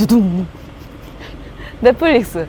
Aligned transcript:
Tudum. 0.00 0.46
De 1.82 1.92
polisi. 1.92 2.38
I 2.38 2.46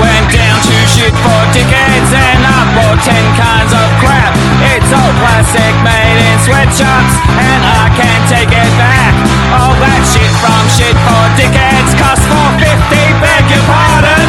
went 0.00 0.32
down 0.32 0.56
to 0.56 0.72
shit 0.88 1.12
for 1.12 1.42
tickets, 1.52 2.10
and 2.16 2.40
I 2.48 2.64
bought 2.72 3.04
ten 3.04 3.28
kinds 3.36 3.76
of 3.76 3.88
crap. 4.00 4.32
It's 4.72 4.88
all 4.88 5.12
plastic 5.20 5.76
made 5.84 6.16
in 6.16 6.38
sweatshops 6.48 7.12
and 7.28 7.60
I 7.60 7.92
can't 7.92 8.24
take 8.32 8.48
it 8.48 8.72
back. 8.80 9.12
All 9.52 9.76
that 9.84 10.00
shit 10.08 10.32
from 10.40 10.64
shit 10.72 10.96
for 11.04 11.24
tickets 11.36 11.92
cost 12.00 12.24
four 12.24 12.50
fifty. 12.56 13.04
beg 13.20 13.44
your 13.52 13.64
pardon 13.68 14.26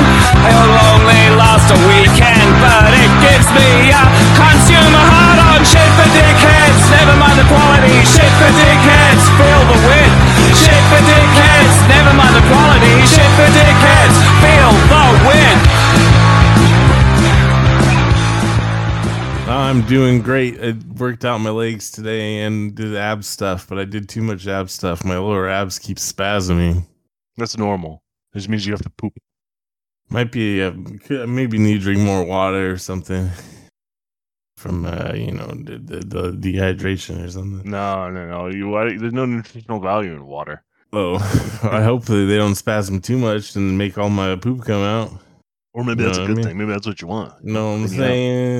it 3.57 3.65
gives 3.65 3.81
me 3.81 3.89
a 3.89 4.03
consumer 4.37 5.03
heart 5.03 5.39
on 5.41 5.59
shit 5.65 5.89
for 5.97 6.07
dickheads. 6.13 6.81
Never 6.93 7.15
mind 7.17 7.37
the 7.41 7.47
quality. 7.49 7.97
Shit 8.05 8.31
for 8.37 8.51
dickheads. 8.53 9.23
Feel 9.37 9.61
the 9.65 9.79
wit. 9.87 10.11
Shit 10.53 10.83
for 10.89 11.01
dickheads. 11.01 11.75
Never 11.89 12.13
mind 12.13 12.35
the 12.37 12.45
quality. 12.45 12.95
Shit 13.09 13.31
for 13.33 13.49
dickheads. 13.49 14.17
Feel 14.41 14.71
the 14.91 15.05
wit. 15.25 15.57
I'm 19.47 19.81
doing 19.87 20.21
great. 20.21 20.59
I 20.61 20.75
worked 20.97 21.25
out 21.25 21.39
my 21.39 21.49
legs 21.49 21.89
today 21.91 22.41
and 22.41 22.75
did 22.75 22.95
ab 22.95 23.23
stuff, 23.23 23.67
but 23.67 23.79
I 23.79 23.85
did 23.85 24.09
too 24.09 24.21
much 24.21 24.45
ab 24.47 24.69
stuff. 24.69 25.03
My 25.05 25.17
lower 25.17 25.47
abs 25.47 25.79
keep 25.79 25.97
spasming. 25.97 26.85
That's 27.37 27.57
normal. 27.57 28.03
It 28.33 28.39
just 28.39 28.49
means 28.49 28.65
you 28.65 28.73
have 28.73 28.81
to 28.81 28.89
poop. 28.89 29.13
Might 30.09 30.31
be 30.31 30.61
uh, 30.63 30.71
maybe 31.27 31.57
need 31.57 31.75
to 31.75 31.79
drink 31.79 31.99
more 31.99 32.23
water 32.23 32.71
or 32.71 32.77
something 32.77 33.29
from 34.55 34.85
uh, 34.85 35.11
you 35.13 35.31
know 35.31 35.47
the, 35.47 35.77
the, 35.77 35.99
the 35.99 36.31
dehydration 36.31 37.23
or 37.25 37.29
something. 37.29 37.69
No, 37.69 38.09
no, 38.09 38.27
no. 38.27 38.47
You 38.47 38.97
there's 38.97 39.13
no 39.13 39.25
nutritional 39.25 39.79
value 39.81 40.13
in 40.13 40.25
water. 40.25 40.63
Oh, 40.93 41.15
I 41.69 41.81
hope 41.83 42.05
that 42.05 42.13
they 42.25 42.37
don't 42.37 42.55
spasm 42.55 43.01
too 43.01 43.17
much 43.17 43.55
and 43.55 43.77
make 43.77 43.97
all 43.97 44.09
my 44.09 44.35
poop 44.37 44.63
come 44.65 44.81
out. 44.81 45.11
Or 45.73 45.83
maybe 45.83 46.03
You 46.03 46.09
that's 46.09 46.17
a 46.19 46.21
what 46.21 46.23
I 46.23 46.27
good 46.27 46.37
mean? 46.37 46.45
thing. 46.47 46.57
Maybe 46.57 46.71
that's 46.71 46.87
what 46.87 47.01
you 47.01 47.07
want. 47.07 47.43
Know 47.43 47.65
what 47.71 47.75
I'm 47.75 47.87
saying? 47.89 48.59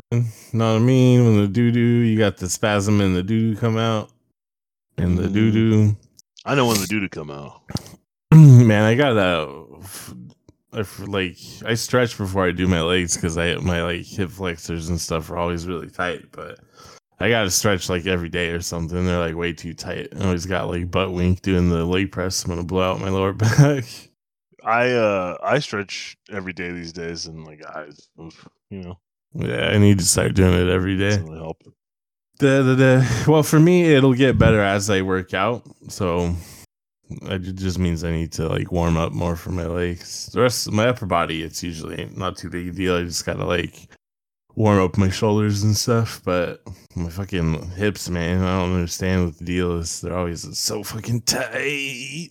Know 0.52 0.72
what 0.74 0.76
I 0.76 0.78
mean? 0.78 1.24
When 1.24 1.40
the 1.40 1.48
doo 1.48 1.72
doo, 1.72 1.80
you 1.80 2.18
got 2.18 2.36
the 2.36 2.48
spasm 2.48 3.00
and 3.00 3.16
the 3.16 3.22
doo 3.22 3.54
doo 3.54 3.60
come 3.60 3.78
out, 3.78 4.10
and 4.98 5.16
the 5.16 5.24
Mm. 5.28 5.32
doo 5.32 5.50
doo. 5.50 5.96
I 6.44 6.54
know 6.54 6.66
when 6.66 6.78
the 6.80 6.86
doo 6.86 7.00
to 7.00 7.08
come 7.08 7.30
out. 7.30 7.62
Man, 8.34 8.84
I 8.84 8.94
got 8.94 9.16
a 9.16 9.64
I 10.72 10.80
f- 10.80 11.00
like 11.06 11.36
I 11.64 11.74
stretch 11.74 12.18
before 12.18 12.46
I 12.46 12.52
do 12.52 12.66
my 12.66 12.82
legs 12.82 13.16
because 13.16 13.38
I 13.38 13.54
my 13.56 13.82
like 13.82 14.04
hip 14.04 14.30
flexors 14.30 14.88
and 14.88 15.00
stuff 15.00 15.30
are 15.30 15.38
always 15.38 15.66
really 15.66 15.88
tight, 15.88 16.26
but 16.30 16.58
I 17.18 17.30
gotta 17.30 17.50
stretch 17.50 17.88
like 17.88 18.06
every 18.06 18.28
day 18.28 18.50
or 18.50 18.60
something. 18.60 19.04
They're 19.04 19.18
like 19.18 19.34
way 19.34 19.52
too 19.52 19.74
tight. 19.74 20.08
I 20.18 20.24
always 20.26 20.46
got 20.46 20.68
like 20.68 20.90
butt 20.90 21.12
wink 21.12 21.42
doing 21.42 21.70
the 21.70 21.84
leg 21.84 22.12
press. 22.12 22.44
I'm 22.44 22.50
gonna 22.50 22.64
blow 22.64 22.92
out 22.92 23.00
my 23.00 23.08
lower 23.08 23.32
back. 23.34 23.84
I 24.64 24.90
uh 24.90 25.36
I 25.42 25.58
stretch 25.60 26.16
every 26.30 26.52
day 26.52 26.70
these 26.70 26.92
days, 26.92 27.26
and 27.26 27.44
like 27.46 27.64
I, 27.64 27.86
you 28.70 28.82
know, 28.82 28.98
yeah, 29.34 29.68
I 29.70 29.78
need 29.78 29.98
to 30.00 30.04
start 30.04 30.34
doing 30.34 30.54
it 30.54 30.68
every 30.70 30.98
day. 30.98 31.10
doesn't 31.10 31.26
really 31.26 31.38
help. 31.38 31.62
Da, 32.38 32.62
da, 32.62 32.74
da. 32.76 33.04
Well, 33.26 33.42
for 33.42 33.58
me, 33.58 33.82
it'll 33.94 34.14
get 34.14 34.38
better 34.38 34.60
as 34.60 34.90
I 34.90 35.02
work 35.02 35.34
out. 35.34 35.64
So 35.88 36.34
it 37.10 37.54
just 37.56 37.78
means 37.78 38.04
I 38.04 38.10
need 38.10 38.32
to 38.32 38.48
like 38.48 38.70
warm 38.70 38.96
up 38.96 39.12
more 39.12 39.36
for 39.36 39.50
my 39.50 39.66
legs. 39.66 40.26
The 40.32 40.40
rest 40.40 40.66
of 40.66 40.74
my 40.74 40.88
upper 40.88 41.06
body, 41.06 41.42
it's 41.42 41.62
usually 41.62 42.08
not 42.14 42.36
too 42.36 42.50
big 42.50 42.68
a 42.68 42.72
deal. 42.72 42.96
I 42.96 43.04
just 43.04 43.24
gotta 43.24 43.44
like 43.44 43.88
warm 44.54 44.80
up 44.80 44.98
my 44.98 45.08
shoulders 45.08 45.62
and 45.62 45.76
stuff. 45.76 46.20
But 46.24 46.62
my 46.94 47.08
fucking 47.08 47.70
hips, 47.70 48.08
man, 48.10 48.42
I 48.42 48.60
don't 48.60 48.74
understand 48.74 49.24
what 49.24 49.38
the 49.38 49.44
deal 49.44 49.78
is. 49.78 50.00
They're 50.00 50.16
always 50.16 50.58
so 50.58 50.82
fucking 50.82 51.22
tight. 51.22 52.30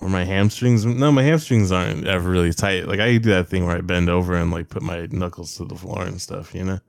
Or 0.00 0.08
my 0.08 0.24
hamstrings. 0.24 0.86
No, 0.86 1.12
my 1.12 1.22
hamstrings 1.22 1.72
aren't 1.72 2.06
ever 2.06 2.30
really 2.30 2.52
tight. 2.54 2.88
Like 2.88 3.00
I 3.00 3.18
do 3.18 3.30
that 3.30 3.48
thing 3.48 3.66
where 3.66 3.76
I 3.76 3.80
bend 3.80 4.08
over 4.08 4.34
and 4.34 4.50
like 4.50 4.68
put 4.68 4.82
my 4.82 5.06
knuckles 5.10 5.56
to 5.56 5.64
the 5.64 5.74
floor 5.74 6.02
and 6.02 6.20
stuff, 6.20 6.54
you 6.54 6.64
know? 6.64 6.80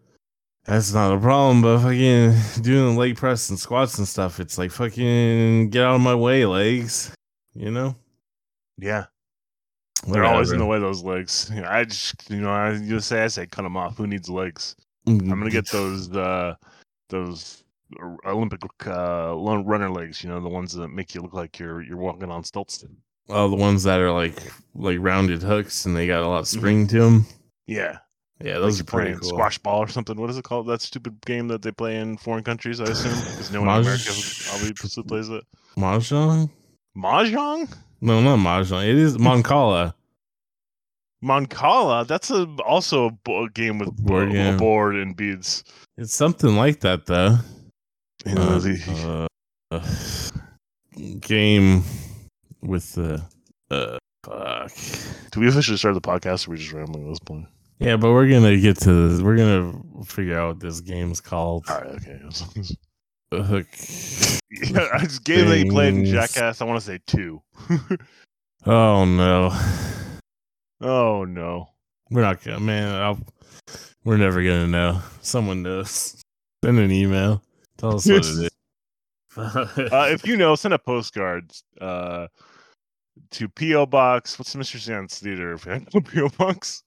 That's 0.65 0.93
not 0.93 1.13
a 1.15 1.19
problem, 1.19 1.61
but 1.63 1.79
fucking 1.79 2.61
doing 2.61 2.95
leg 2.95 3.17
press 3.17 3.49
and 3.49 3.57
squats 3.59 3.97
and 3.97 4.07
stuff, 4.07 4.39
it's 4.39 4.57
like 4.57 4.71
fucking 4.71 5.69
get 5.71 5.83
out 5.83 5.95
of 5.95 6.01
my 6.01 6.13
way, 6.15 6.45
legs. 6.45 7.13
You 7.55 7.71
know? 7.71 7.95
Yeah, 8.77 9.05
they're 10.07 10.23
always 10.23 10.51
in 10.51 10.59
the 10.59 10.65
way. 10.65 10.79
Those 10.79 11.03
legs. 11.03 11.51
You 11.53 11.61
know, 11.61 11.67
I 11.69 11.83
just, 11.83 12.29
you 12.29 12.41
know, 12.41 12.51
I 12.51 12.77
just 12.77 13.07
say 13.07 13.23
I 13.23 13.27
say 13.27 13.45
cut 13.47 13.63
them 13.63 13.75
off. 13.77 13.97
Who 13.97 14.07
needs 14.07 14.29
legs? 14.29 14.75
I'm 15.07 15.17
gonna 15.17 15.49
get 15.49 15.69
those 15.69 16.15
uh 16.15 16.55
those 17.09 17.63
Olympic 18.25 18.61
uh 18.87 19.35
runner 19.35 19.89
legs. 19.89 20.23
You 20.23 20.29
know, 20.29 20.39
the 20.39 20.47
ones 20.49 20.73
that 20.73 20.87
make 20.89 21.13
you 21.15 21.21
look 21.21 21.33
like 21.33 21.59
you're 21.59 21.81
you're 21.81 21.97
walking 21.97 22.31
on 22.31 22.43
stilts. 22.43 22.85
Oh, 23.29 23.49
the 23.49 23.55
ones 23.55 23.83
that 23.83 23.99
are 23.99 24.11
like 24.11 24.37
like 24.75 24.97
rounded 24.99 25.41
hooks 25.41 25.85
and 25.85 25.95
they 25.95 26.07
got 26.07 26.21
a 26.23 26.27
lot 26.27 26.39
of 26.39 26.45
Mm-hmm. 26.45 26.59
spring 26.59 26.87
to 26.87 26.99
them. 26.99 27.25
Yeah, 27.67 27.97
Yeah, 28.43 28.53
like 28.53 28.61
those 28.61 28.77
you're 28.79 28.85
pretty 28.85 29.13
cool. 29.13 29.29
squash 29.29 29.57
ball 29.59 29.79
or 29.79 29.87
something. 29.87 30.15
What 30.19 30.29
is 30.29 30.37
it 30.37 30.43
called? 30.43 30.67
That 30.67 30.81
stupid 30.81 31.19
game 31.25 31.47
that 31.49 31.61
they 31.61 31.71
play 31.71 31.97
in 31.97 32.17
foreign 32.17 32.43
countries. 32.43 32.79
I 32.81 32.85
assume 32.85 33.11
because 33.19 33.51
no 33.51 33.61
one 33.61 33.69
in 33.69 33.81
America 33.85 34.03
Maj- 34.09 34.49
obviously 34.53 35.03
plays 35.03 35.29
it. 35.29 35.43
Mahjong? 35.77 36.49
Mahjong. 36.97 37.73
No, 38.01 38.21
not 38.21 38.39
mahjong. 38.39 38.83
It 38.87 38.95
is 38.95 39.17
Mancala. 39.17 39.93
Mancala, 41.23 42.07
that's 42.07 42.31
a 42.31 42.45
also 42.65 43.05
a 43.07 43.11
bo- 43.11 43.47
game 43.49 43.77
with 43.77 43.95
Board 43.95 44.29
bo- 44.29 44.33
game. 44.33 44.55
a 44.55 44.57
board 44.57 44.95
and 44.95 45.15
beads. 45.15 45.63
it's 45.97 46.15
something 46.15 46.55
like 46.55 46.79
that 46.79 47.05
though. 47.05 47.37
You 48.25 48.35
know, 48.35 48.41
Uh, 48.41 48.59
the- 48.59 49.27
uh, 49.71 49.81
game 51.19 51.83
with 52.61 52.93
the 52.93 53.23
uh 53.69 53.97
fuck. 54.23 54.71
do 55.31 55.39
we 55.39 55.47
officially 55.47 55.77
start 55.77 55.93
the 55.95 56.01
podcast 56.01 56.47
or 56.47 56.51
are 56.51 56.53
we 56.53 56.57
just 56.57 56.73
rambling 56.73 57.03
at 57.05 57.09
this 57.09 57.19
point? 57.19 57.45
Yeah, 57.81 57.97
but 57.97 58.11
we're 58.11 58.29
gonna 58.29 58.57
get 58.59 58.77
to 58.81 59.09
this. 59.09 59.21
We're 59.21 59.37
gonna 59.37 59.73
figure 60.05 60.37
out 60.37 60.47
what 60.49 60.59
this 60.59 60.81
game's 60.81 61.19
called. 61.19 61.65
All 61.67 61.81
right, 61.81 61.95
okay. 61.95 62.21
The 63.31 63.43
hook. 63.43 63.65
yeah, 64.51 64.97
this 64.99 65.17
game 65.19 65.47
that 65.47 65.59
you 65.59 65.71
played 65.71 65.93
in 65.93 66.03
Jackass, 66.03 66.59
I 66.59 66.65
want 66.65 66.81
to 66.81 66.85
say 66.85 66.99
two. 67.07 67.41
Oh 68.63 69.05
no, 69.05 69.49
oh 70.81 71.25
no. 71.25 71.69
we're 72.11 72.21
not 72.21 72.43
gonna. 72.43 72.59
Man, 72.59 72.93
I'll, 72.93 73.19
we're 74.03 74.17
never 74.17 74.43
gonna 74.43 74.67
know. 74.67 75.01
Someone 75.21 75.63
knows. 75.63 76.21
Send 76.63 76.77
an 76.77 76.91
email. 76.91 77.41
Tell 77.77 77.95
us 77.95 78.05
what 78.07 78.17
it 78.17 78.25
is. 78.25 78.49
Uh, 79.37 80.09
if 80.11 80.27
you 80.27 80.35
know, 80.37 80.53
send 80.55 80.73
a 80.73 80.77
postcard 80.77 81.51
uh, 81.79 82.27
to 83.31 83.47
PO 83.47 83.87
Box. 83.87 84.37
What's 84.37 84.53
Mr. 84.53 84.77
Sands 84.77 85.17
Theater? 85.17 85.57
PO 85.57 86.29
Box. 86.37 86.83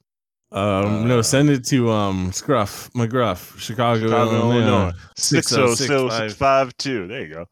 Um, 0.54 1.06
no, 1.08 1.18
uh, 1.18 1.22
send 1.22 1.50
it 1.50 1.64
to 1.66 1.90
um 1.90 2.32
Scruff 2.32 2.90
McGruff, 2.94 3.58
Chicago, 3.58 4.00
Chicago, 4.06 4.30
Illinois. 4.36 4.60
Illinois. 4.60 4.92
Six 5.16 5.48
zero 5.48 5.68
six 5.74 5.88
60652. 5.88 7.06
There 7.08 7.20
you 7.26 7.34
go. 7.34 7.46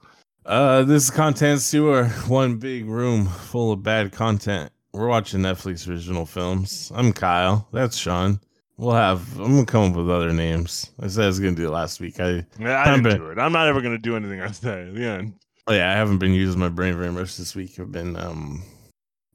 Uh, 0.47 0.83
this 0.85 1.05
is 1.05 1.11
content 1.11 1.61
sewer. 1.61 2.07
One 2.29 2.57
big 2.59 2.87
room 2.87 3.27
full 3.27 3.73
of 3.73 3.83
bad 3.83 4.13
content. 4.13 4.71
We're 4.93 5.09
watching 5.09 5.41
Netflix 5.41 5.89
original 5.89 6.27
films. 6.27 6.93
I'm 6.95 7.13
Kyle. 7.13 7.67
That's 7.73 7.97
Sean. 7.97 8.41
We'll 8.77 8.93
have. 8.95 9.39
I'm 9.39 9.53
gonna 9.55 9.67
come 9.67 9.91
up 9.93 9.97
with 9.97 10.11
other 10.11 10.33
names. 10.33 10.91
I 11.01 11.07
said 11.09 11.25
I 11.25 11.27
was 11.29 11.39
gonna 11.41 11.55
do 11.55 11.67
it 11.69 11.71
last 11.71 12.01
week. 12.01 12.19
I 12.21 12.45
Yeah, 12.59 12.71
I 12.77 12.85
I'm 12.93 13.03
didn't 13.03 13.19
ba- 13.21 13.25
do 13.27 13.31
it. 13.31 13.39
I'm 13.39 13.53
not 13.53 13.69
ever 13.69 13.81
gonna 13.81 13.99
do 13.99 14.17
anything 14.17 14.41
I 14.41 14.51
say. 14.51 14.83
At 14.89 14.95
the 14.95 15.05
end. 15.05 15.35
oh 15.69 15.73
yeah, 15.73 15.91
I 15.91 15.95
haven't 15.95 16.19
been 16.19 16.33
using 16.35 16.59
my 16.61 16.69
brain 16.69 16.97
very 16.97 17.13
much 17.13 17.37
this 17.37 17.55
week. 17.55 17.79
I've 17.79 17.93
been 17.93 18.17
um 18.17 18.63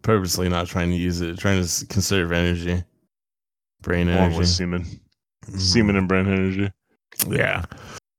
purposely 0.02 0.50
not 0.50 0.68
trying 0.68 0.90
to 0.90 0.96
use 0.98 1.22
it, 1.22 1.38
trying 1.38 1.64
to 1.64 1.86
conserve 1.88 2.32
energy, 2.32 2.84
brain 3.88 4.08
Along 4.10 4.20
energy, 4.26 4.38
with 4.40 4.48
semen, 4.50 4.86
Mhm. 5.46 5.60
semen 5.60 5.96
and 5.96 6.08
brain 6.08 6.28
energy. 6.28 6.72
Yeah. 7.30 7.64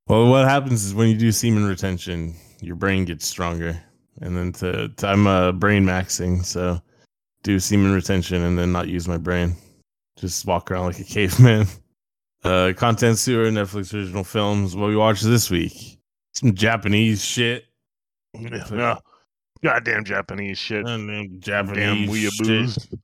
Well, 0.07 0.29
what 0.31 0.49
happens 0.49 0.85
is 0.85 0.95
when 0.95 1.09
you 1.09 1.17
do 1.17 1.31
semen 1.31 1.65
retention, 1.67 2.35
your 2.61 2.75
brain 2.77 3.05
gets 3.05 3.27
stronger. 3.27 3.81
And 4.21 4.37
then 4.37 4.53
to, 4.55 4.89
to 4.89 5.07
I'm 5.07 5.27
uh, 5.27 5.53
brain 5.53 5.85
maxing, 5.85 6.45
so 6.45 6.81
do 7.45 7.61
semen 7.61 7.93
retention 7.93 8.43
and 8.43 8.59
then 8.59 8.73
not 8.73 8.89
use 8.89 9.07
my 9.07 9.19
brain. 9.19 9.55
Just 10.19 10.45
walk 10.47 10.71
around 10.71 10.87
like 10.87 10.99
a 11.01 11.05
caveman. 11.05 11.67
Uh, 12.45 12.73
content 12.77 13.19
sewer, 13.19 13.51
Netflix 13.51 13.93
original 13.93 14.23
films. 14.23 14.77
What 14.77 14.87
we 14.91 14.95
watched 14.97 15.25
this 15.25 15.51
week? 15.51 15.99
Some 16.35 16.55
Japanese 16.55 17.23
shit. 17.23 17.65
Yeah. 18.33 18.97
Goddamn 19.61 20.05
Japanese 20.05 20.57
shit. 20.57 20.87
And 20.87 21.09
then 21.09 21.41
Damn 21.41 21.67
Japanese 21.67 22.09
weeaboos. 22.09 22.81
shit. 22.89 23.01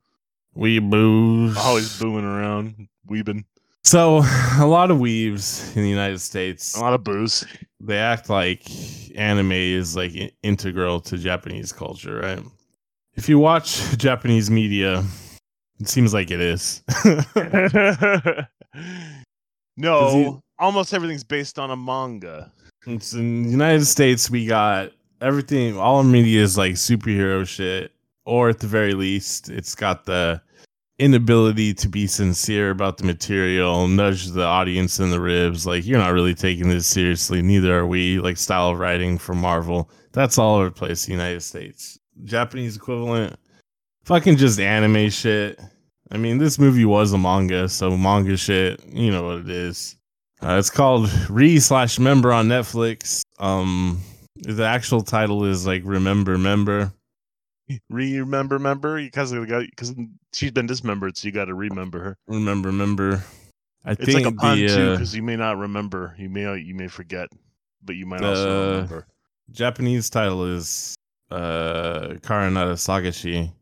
Weeaboos. 0.56 1.56
Always 1.56 1.98
booing 1.98 2.24
around, 2.24 2.88
weebing. 3.08 3.44
So 3.82 4.22
a 4.58 4.66
lot 4.66 4.90
of 4.90 4.98
weaves 4.98 5.74
in 5.76 5.82
the 5.82 5.88
United 5.88 6.20
States. 6.20 6.76
A 6.76 6.80
lot 6.80 6.94
of 6.94 7.04
booze. 7.04 7.44
they 7.80 7.98
act 7.98 8.30
like 8.30 8.62
anime 9.16 9.52
is 9.52 9.94
like 9.96 10.12
integral 10.42 11.00
to 11.00 11.18
Japanese 11.18 11.72
culture, 11.72 12.18
right? 12.20 12.42
If 13.14 13.28
you 13.28 13.38
watch 13.38 13.80
Japanese 13.98 14.50
media, 14.50 15.04
it 15.80 15.88
seems 15.88 16.14
like 16.14 16.30
it 16.30 16.40
is. 16.40 16.82
no, 19.76 20.10
he- 20.10 20.38
almost 20.58 20.94
everything's 20.94 21.24
based 21.24 21.58
on 21.58 21.70
a 21.70 21.76
manga. 21.76 22.50
It's 22.86 23.12
in 23.14 23.44
the 23.44 23.50
United 23.50 23.86
States. 23.86 24.30
We 24.30 24.46
got 24.46 24.92
everything. 25.20 25.78
All 25.78 25.98
our 25.98 26.04
media 26.04 26.42
is 26.42 26.58
like 26.58 26.72
superhero 26.74 27.46
shit, 27.46 27.92
or 28.24 28.48
at 28.50 28.60
the 28.60 28.66
very 28.66 28.94
least, 28.94 29.48
it's 29.48 29.74
got 29.74 30.04
the 30.04 30.40
inability 30.98 31.74
to 31.74 31.88
be 31.88 32.06
sincere 32.06 32.70
about 32.70 32.98
the 32.98 33.04
material, 33.04 33.88
nudge 33.88 34.28
the 34.28 34.44
audience 34.44 35.00
in 35.00 35.10
the 35.10 35.20
ribs. 35.20 35.66
Like 35.66 35.84
you're 35.84 35.98
not 35.98 36.12
really 36.12 36.34
taking 36.34 36.68
this 36.68 36.86
seriously. 36.86 37.42
Neither 37.42 37.78
are 37.78 37.86
we. 37.86 38.18
Like 38.18 38.36
style 38.36 38.70
of 38.70 38.78
writing 38.78 39.18
from 39.18 39.38
Marvel. 39.38 39.90
That's 40.12 40.38
all 40.38 40.56
over 40.56 40.66
the 40.66 40.70
place. 40.70 41.06
The 41.06 41.12
United 41.12 41.42
States, 41.42 41.98
Japanese 42.24 42.76
equivalent, 42.76 43.36
fucking 44.04 44.36
just 44.36 44.60
anime 44.60 45.10
shit. 45.10 45.60
I 46.10 46.16
mean, 46.16 46.38
this 46.38 46.58
movie 46.58 46.84
was 46.84 47.12
a 47.12 47.18
manga, 47.18 47.68
so 47.68 47.96
manga 47.96 48.36
shit. 48.36 48.84
You 48.86 49.10
know 49.10 49.24
what 49.24 49.38
it 49.38 49.50
is. 49.50 49.96
Uh, 50.42 50.58
it's 50.58 50.70
called 50.70 51.10
Re 51.30 51.58
slash 51.58 51.98
Member 51.98 52.32
on 52.32 52.48
Netflix. 52.48 53.22
Um, 53.38 54.00
the 54.36 54.64
actual 54.64 55.00
title 55.00 55.44
is 55.44 55.66
like 55.66 55.82
Remember 55.84 56.36
Member. 56.36 56.92
Remember, 57.88 58.56
remember, 58.56 58.96
because 58.98 59.32
because 59.32 59.94
she's 60.32 60.50
been 60.50 60.66
dismembered, 60.66 61.16
so 61.16 61.26
you 61.26 61.32
got 61.32 61.46
to 61.46 61.54
remember 61.54 61.98
her. 62.00 62.18
Remember 62.26 62.70
Member. 62.70 63.24
I 63.84 63.92
It's 63.92 64.04
think 64.04 64.24
like 64.24 64.34
a 64.34 64.36
pun 64.36 64.58
the 64.58 64.68
too, 64.68 64.74
uh, 64.74 64.92
because 64.92 65.14
you 65.14 65.22
may 65.22 65.36
not 65.36 65.58
remember, 65.58 66.14
you 66.18 66.28
may 66.28 66.58
you 66.58 66.74
may 66.74 66.88
forget, 66.88 67.28
but 67.82 67.96
you 67.96 68.06
might 68.06 68.22
also 68.22 68.70
remember. 68.72 69.06
Japanese 69.50 70.10
title 70.10 70.44
is 70.44 70.94
uh 71.30 72.14
Karanata 72.20 72.74
Sagashi. 72.74 73.52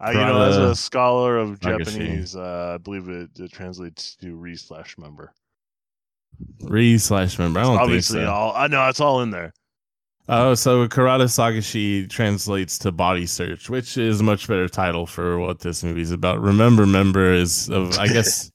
I, 0.00 0.12
you 0.12 0.18
know, 0.18 0.42
as 0.42 0.56
a 0.56 0.74
scholar 0.74 1.36
of 1.36 1.60
Nagashi. 1.60 1.84
Japanese, 1.84 2.36
uh, 2.36 2.72
I 2.74 2.78
believe 2.78 3.08
it, 3.08 3.30
it 3.38 3.52
translates 3.52 4.16
to 4.16 4.34
re 4.34 4.56
slash 4.56 4.96
member. 4.96 5.32
Re 6.62 6.96
slash 6.98 7.38
member. 7.38 7.60
I 7.60 7.64
don't 7.64 7.78
Obviously, 7.78 8.20
think 8.20 8.28
so. 8.28 8.32
all 8.32 8.54
I 8.56 8.66
know 8.66 8.88
it's 8.88 9.00
all 9.00 9.20
in 9.20 9.30
there. 9.30 9.52
Oh, 10.32 10.54
so 10.54 10.86
Karada 10.86 11.24
Sagashi 11.24 12.08
translates 12.08 12.78
to 12.78 12.92
body 12.92 13.26
search, 13.26 13.68
which 13.68 13.98
is 13.98 14.20
a 14.20 14.22
much 14.22 14.46
better 14.46 14.68
title 14.68 15.04
for 15.04 15.40
what 15.40 15.58
this 15.58 15.82
movie's 15.82 16.12
about. 16.12 16.40
Remember, 16.40 16.86
member 16.86 17.32
is 17.32 17.68
of 17.68 17.98
I 17.98 18.06
guess, 18.12 18.52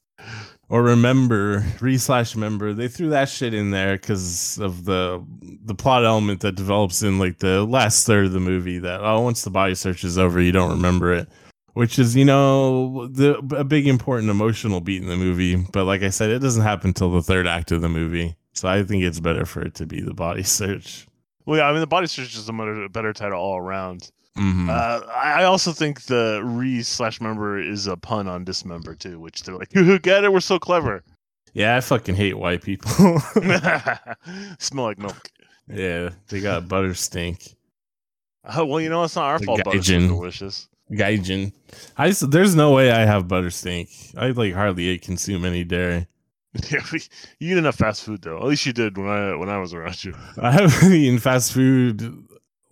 or 0.70 0.82
remember 0.82 1.62
re 1.82 1.98
slash 1.98 2.34
member. 2.34 2.72
They 2.72 2.88
threw 2.88 3.10
that 3.10 3.28
shit 3.28 3.52
in 3.52 3.72
there 3.72 3.98
because 3.98 4.58
of 4.58 4.86
the 4.86 5.22
the 5.66 5.74
plot 5.74 6.06
element 6.06 6.40
that 6.40 6.54
develops 6.54 7.02
in 7.02 7.18
like 7.18 7.40
the 7.40 7.64
last 7.64 8.06
third 8.06 8.24
of 8.24 8.32
the 8.32 8.40
movie. 8.40 8.78
That 8.78 9.02
oh, 9.02 9.20
once 9.20 9.42
the 9.42 9.50
body 9.50 9.74
search 9.74 10.02
is 10.02 10.16
over, 10.16 10.40
you 10.40 10.52
don't 10.52 10.70
remember 10.70 11.12
it, 11.12 11.28
which 11.74 11.98
is 11.98 12.16
you 12.16 12.24
know 12.24 13.06
the 13.08 13.36
a 13.54 13.64
big 13.64 13.86
important 13.86 14.30
emotional 14.30 14.80
beat 14.80 15.02
in 15.02 15.08
the 15.08 15.16
movie. 15.16 15.56
But 15.56 15.84
like 15.84 16.02
I 16.02 16.08
said, 16.08 16.30
it 16.30 16.38
doesn't 16.38 16.62
happen 16.62 16.88
until 16.88 17.12
the 17.12 17.20
third 17.20 17.46
act 17.46 17.70
of 17.70 17.82
the 17.82 17.90
movie. 17.90 18.34
So 18.54 18.66
I 18.66 18.82
think 18.82 19.04
it's 19.04 19.20
better 19.20 19.44
for 19.44 19.60
it 19.60 19.74
to 19.74 19.84
be 19.84 20.00
the 20.00 20.14
body 20.14 20.42
search. 20.58 21.06
Well, 21.46 21.58
yeah, 21.58 21.66
I 21.68 21.72
mean, 21.72 21.80
the 21.80 21.86
body 21.86 22.06
search 22.06 22.34
is 22.36 22.48
a 22.48 22.52
better, 22.52 22.88
better 22.88 23.12
title 23.12 23.38
all 23.38 23.58
around. 23.58 24.10
Mhm. 24.36 24.68
Uh, 24.68 25.06
I 25.06 25.44
also 25.44 25.72
think 25.72 26.02
the 26.02 26.42
re 26.44 26.82
slash 26.82 27.20
member 27.22 27.58
is 27.58 27.86
a 27.86 27.96
pun 27.96 28.28
on 28.28 28.44
dismember 28.44 28.94
too, 28.94 29.18
which 29.18 29.42
they're 29.44 29.56
like, 29.56 29.70
get 30.02 30.24
it? 30.24 30.32
We're 30.32 30.40
so 30.40 30.58
clever. 30.58 31.02
Yeah, 31.54 31.74
I 31.76 31.80
fucking 31.80 32.16
hate 32.16 32.36
white 32.36 32.62
people. 32.62 32.90
Smell 34.58 34.84
like 34.84 34.98
milk. 34.98 35.30
yeah, 35.68 36.10
they 36.28 36.40
got 36.40 36.68
butter 36.68 36.92
stink. 36.94 37.54
Oh, 38.44 38.64
well, 38.66 38.80
you 38.80 38.90
know, 38.90 39.02
it's 39.04 39.16
not 39.16 39.24
our 39.24 39.38
The 39.38 39.46
fault. 39.46 39.60
Gaijin. 39.62 40.08
delicious. 40.08 40.68
Gaijin. 40.92 41.52
I 41.96 42.10
there's 42.10 42.54
no 42.54 42.72
way 42.72 42.90
I 42.92 43.04
have 43.06 43.26
butter 43.26 43.50
stink. 43.50 43.88
I 44.16 44.28
like 44.30 44.52
hardly 44.54 44.84
eat 44.84 45.02
consume 45.02 45.44
any 45.44 45.64
dairy. 45.64 46.06
Yeah, 46.70 46.80
you 47.38 47.54
eat 47.54 47.58
enough 47.58 47.76
fast 47.76 48.04
food 48.04 48.22
though. 48.22 48.38
At 48.38 48.44
least 48.44 48.66
you 48.66 48.72
did 48.72 48.96
when 48.96 49.08
I 49.08 49.34
when 49.36 49.48
I 49.48 49.58
was 49.58 49.74
around 49.74 50.04
you. 50.04 50.14
I 50.42 50.52
haven't 50.52 50.92
eaten 50.92 51.18
fast 51.18 51.52
food. 51.52 52.26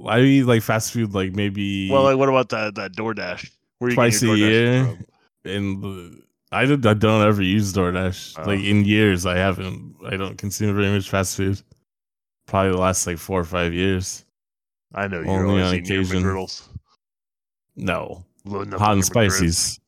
I 0.07 0.21
eat 0.21 0.45
like 0.45 0.63
fast 0.63 0.93
food 0.93 1.15
like 1.15 1.33
maybe 1.33 1.91
Well, 1.91 2.05
like 2.05 2.17
what 2.17 2.29
about 2.29 2.49
that 2.51 2.75
that 2.77 2.93
DoorDash? 2.93 3.51
Where 3.79 3.91
you 3.91 3.95
twice 3.95 4.23
a 4.23 4.37
year. 4.37 4.85
from? 4.85 5.07
And 5.45 6.23
I 6.53 6.67
don't, 6.67 6.87
I 6.87 6.95
don't 6.95 7.27
ever 7.27 7.43
use 7.43 7.73
DoorDash. 7.73 8.39
Oh. 8.39 8.47
Like 8.47 8.61
in 8.61 8.85
years, 8.85 9.27
I 9.27 9.37
haven't. 9.37 9.97
I 10.07 10.17
don't 10.17 10.39
consume 10.39 10.75
very 10.75 10.91
much 10.91 11.09
fast 11.09 11.37
food. 11.37 11.61
Probably 12.47 12.73
the 12.73 12.79
last 12.79 13.07
like 13.07 13.19
four 13.19 13.41
or 13.41 13.45
five 13.45 13.73
years. 13.73 14.25
I 14.95 15.09
know 15.09 15.21
you're 15.21 15.47
Only 15.47 15.63
on 15.63 15.75
occasion. 15.75 16.47
No, 17.77 18.25
hot 18.47 18.93
and 18.93 19.05
spices. 19.05 19.81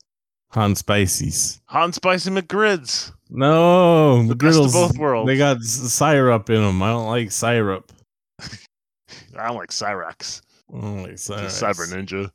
Hot 0.51 0.65
and 0.67 0.79
spices. 0.79 1.61
Hot 1.67 1.95
spicy 1.95 2.31
McGrids. 2.31 3.13
No, 3.29 4.23
The 4.27 4.35
best 4.37 4.57
of 4.59 4.67
McGriddles. 4.67 4.73
both 4.73 4.99
worlds. 4.99 5.27
They 5.27 5.37
got 5.37 5.61
syrup 5.63 6.49
in 6.51 6.63
them. 6.63 6.83
I 6.83 6.91
don't 6.91 7.07
like 7.09 7.31
syrup. 7.33 7.93
I 8.41 9.49
don't 9.49 9.57
like 9.57 9.71
Cyrax. 9.71 10.43
I 10.75 10.81
don't 10.81 11.03
like. 11.03 11.11
Just 11.13 11.29
Cyber 11.63 11.87
Ninja. 11.93 12.31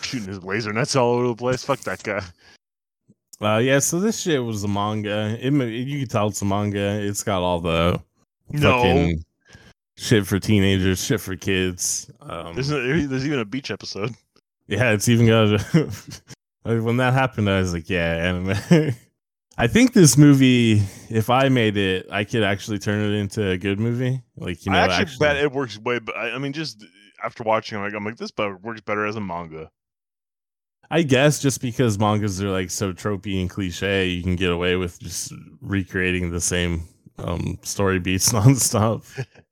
Shooting 0.00 0.28
his 0.28 0.42
laser 0.44 0.72
nets 0.72 0.94
all 0.96 1.14
over 1.14 1.28
the 1.28 1.34
place. 1.36 1.64
Fuck 1.64 1.80
that 1.80 2.02
guy. 2.02 2.22
Uh, 3.40 3.58
yeah. 3.58 3.78
So 3.80 4.00
this 4.00 4.20
shit 4.20 4.42
was 4.42 4.64
a 4.64 4.68
manga. 4.68 5.36
It, 5.40 5.52
you 5.52 6.00
can 6.00 6.08
tell 6.08 6.28
it's 6.28 6.40
a 6.42 6.44
manga. 6.44 7.00
It's 7.02 7.22
got 7.22 7.42
all 7.42 7.60
the 7.60 8.00
No. 8.50 8.82
fucking 8.82 9.24
shit 9.96 10.26
for 10.26 10.38
teenagers, 10.38 11.02
shit 11.04 11.20
for 11.20 11.36
kids. 11.36 12.10
Um, 12.20 12.54
There's, 12.54 12.70
a, 12.70 13.06
there's 13.06 13.26
even 13.26 13.38
a 13.40 13.44
beach 13.44 13.70
episode. 13.70 14.14
yeah, 14.68 14.92
it's 14.92 15.08
even 15.08 15.26
got. 15.26 15.50
like, 15.74 15.90
when 16.66 16.96
that 16.98 17.12
happened, 17.12 17.48
I 17.48 17.58
was 17.58 17.72
like, 17.72 17.88
yeah, 17.88 18.14
anime. 18.14 18.94
I 19.58 19.66
think 19.66 19.94
this 19.94 20.18
movie, 20.18 20.82
if 21.08 21.30
I 21.30 21.48
made 21.48 21.76
it, 21.78 22.06
I 22.10 22.24
could 22.24 22.42
actually 22.42 22.78
turn 22.78 23.00
it 23.00 23.16
into 23.16 23.48
a 23.48 23.56
good 23.56 23.80
movie. 23.80 24.22
Like 24.36 24.66
you 24.66 24.72
know, 24.72 24.78
I 24.78 24.86
actually, 24.86 25.26
bet 25.26 25.36
it 25.36 25.50
works 25.50 25.78
way. 25.78 25.98
But 25.98 26.16
I, 26.16 26.32
I 26.32 26.38
mean, 26.38 26.52
just 26.52 26.84
after 27.24 27.42
watching, 27.42 27.78
it, 27.78 27.82
like 27.82 27.94
I'm 27.94 28.04
like, 28.04 28.18
this 28.18 28.32
works 28.36 28.82
better 28.82 29.06
as 29.06 29.16
a 29.16 29.20
manga. 29.20 29.70
I 30.90 31.02
guess 31.02 31.40
just 31.40 31.60
because 31.60 31.98
mangas 31.98 32.42
are 32.42 32.50
like 32.50 32.70
so 32.70 32.92
tropey 32.92 33.40
and 33.40 33.50
cliche, 33.50 34.08
you 34.08 34.22
can 34.22 34.36
get 34.36 34.50
away 34.50 34.76
with 34.76 35.00
just 35.00 35.32
recreating 35.60 36.30
the 36.30 36.40
same 36.40 36.82
um, 37.18 37.58
story 37.62 37.98
beats 37.98 38.32
nonstop. 38.32 39.04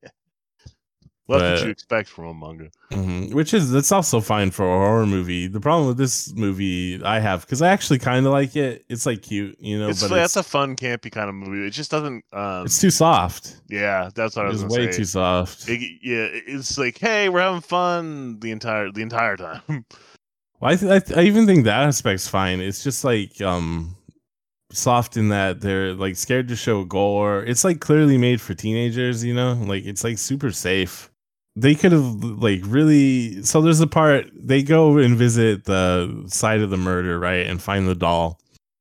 Well, 1.27 1.39
that's 1.39 1.63
what 1.63 1.67
you 1.67 1.71
expect 1.73 2.11
from 2.11 2.27
a 2.27 2.35
manga. 2.35 2.69
Mhm. 2.93 3.33
Which 3.33 3.55
is 3.55 3.71
that's 3.71 3.91
also 3.91 4.21
fine 4.21 4.51
for 4.51 4.65
a 4.67 4.79
horror 4.79 5.07
movie. 5.07 5.47
The 5.47 5.61
problem 5.61 5.89
with 5.89 5.97
this 5.97 6.35
movie 6.35 7.03
I 7.03 7.19
have 7.19 7.41
because 7.43 7.63
I 7.63 7.69
actually 7.69 7.99
kind 7.99 8.27
of 8.27 8.33
like 8.33 8.55
it. 8.57 8.85
It's 8.91 9.07
like 9.07 9.23
cute, 9.23 9.57
you 9.59 9.79
know, 9.79 9.89
it's 9.89 10.03
but 10.03 10.11
that's 10.11 10.37
it's, 10.37 10.47
a 10.47 10.51
fun, 10.51 10.77
campy 10.77 11.11
kind 11.11 11.31
of 11.31 11.35
movie. 11.35 11.67
It 11.67 11.71
just 11.71 11.91
doesn't. 11.91 12.25
Um, 12.33 12.67
it's 12.67 12.79
too 12.79 12.91
soft. 12.91 13.57
yeah, 13.71 14.11
that's 14.15 14.37
what 14.37 14.45
I 14.45 14.49
was 14.51 14.65
way 14.67 14.91
say. 14.93 14.99
too 14.99 15.05
soft. 15.05 15.67
It- 15.67 15.99
yeah, 16.03 16.29
it's 16.31 16.77
like, 16.77 16.99
hey, 16.99 17.31
we're 17.31 17.41
having 17.41 17.63
fun 17.63 18.39
the 18.41 18.51
entire 18.51 18.91
the 18.93 19.01
entire 19.03 19.37
time. 19.37 19.87
Well, 20.61 20.73
I, 20.73 20.77
th- 20.77 20.93
I, 20.93 20.99
th- 21.01 21.19
I 21.19 21.23
even 21.23 21.47
think 21.47 21.65
that 21.65 21.83
aspect's 21.89 22.29
fine. 22.29 22.61
It's 22.61 22.83
just 22.85 23.03
like 23.05 23.41
um 23.43 23.97
soft 24.73 25.17
in 25.17 25.29
that 25.29 25.61
they're 25.61 25.95
like 25.95 26.17
scared 26.17 26.49
to 26.49 26.57
show 26.57 26.85
gore. 26.85 27.43
It's 27.45 27.65
like 27.65 27.81
clearly 27.81 28.19
made 28.19 28.41
for 28.41 28.55
teenagers, 28.55 29.25
you 29.25 29.35
know? 29.35 29.53
Like 29.55 29.85
it's 29.85 30.05
like 30.05 30.17
super 30.17 30.53
safe. 30.53 31.11
They 31.57 31.75
could 31.75 31.93
have 31.93 32.23
like 32.25 32.61
really 32.65 33.43
so 33.43 33.61
there's 33.61 33.81
a 33.81 33.87
part 33.87 34.27
they 34.35 34.63
go 34.63 34.99
and 34.99 35.17
visit 35.17 35.65
the 35.65 36.25
site 36.27 36.61
of 36.61 36.71
the 36.71 36.77
murder, 36.77 37.19
right? 37.19 37.47
And 37.47 37.63
find 37.63 37.89
the 37.89 37.95
doll. 37.95 38.41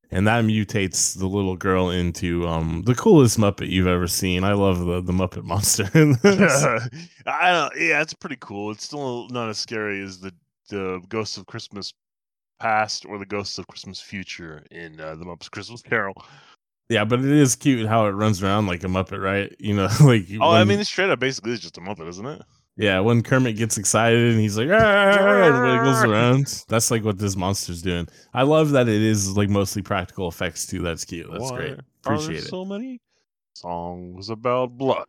And 0.09 0.27
that 0.27 0.43
mutates 0.45 1.17
the 1.17 1.25
little 1.27 1.55
girl 1.55 1.89
into 1.89 2.47
um 2.47 2.83
the 2.85 2.95
coolest 2.95 3.37
Muppet 3.37 3.69
you've 3.69 3.87
ever 3.87 4.07
seen. 4.07 4.43
I 4.43 4.53
love 4.53 4.79
the, 4.79 5.01
the 5.01 5.13
Muppet 5.13 5.43
monster. 5.43 5.85
I. 7.25 7.69
Yeah, 7.75 8.01
it's 8.01 8.13
pretty 8.13 8.37
cool. 8.39 8.71
It's 8.71 8.83
still 8.85 9.27
not 9.29 9.49
as 9.49 9.57
scary 9.59 10.01
as 10.01 10.19
the 10.19 10.33
the 10.69 11.01
Ghosts 11.09 11.37
of 11.37 11.45
Christmas 11.45 11.93
Past 12.59 13.05
or 13.05 13.17
the 13.19 13.25
Ghosts 13.25 13.57
of 13.57 13.67
Christmas 13.67 13.99
Future 14.01 14.63
in 14.71 14.99
uh, 14.99 15.15
the 15.15 15.25
Muppets 15.25 15.51
Christmas 15.51 15.81
Carol. 15.81 16.15
Yeah, 16.89 17.05
but 17.05 17.19
it 17.19 17.25
is 17.25 17.55
cute 17.55 17.87
how 17.87 18.05
it 18.07 18.11
runs 18.11 18.43
around 18.43 18.67
like 18.67 18.83
a 18.83 18.87
Muppet, 18.87 19.21
right? 19.21 19.55
You 19.59 19.75
know, 19.75 19.89
like 20.01 20.25
Oh, 20.39 20.51
I 20.51 20.63
mean, 20.63 20.79
it's 20.79 20.89
straight 20.89 21.09
up 21.09 21.19
basically 21.19 21.53
is 21.53 21.59
just 21.59 21.77
a 21.77 21.81
Muppet, 21.81 22.07
isn't 22.09 22.25
it? 22.25 22.41
Yeah, 22.75 23.01
when 23.01 23.21
Kermit 23.21 23.55
gets 23.55 23.77
excited 23.77 24.31
and 24.31 24.39
he's 24.39 24.57
like, 24.57 24.69
"Ah," 24.71 25.45
and 25.45 25.61
wiggles 25.79 26.03
around. 26.03 26.63
That's 26.67 26.89
like 26.89 27.03
what 27.03 27.19
this 27.19 27.35
monster's 27.35 27.83
doing. 27.83 28.07
I 28.33 28.43
love 28.43 28.71
that 28.71 28.89
it 28.89 29.01
is 29.01 29.37
like 29.37 29.49
mostly 29.49 29.83
practical 29.83 30.27
effects 30.27 30.65
too. 30.65 30.79
That's 30.81 31.05
cute. 31.05 31.27
That's 31.29 31.51
Why 31.51 31.55
great. 31.57 31.71
are 31.71 31.75
there 31.75 31.85
Appreciate 32.15 32.39
it. 32.39 32.47
So 32.47 32.65
many 32.65 32.99
songs 33.53 34.29
about 34.29 34.75
blood. 34.77 35.05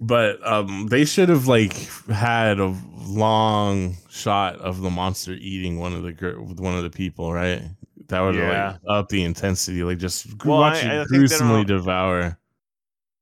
But 0.00 0.44
um, 0.46 0.88
they 0.88 1.04
should 1.04 1.28
have 1.28 1.46
like 1.46 1.72
had 2.08 2.58
a 2.58 2.74
long 2.98 3.96
shot 4.10 4.56
of 4.56 4.80
the 4.80 4.90
monster 4.90 5.32
eating 5.32 5.78
one 5.78 5.92
of 5.92 6.02
the 6.02 6.12
gir- 6.12 6.40
one 6.40 6.74
of 6.76 6.82
the 6.82 6.90
people, 6.90 7.32
right? 7.32 7.62
That 8.08 8.20
would 8.20 8.34
have 8.34 8.44
Yeah. 8.52 8.70
like 8.72 8.80
up 8.88 9.08
the 9.08 9.22
intensity. 9.22 9.84
Like 9.84 9.98
just 9.98 10.36
gr- 10.36 10.48
Well, 10.50 10.58
watch 10.58 10.84
I- 10.84 10.88
I 10.98 11.00
it 11.02 11.08
think 11.08 11.20
gruesomely 11.20 11.64
devour. 11.64 12.38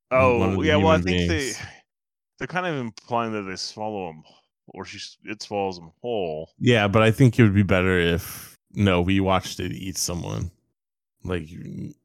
one 0.08 0.20
of 0.20 0.58
Oh, 0.58 0.62
the 0.62 0.66
yeah. 0.66 0.76
Well, 0.76 0.88
I 0.88 0.96
think 0.96 1.28
beings. 1.28 1.58
they 1.58 1.64
they're 2.40 2.48
kind 2.48 2.66
of 2.66 2.74
implying 2.74 3.32
that 3.32 3.42
they 3.42 3.54
swallow 3.54 4.08
them, 4.08 4.24
or 4.68 4.84
she 4.84 4.98
it 5.24 5.42
swallows 5.42 5.76
them 5.78 5.92
whole. 6.00 6.50
Yeah, 6.58 6.88
but 6.88 7.02
I 7.02 7.10
think 7.12 7.38
it 7.38 7.42
would 7.44 7.54
be 7.54 7.62
better 7.62 8.00
if 8.00 8.56
no, 8.72 9.02
we 9.02 9.20
watched 9.20 9.60
it 9.60 9.72
eat 9.72 9.98
someone. 9.98 10.50
Like 11.22 11.48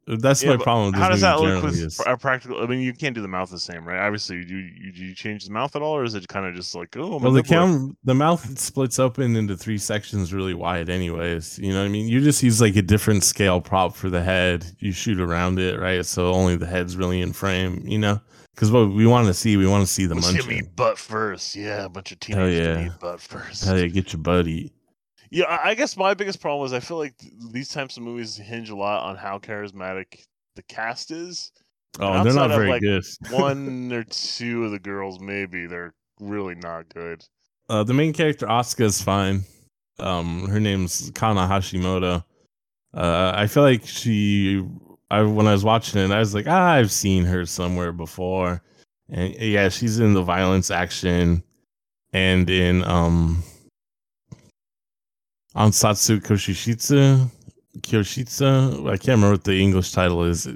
that's 0.05 0.43
Yeah, 0.43 0.57
my 0.57 0.63
problem. 0.63 0.91
With 0.91 0.95
How 0.95 1.07
does 1.07 1.21
that 1.21 1.39
look 1.39 1.63
with 1.63 1.75
is- 1.75 2.01
a 2.01 2.09
uh, 2.09 2.15
practical? 2.17 2.61
I 2.61 2.65
mean, 2.65 2.81
you 2.81 2.91
can't 2.91 3.15
do 3.15 3.21
the 3.21 3.29
mouth 3.29 3.49
the 3.49 3.57
same, 3.57 3.85
right? 3.87 4.05
Obviously, 4.05 4.43
do 4.43 4.57
you, 4.57 4.91
do 4.91 5.05
you 5.05 5.15
change 5.15 5.45
the 5.45 5.53
mouth 5.53 5.73
at 5.77 5.81
all, 5.81 5.95
or 5.95 6.03
is 6.03 6.15
it 6.15 6.27
kind 6.27 6.45
of 6.45 6.53
just 6.53 6.75
like, 6.75 6.97
oh, 6.97 7.17
Well, 7.19 7.31
the 7.31 7.41
cam, 7.41 7.95
the 8.03 8.13
mouth 8.13 8.59
splits 8.59 8.99
open 8.99 9.37
into 9.37 9.55
three 9.55 9.77
sections 9.77 10.33
really 10.33 10.53
wide, 10.53 10.89
anyways. 10.89 11.57
You 11.59 11.71
know 11.71 11.79
what 11.79 11.85
I 11.85 11.89
mean? 11.89 12.09
You 12.09 12.19
just 12.19 12.43
use 12.43 12.59
like 12.59 12.75
a 12.75 12.81
different 12.81 13.23
scale 13.23 13.61
prop 13.61 13.95
for 13.95 14.09
the 14.09 14.21
head. 14.21 14.65
You 14.79 14.91
shoot 14.91 15.21
around 15.21 15.59
it, 15.59 15.79
right? 15.79 16.05
So 16.05 16.33
only 16.33 16.57
the 16.57 16.67
head's 16.67 16.97
really 16.97 17.21
in 17.21 17.31
frame. 17.31 17.83
You 17.87 17.99
know, 17.99 18.21
because 18.55 18.71
what 18.71 18.89
we 18.89 19.05
want 19.05 19.27
to 19.27 19.33
see, 19.33 19.57
we 19.57 19.67
want 19.67 19.85
to 19.85 19.91
see 19.91 20.05
the 20.05 20.15
Let's 20.15 20.31
get 20.31 20.47
me 20.47 20.61
butt 20.61 20.97
first. 20.97 21.55
Yeah, 21.55 21.85
a 21.85 21.89
bunch 21.89 22.13
of 22.13 22.17
Hell 22.23 22.37
teenagers 22.37 22.67
yeah. 22.67 22.83
yeah. 22.85 22.93
butt 22.99 23.19
first. 23.19 23.65
How 23.65 23.73
do 23.73 23.83
you 23.83 23.89
get 23.89 24.13
your 24.13 24.21
buddy? 24.21 24.71
Yeah, 25.29 25.59
I 25.61 25.75
guess 25.75 25.97
my 25.97 26.13
biggest 26.13 26.39
problem 26.39 26.65
is 26.65 26.71
I 26.71 26.79
feel 26.79 26.97
like 26.97 27.15
these 27.51 27.67
types 27.69 27.97
of 27.97 28.03
movies 28.03 28.37
hinge 28.37 28.69
a 28.69 28.75
lot 28.75 29.03
on 29.03 29.17
how 29.17 29.37
charismatic 29.39 30.23
the 30.55 30.63
cast 30.63 31.11
is. 31.11 31.51
Oh, 31.99 32.13
And 32.13 32.25
they're 32.25 32.33
not 32.33 32.49
very 32.49 32.69
like, 32.69 32.81
good. 32.81 33.03
One 33.31 33.91
or 33.91 34.03
two 34.05 34.65
of 34.65 34.71
the 34.71 34.79
girls, 34.79 35.19
maybe 35.19 35.65
they're 35.65 35.93
really 36.21 36.55
not 36.55 36.87
good. 36.93 37.23
Uh, 37.69 37.83
the 37.83 37.93
main 37.93 38.13
character 38.13 38.45
Asuka 38.45 38.85
is 38.85 39.01
fine. 39.01 39.43
Um, 39.99 40.47
her 40.47 40.59
name's 40.59 41.11
Kana 41.15 41.47
Hashimoto. 41.47 42.23
Uh, 42.93 43.33
I 43.35 43.47
feel 43.47 43.63
like 43.63 43.85
she. 43.85 44.65
I 45.15 45.23
when 45.23 45.47
I 45.47 45.53
was 45.53 45.63
watching 45.63 46.01
it, 46.01 46.11
I 46.11 46.19
was 46.19 46.33
like, 46.33 46.47
ah, 46.47 46.73
I've 46.73 46.91
seen 46.91 47.25
her 47.25 47.45
somewhere 47.45 47.91
before, 47.91 48.61
and 49.09 49.33
yeah, 49.35 49.69
she's 49.69 49.99
in 49.99 50.13
the 50.13 50.23
violence 50.23 50.69
action, 50.71 51.43
and 52.11 52.49
in 52.49 52.83
um, 52.83 53.43
Ansatsu 55.55 56.19
Koshishitsu, 56.19 57.29
Kyoshitsu. 57.79 58.89
I 58.89 58.97
can't 58.97 59.17
remember 59.17 59.31
what 59.31 59.45
the 59.45 59.59
English 59.59 59.93
title 59.93 60.23
is. 60.23 60.49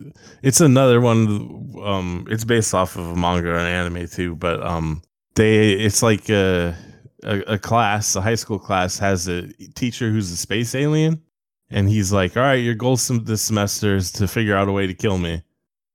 It's 0.43 0.59
another 0.59 0.99
one. 0.99 1.73
Um, 1.81 2.27
it's 2.29 2.43
based 2.43 2.73
off 2.73 2.97
of 2.97 3.07
a 3.07 3.15
manga 3.15 3.55
and 3.55 3.67
anime 3.67 4.07
too, 4.07 4.35
but 4.35 4.61
um, 4.61 5.01
they 5.35 5.71
it's 5.71 6.03
like 6.03 6.29
a, 6.29 6.75
a 7.23 7.39
a 7.53 7.57
class, 7.57 8.15
a 8.15 8.21
high 8.21 8.35
school 8.35 8.59
class 8.59 8.99
has 8.99 9.29
a 9.29 9.47
teacher 9.75 10.09
who's 10.09 10.31
a 10.31 10.37
space 10.37 10.75
alien, 10.75 11.21
and 11.71 11.88
he's 11.89 12.11
like, 12.11 12.35
"All 12.38 12.43
right, 12.43 12.53
your 12.55 12.75
goal 12.75 12.97
sem- 12.97 13.25
this 13.25 13.41
semester 13.41 13.95
is 13.95 14.11
to 14.13 14.27
figure 14.27 14.55
out 14.55 14.67
a 14.67 14.71
way 14.71 14.88
to 14.88 14.93
kill 14.93 15.17
me." 15.17 15.43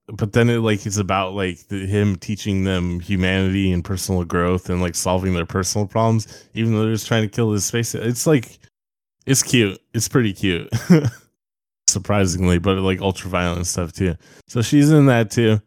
But 0.07 0.35
then 0.35 0.50
it 0.50 0.59
like 0.59 0.85
it's 0.85 0.99
about 0.99 1.33
like 1.35 1.66
the, 1.69 1.87
him 1.87 2.16
teaching 2.16 2.64
them 2.64 3.00
humanity 3.00 3.73
and 3.73 3.83
personal 3.85 4.25
growth 4.25 4.69
and 4.69 4.83
like 4.83 4.95
solving 4.95 5.33
their 5.35 5.47
personal 5.47 5.87
problems, 5.87 6.47
even 6.52 6.73
though 6.75 6.83
they're 6.83 6.93
just 6.93 7.07
trying 7.07 7.23
to 7.23 7.35
kill 7.35 7.50
this 7.50 7.64
space. 7.64 7.95
It's 7.95 8.26
like 8.26 8.59
it's 9.26 9.43
cute. 9.43 9.81
It's 9.95 10.09
pretty 10.09 10.33
cute. 10.35 10.69
Surprisingly, 11.88 12.59
but 12.59 12.78
like 12.78 13.00
ultra 13.00 13.31
violent 13.31 13.66
stuff 13.66 13.93
too. 13.93 14.14
So 14.49 14.62
she's 14.62 14.90
in 14.90 15.07
that 15.07 15.31
too. 15.31 15.61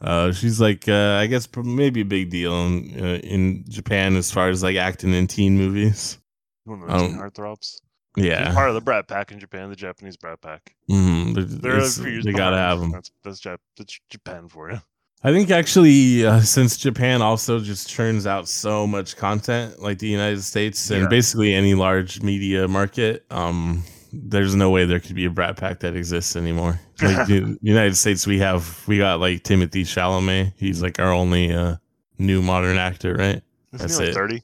Uh, 0.00 0.30
she's 0.30 0.60
like, 0.60 0.88
uh, 0.88 1.18
I 1.20 1.26
guess 1.26 1.48
maybe 1.56 2.02
a 2.02 2.04
big 2.04 2.30
deal 2.30 2.54
in, 2.66 2.94
uh, 3.02 3.18
in 3.24 3.64
Japan 3.68 4.14
as 4.14 4.30
far 4.30 4.48
as 4.48 4.62
like 4.62 4.76
acting 4.76 5.12
in 5.12 5.26
teen 5.26 5.56
movies. 5.56 6.18
One 6.64 6.82
of 6.82 6.88
those 6.88 7.02
Um, 7.02 7.18
heartthrobs. 7.18 7.80
Yeah, 8.20 8.52
part 8.54 8.68
of 8.68 8.74
the 8.74 8.80
Brat 8.80 9.08
Pack 9.08 9.32
in 9.32 9.38
Japan, 9.38 9.70
the 9.70 9.76
Japanese 9.76 10.16
Brat 10.16 10.40
Pack. 10.40 10.74
Mhm, 10.90 11.34
they're- 11.34 11.44
They're 11.44 11.76
it's- 11.76 11.98
a 11.98 12.02
few 12.04 12.22
they 12.22 12.32
gotta 12.32 12.56
have 12.56 12.80
them. 12.80 12.90
That's 12.92 13.10
that's, 13.24 13.40
Jap- 13.40 13.58
that's 13.76 13.98
Japan 14.10 14.48
for 14.48 14.70
you. 14.70 14.80
I 15.24 15.32
think 15.32 15.50
actually, 15.50 16.24
uh, 16.24 16.40
since 16.42 16.76
Japan 16.76 17.22
also 17.22 17.58
just 17.58 17.88
churns 17.88 18.24
out 18.26 18.48
so 18.48 18.86
much 18.86 19.16
content, 19.16 19.80
like 19.82 19.98
the 19.98 20.06
United 20.06 20.42
States 20.44 20.90
and 20.90 21.02
Yeah. 21.02 21.08
basically 21.08 21.54
any 21.54 21.74
large 21.74 22.22
media 22.22 22.68
market, 22.68 23.24
um, 23.30 23.82
there's 24.12 24.54
no 24.54 24.70
way 24.70 24.84
there 24.84 25.00
could 25.00 25.16
be 25.16 25.24
a 25.24 25.30
Brat 25.30 25.56
Pack 25.56 25.80
that 25.80 25.96
exists 25.96 26.36
anymore. 26.36 26.80
Like 27.02 27.26
the 27.28 27.58
United 27.62 27.96
States, 27.96 28.26
we 28.26 28.38
have 28.40 28.82
we 28.88 28.98
got 28.98 29.18
like 29.20 29.42
Timothée 29.44 29.82
Chalamet. 29.86 30.52
He's 30.56 30.82
like 30.82 30.98
our 31.00 31.12
only 31.12 31.52
uh, 31.52 31.76
new 32.18 32.40
modern 32.42 32.76
actor, 32.78 33.14
right? 33.14 33.42
Isn't 33.72 33.78
That's 33.88 33.98
like 33.98 34.08
it. 34.08 34.14
thirty? 34.14 34.42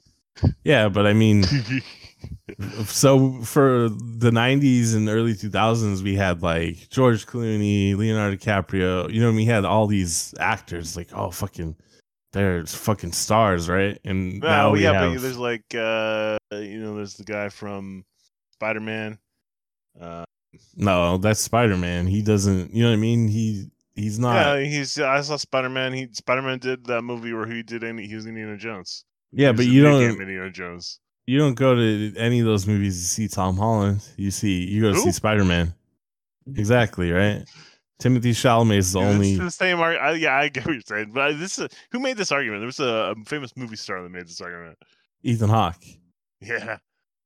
Yeah, 0.65 0.89
but 0.89 1.07
I 1.07 1.13
mean, 1.15 1.45
so 2.87 3.41
for 3.43 3.89
the 3.89 4.31
90s 4.31 4.95
and 4.95 5.09
early 5.09 5.35
2000s 5.35 6.03
we 6.03 6.15
had 6.15 6.43
like 6.43 6.89
george 6.91 7.27
clooney 7.27 7.97
leonardo 7.97 8.37
dicaprio 8.37 9.13
you 9.13 9.21
know 9.21 9.33
we 9.33 9.45
had 9.45 9.65
all 9.65 9.87
these 9.87 10.35
actors 10.39 10.97
like 10.97 11.09
oh 11.15 11.31
fucking 11.31 11.75
they're 12.33 12.65
fucking 12.67 13.13
stars 13.13 13.69
right 13.69 13.99
and 14.05 14.41
now 14.41 14.71
we 14.71 14.83
yeah, 14.83 14.93
have 14.93 15.13
but 15.13 15.23
there's 15.23 15.39
like 15.39 15.65
uh 15.75 16.37
you 16.53 16.79
know, 16.79 16.95
there's 16.95 17.15
the 17.15 17.25
guy 17.25 17.49
from 17.49 18.05
Spider 18.53 18.81
Man. 18.81 19.19
Uh 20.01 20.25
no 20.77 21.19
that's 21.19 21.41
spider-man 21.41 22.07
he 22.07 22.23
doesn't 22.23 22.73
you 22.73 22.85
know 22.85 22.91
what 22.91 22.95
i 22.95 22.99
mean 22.99 23.27
he 23.27 23.69
he's 23.95 24.19
not 24.19 24.35
yeah, 24.35 24.57
yeah, 24.57 24.65
he's 24.69 24.99
I 24.99 25.21
saw 25.21 25.37
Spider 25.37 25.69
Man. 25.69 25.93
He 25.93 26.09
Spider 26.13 26.43
Man 26.43 26.59
did 26.59 26.85
that 26.87 27.03
movie 27.03 27.33
where 27.33 27.47
he 27.47 27.63
did 27.63 27.85
any 27.85 28.07
he 28.07 28.15
was 28.15 28.27
Indiana 28.27 28.57
Jones. 28.57 29.05
He 29.35 29.51
but 29.51 29.67
you 29.67 29.83
don't 29.83 30.03
Indiana 30.03 30.51
Jones. 30.51 31.01
You 31.27 31.39
don't 31.39 31.55
go 31.55 31.75
to 31.75 32.15
any 32.17 32.41
of 32.41 32.47
those 32.47 32.67
movies 32.67 33.01
to 33.01 33.09
see 33.09 33.29
tom 33.29 33.57
holland 33.57 34.07
you 34.17 34.31
see 34.31 34.65
you 34.65 34.83
go 34.83 34.93
to 34.93 34.99
see 34.99 35.11
spider-man 35.13 35.75
exactly 36.55 37.11
right 37.11 37.45
timothée 38.03 38.31
chalamet 38.35 38.77
is 38.77 38.93
the 38.93 39.01
Yeah, 39.01 39.07
only 39.09 39.37
the 39.39 39.51
same 39.51 39.81
argument. 39.81 40.21
Yeah, 40.21 40.37
I 40.37 40.49
get 40.49 40.67
what 40.67 40.73
you're 40.73 40.83
saying. 40.83 41.13
But 41.13 41.39
this 41.39 41.59
is 41.59 41.69
who 41.93 41.99
made 42.01 42.17
this 42.19 42.31
argument? 42.33 42.61
There 42.61 42.67
was 42.67 42.81
a, 42.81 43.15
a 43.19 43.25
famous 43.25 43.57
movie 43.57 43.77
star 43.77 44.03
that 44.03 44.11
made 44.11 44.27
this 44.27 44.41
argument. 44.41 44.77
ethan 45.23 45.49
hawke 45.49 45.83
Yeah, 46.41 46.79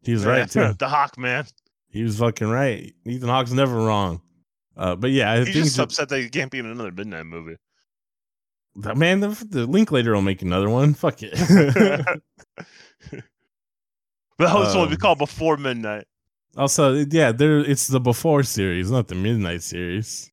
he 0.02 0.12
was 0.12 0.24
Yeah, 0.24 0.30
right 0.30 0.50
too 0.50 0.72
the 0.78 0.88
Hawk 0.88 1.18
man. 1.18 1.46
He 1.90 2.02
was 2.04 2.18
fucking 2.18 2.48
right. 2.48 2.92
Ethan 3.06 3.28
Hawke's 3.30 3.50
never 3.52 3.74
wrong. 3.74 4.20
Uh, 4.76 4.94
but 4.94 5.10
yeah, 5.10 5.32
I 5.32 5.38
He's 5.38 5.46
think 5.46 5.64
just 5.64 5.76
Ja- 5.78 5.84
upset 5.84 6.08
that 6.10 6.20
he 6.20 6.28
can't 6.28 6.50
be 6.52 6.58
in 6.60 6.66
another 6.66 6.92
Midnight 6.92 7.24
movie. 7.26 7.56
that- 8.76 8.96
man, 8.96 9.20
the, 9.20 9.28
the 9.48 9.66
Linklater 9.66 10.12
will 10.12 10.22
make 10.22 10.42
another 10.42 10.68
one. 10.68 10.92
Fuck 10.94 11.20
it. 11.22 11.32
But 14.38 14.46
that 14.46 14.54
was 14.58 14.74
what 14.76 14.88
we 14.88 14.94
Um, 14.94 15.00
call 15.00 15.14
before 15.16 15.56
midnight. 15.56 16.06
also, 16.56 16.94
yeah, 17.10 17.32
there 17.32 17.58
it's 17.58 17.88
the 17.88 18.00
before 18.00 18.42
series, 18.44 18.90
not 18.90 19.08
the 19.08 19.14
midnight 19.16 19.62
series, 19.62 20.30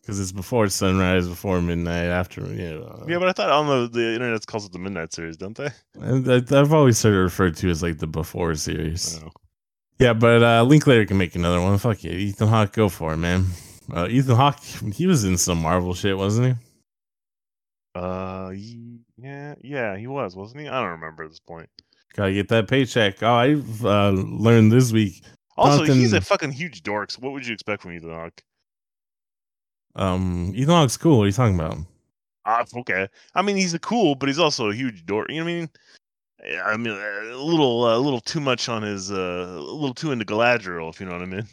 because 0.00 0.18
it's 0.18 0.32
before 0.32 0.68
sunrise, 0.68 1.28
before 1.28 1.60
midnight, 1.60 2.06
after 2.06 2.40
you 2.46 2.80
know. 2.80 3.04
Yeah, 3.06 3.18
but 3.18 3.28
I 3.28 3.32
thought 3.32 3.50
on 3.50 3.66
the 3.68 3.88
the 3.88 4.14
internet 4.14 4.46
calls 4.46 4.64
it 4.66 4.72
the 4.72 4.78
midnight 4.78 5.12
series, 5.12 5.36
don't 5.36 5.56
they? 5.56 5.70
and 6.00 6.26
I, 6.30 6.36
I've 6.58 6.72
always 6.72 7.02
heard 7.02 7.14
it 7.14 7.18
referred 7.30 7.56
to 7.58 7.68
as 7.70 7.82
like 7.82 7.98
the 7.98 8.06
before 8.06 8.54
series. 8.54 9.20
Oh. 9.24 9.30
Yeah, 10.00 10.12
but 10.14 10.42
uh, 10.42 10.62
Linklater 10.64 11.04
can 11.06 11.18
make 11.18 11.34
another 11.36 11.60
one. 11.60 11.78
Fuck 11.78 12.04
it, 12.04 12.12
Ethan 12.14 12.48
Hawke, 12.48 12.72
go 12.72 12.88
for 12.88 13.12
it, 13.12 13.18
man. 13.18 13.46
Uh, 13.94 14.08
Ethan 14.08 14.34
Hawke, 14.36 14.58
he 14.92 15.06
was 15.06 15.22
in 15.24 15.36
some 15.36 15.60
Marvel 15.62 15.94
shit, 15.94 16.16
wasn't 16.16 16.46
he? 16.48 16.54
Uh, 17.94 18.50
yeah, 19.16 19.54
yeah, 19.62 19.96
he 19.96 20.06
was, 20.08 20.34
wasn't 20.34 20.62
he? 20.62 20.68
I 20.68 20.80
don't 20.80 20.90
remember 20.98 21.22
at 21.24 21.30
this 21.30 21.38
point. 21.40 21.68
Gotta 22.14 22.32
get 22.32 22.48
that 22.48 22.68
paycheck. 22.68 23.22
Oh, 23.22 23.34
I've 23.34 23.84
uh, 23.84 24.10
learned 24.10 24.70
this 24.70 24.92
week 24.92 25.22
Also, 25.56 25.84
he's 25.84 26.12
a 26.12 26.20
fucking 26.20 26.52
huge 26.52 26.82
dork. 26.82 27.10
So 27.10 27.20
what 27.20 27.32
would 27.32 27.46
you 27.46 27.52
expect 27.52 27.82
from 27.82 27.92
Ethan 27.92 28.10
Hawke? 28.10 28.40
Um, 29.96 30.52
Ethan 30.54 30.74
Hawke's 30.74 30.96
cool. 30.96 31.18
What 31.18 31.24
are 31.24 31.26
you 31.26 31.32
talking 31.32 31.54
about? 31.54 31.78
Ah, 32.46 32.64
okay. 32.76 33.08
I 33.34 33.42
mean, 33.42 33.56
he's 33.56 33.74
a 33.74 33.78
cool, 33.78 34.14
but 34.14 34.28
he's 34.28 34.38
also 34.38 34.70
a 34.70 34.74
huge 34.74 35.06
dork. 35.06 35.28
You 35.30 35.38
know 35.38 35.44
what 35.44 35.50
I 35.50 35.54
mean? 35.54 35.70
Yeah, 36.44 36.62
I 36.66 36.76
mean, 36.76 36.92
a 36.92 37.36
little, 37.36 37.92
a 37.92 37.98
little 37.98 38.20
too 38.20 38.40
much 38.40 38.68
on 38.68 38.82
his, 38.82 39.10
uh, 39.10 39.46
a 39.56 39.60
little 39.60 39.94
too 39.94 40.12
into 40.12 40.24
Galadriel, 40.24 40.90
if 40.90 41.00
you 41.00 41.06
know 41.06 41.12
what 41.12 41.22
I 41.22 41.26
mean. 41.26 41.46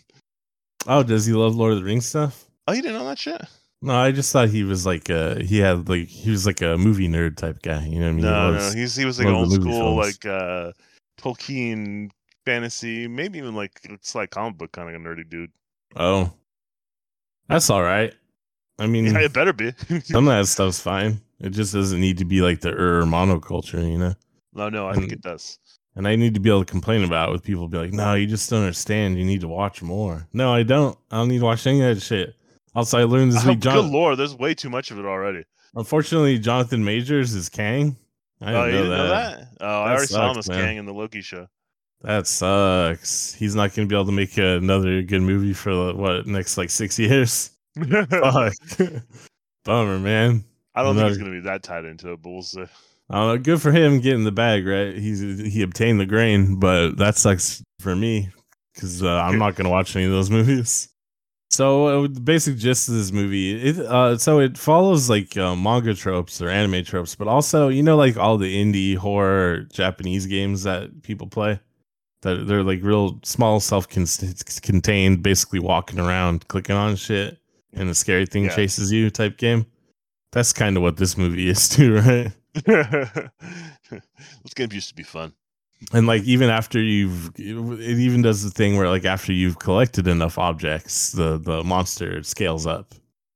Oh, 0.88 1.02
does 1.02 1.26
he 1.26 1.34
love 1.34 1.56
Lord 1.56 1.74
of 1.74 1.80
the 1.80 1.86
Rings 1.86 2.06
stuff? 2.06 2.46
Oh, 2.68 2.74
you 2.74 2.82
didn't 2.82 2.98
know 2.98 3.06
that 3.06 3.20
shit? 3.20 3.42
No, 3.82 3.96
I 3.96 4.12
just 4.12 4.32
thought 4.32 4.50
he 4.50 4.64
was 4.64 4.86
like 4.86 5.10
uh 5.10 5.36
he 5.40 5.58
had 5.60 5.90
like 5.90 6.08
he 6.08 6.30
was 6.30 6.46
like 6.46 6.62
a 6.62 6.78
movie 6.78 7.08
nerd 7.08 7.38
type 7.38 7.62
guy. 7.64 7.84
You 7.86 8.00
know 8.00 8.06
what 8.06 8.10
I 8.10 8.12
mean? 8.12 8.18
He 8.20 8.24
No, 8.24 8.52
no, 8.52 8.58
loves- 8.60 8.74
he's 8.74 8.96
he 8.96 9.06
was 9.06 9.18
like 9.20 9.28
old 9.28 9.52
school, 9.52 9.98
films. 9.98 9.98
like 10.24 10.26
uh, 10.26 10.72
Tolkien 11.20 12.12
fantasy, 12.46 13.08
maybe 13.08 13.40
even 13.40 13.56
like 13.56 13.80
it's 13.84 14.14
like 14.16 14.30
comic 14.32 14.58
book 14.58 14.72
kind 14.72 14.90
of 14.90 14.96
a 14.96 14.98
nerdy 15.00 15.28
dude. 15.28 15.52
Oh, 15.96 16.32
that's 17.48 17.70
all 17.70 17.82
right. 17.84 18.14
I 18.80 18.88
mean, 18.88 19.06
Yeah, 19.06 19.20
it 19.22 19.34
better 19.34 19.54
be. 19.54 19.74
some 20.04 20.28
of 20.28 20.34
that 20.34 20.48
stuff's 20.48 20.80
fine. 20.80 21.22
It 21.40 21.50
just 21.52 21.74
doesn't 21.74 22.00
need 22.00 22.18
to 22.20 22.26
be 22.26 22.42
like 22.42 22.62
the 22.62 22.72
er 22.74 23.04
monoculture, 23.04 23.82
you 23.86 23.98
know. 23.98 24.14
no, 24.54 24.70
no, 24.70 24.88
I 24.88 24.94
think 24.94 25.12
it 25.12 25.22
does. 25.22 25.58
And 25.96 26.08
I 26.08 26.16
need 26.16 26.34
to 26.36 26.40
be 26.40 26.50
able 26.50 26.64
to 26.64 26.72
complain 26.72 27.04
about 27.04 27.30
it 27.30 27.32
with 27.34 27.44
people. 27.44 27.68
Be 27.68 27.78
like, 27.78 27.92
no, 27.94 28.14
you 28.14 28.26
just 28.26 28.50
don't 28.50 28.62
understand. 28.62 29.18
You 29.18 29.26
need 29.26 29.42
to 29.42 29.48
watch 29.48 29.82
more. 29.82 30.26
No, 30.34 30.54
I 30.54 30.64
don't. 30.64 30.98
I 31.12 31.18
don't 31.18 31.28
need 31.28 31.40
to 31.40 31.46
watch 31.46 31.68
any 31.68 31.82
of 31.84 31.96
that 31.96 32.02
shit. 32.02 32.34
Also, 32.76 33.00
I 33.00 33.04
learned 33.04 33.34
this 33.34 33.46
Oh, 33.46 33.50
week, 33.50 33.60
good 33.62 33.72
John. 33.74 33.92
lord, 33.92 34.18
there's 34.18 34.36
way 34.36 34.54
too 34.54 34.70
much 34.70 34.92
of 34.92 35.00
it 35.00 35.06
already. 35.06 35.44
Unfortunately, 35.76 36.38
Jonathan 36.40 36.84
Majors 36.84 37.34
is 37.34 37.50
Kang. 37.50 37.98
I 38.42 38.46
didn't 38.52 38.56
oh, 38.62 38.66
you 38.66 38.72
know, 38.72 38.78
didn't 38.84 38.90
that. 38.92 38.98
know 38.98 39.08
that? 39.10 39.48
Oh, 39.62 39.66
I 39.82 39.88
That 39.88 39.92
already 39.94 40.08
saw 40.08 40.32
him 40.32 40.38
as 40.38 40.50
man. 40.50 40.64
Kang 40.66 40.78
in 40.78 40.86
the 40.86 40.94
Loki 40.94 41.22
show. 41.22 41.48
That 42.02 42.26
sucks. 42.28 43.34
He's 43.36 43.54
not 43.54 43.76
going 43.76 43.88
to 43.88 43.92
be 43.92 43.96
able 43.96 44.08
to 44.08 44.12
make 44.12 44.36
another 44.38 45.04
good 45.04 45.22
movie 45.22 45.54
for 45.54 45.94
what 45.94 46.26
next 46.26 46.58
like 46.58 46.70
six 46.72 46.98
years. 47.00 47.52
Fuck. 47.78 48.54
Bummer, 49.66 50.00
man. 50.00 50.44
I 50.74 50.84
don't 50.84 50.96
think 50.96 51.08
he's 51.10 51.18
gonna 51.18 51.32
be 51.32 51.42
that 51.42 51.64
tied 51.64 51.86
into 51.86 52.14
it, 52.14 52.22
but 52.22 52.30
we'll 52.32 52.42
see. 52.42 52.62
I 53.10 53.16
don't 53.18 53.28
know. 53.28 53.38
Good 53.38 53.62
for 53.62 53.72
him 53.72 54.00
getting 54.00 54.24
the 54.24 54.32
bag, 54.32 54.66
right? 54.66 54.96
He's 54.96 55.20
he 55.20 55.62
obtained 55.62 56.00
the 56.00 56.06
grain, 56.06 56.56
but 56.60 56.98
that 56.98 57.18
sucks 57.18 57.62
for 57.80 57.96
me 57.96 58.30
because 58.74 59.04
uh, 59.04 59.10
I'm 59.22 59.38
not 59.38 59.56
going 59.56 59.66
to 59.66 59.70
watch 59.70 59.96
any 59.96 60.06
of 60.06 60.12
those 60.12 60.30
movies. 60.30 60.88
So 61.52 62.06
uh, 62.06 62.08
the 62.08 62.22
basic 62.22 62.56
gist 62.58 62.88
of 62.88 62.96
this 62.96 63.12
movie, 63.12 63.62
it 63.62 63.78
uh, 63.78 64.18
so 64.18 64.40
it 64.40 64.58
follows 64.58 65.10
like 65.10 65.36
uh, 65.36 65.54
manga 65.54 65.94
tropes 65.94 66.42
or 66.42 66.48
anime 66.48 66.86
tropes, 66.86 67.14
but 67.14 67.28
also 67.28 67.68
you 67.68 67.84
know 67.84 67.98
like 67.98 68.16
all 68.16 68.38
the 68.38 68.56
indie 68.56 68.96
horror 68.96 69.64
Japanese 69.74 70.26
games 70.28 70.64
that 70.64 71.04
people 71.04 71.28
play, 71.28 71.60
that 72.22 72.48
they're 72.48 72.64
like 72.64 72.82
real 72.82 73.20
small, 73.24 73.60
self-contained, 73.60 75.22
basically 75.22 75.60
walking 75.60 76.00
around, 76.00 76.48
clicking 76.48 76.76
on 76.78 76.96
shit, 76.96 77.38
and 77.74 77.90
the 77.90 77.96
scary 77.96 78.26
thing 78.26 78.46
Yeah. 78.46 78.56
chases 78.56 78.90
you 78.90 79.10
type 79.10 79.38
game. 79.38 79.66
That's 80.32 80.54
kind 80.54 80.78
of 80.78 80.84
what 80.84 80.96
this 80.96 81.18
movie 81.18 81.50
is 81.50 81.68
too, 81.76 81.96
right? 81.96 82.32
this 82.66 84.54
game 84.56 84.70
used 84.72 84.88
to 84.88 84.96
be 84.96 85.04
fun. 85.04 85.34
And 85.94 86.08
like 86.08 86.24
even 86.24 86.50
after 86.50 86.80
you've, 86.82 87.32
it 87.38 88.00
even 88.00 88.22
does 88.22 88.44
the 88.44 88.52
thing 88.52 88.78
where 88.78 88.88
like 88.90 89.06
after 89.06 89.34
you've 89.34 89.60
collected 89.60 90.08
enough 90.08 90.38
objects, 90.38 91.12
the 91.12 91.38
the 91.38 91.64
monster 91.64 92.22
scales 92.24 92.66
up. 92.68 92.94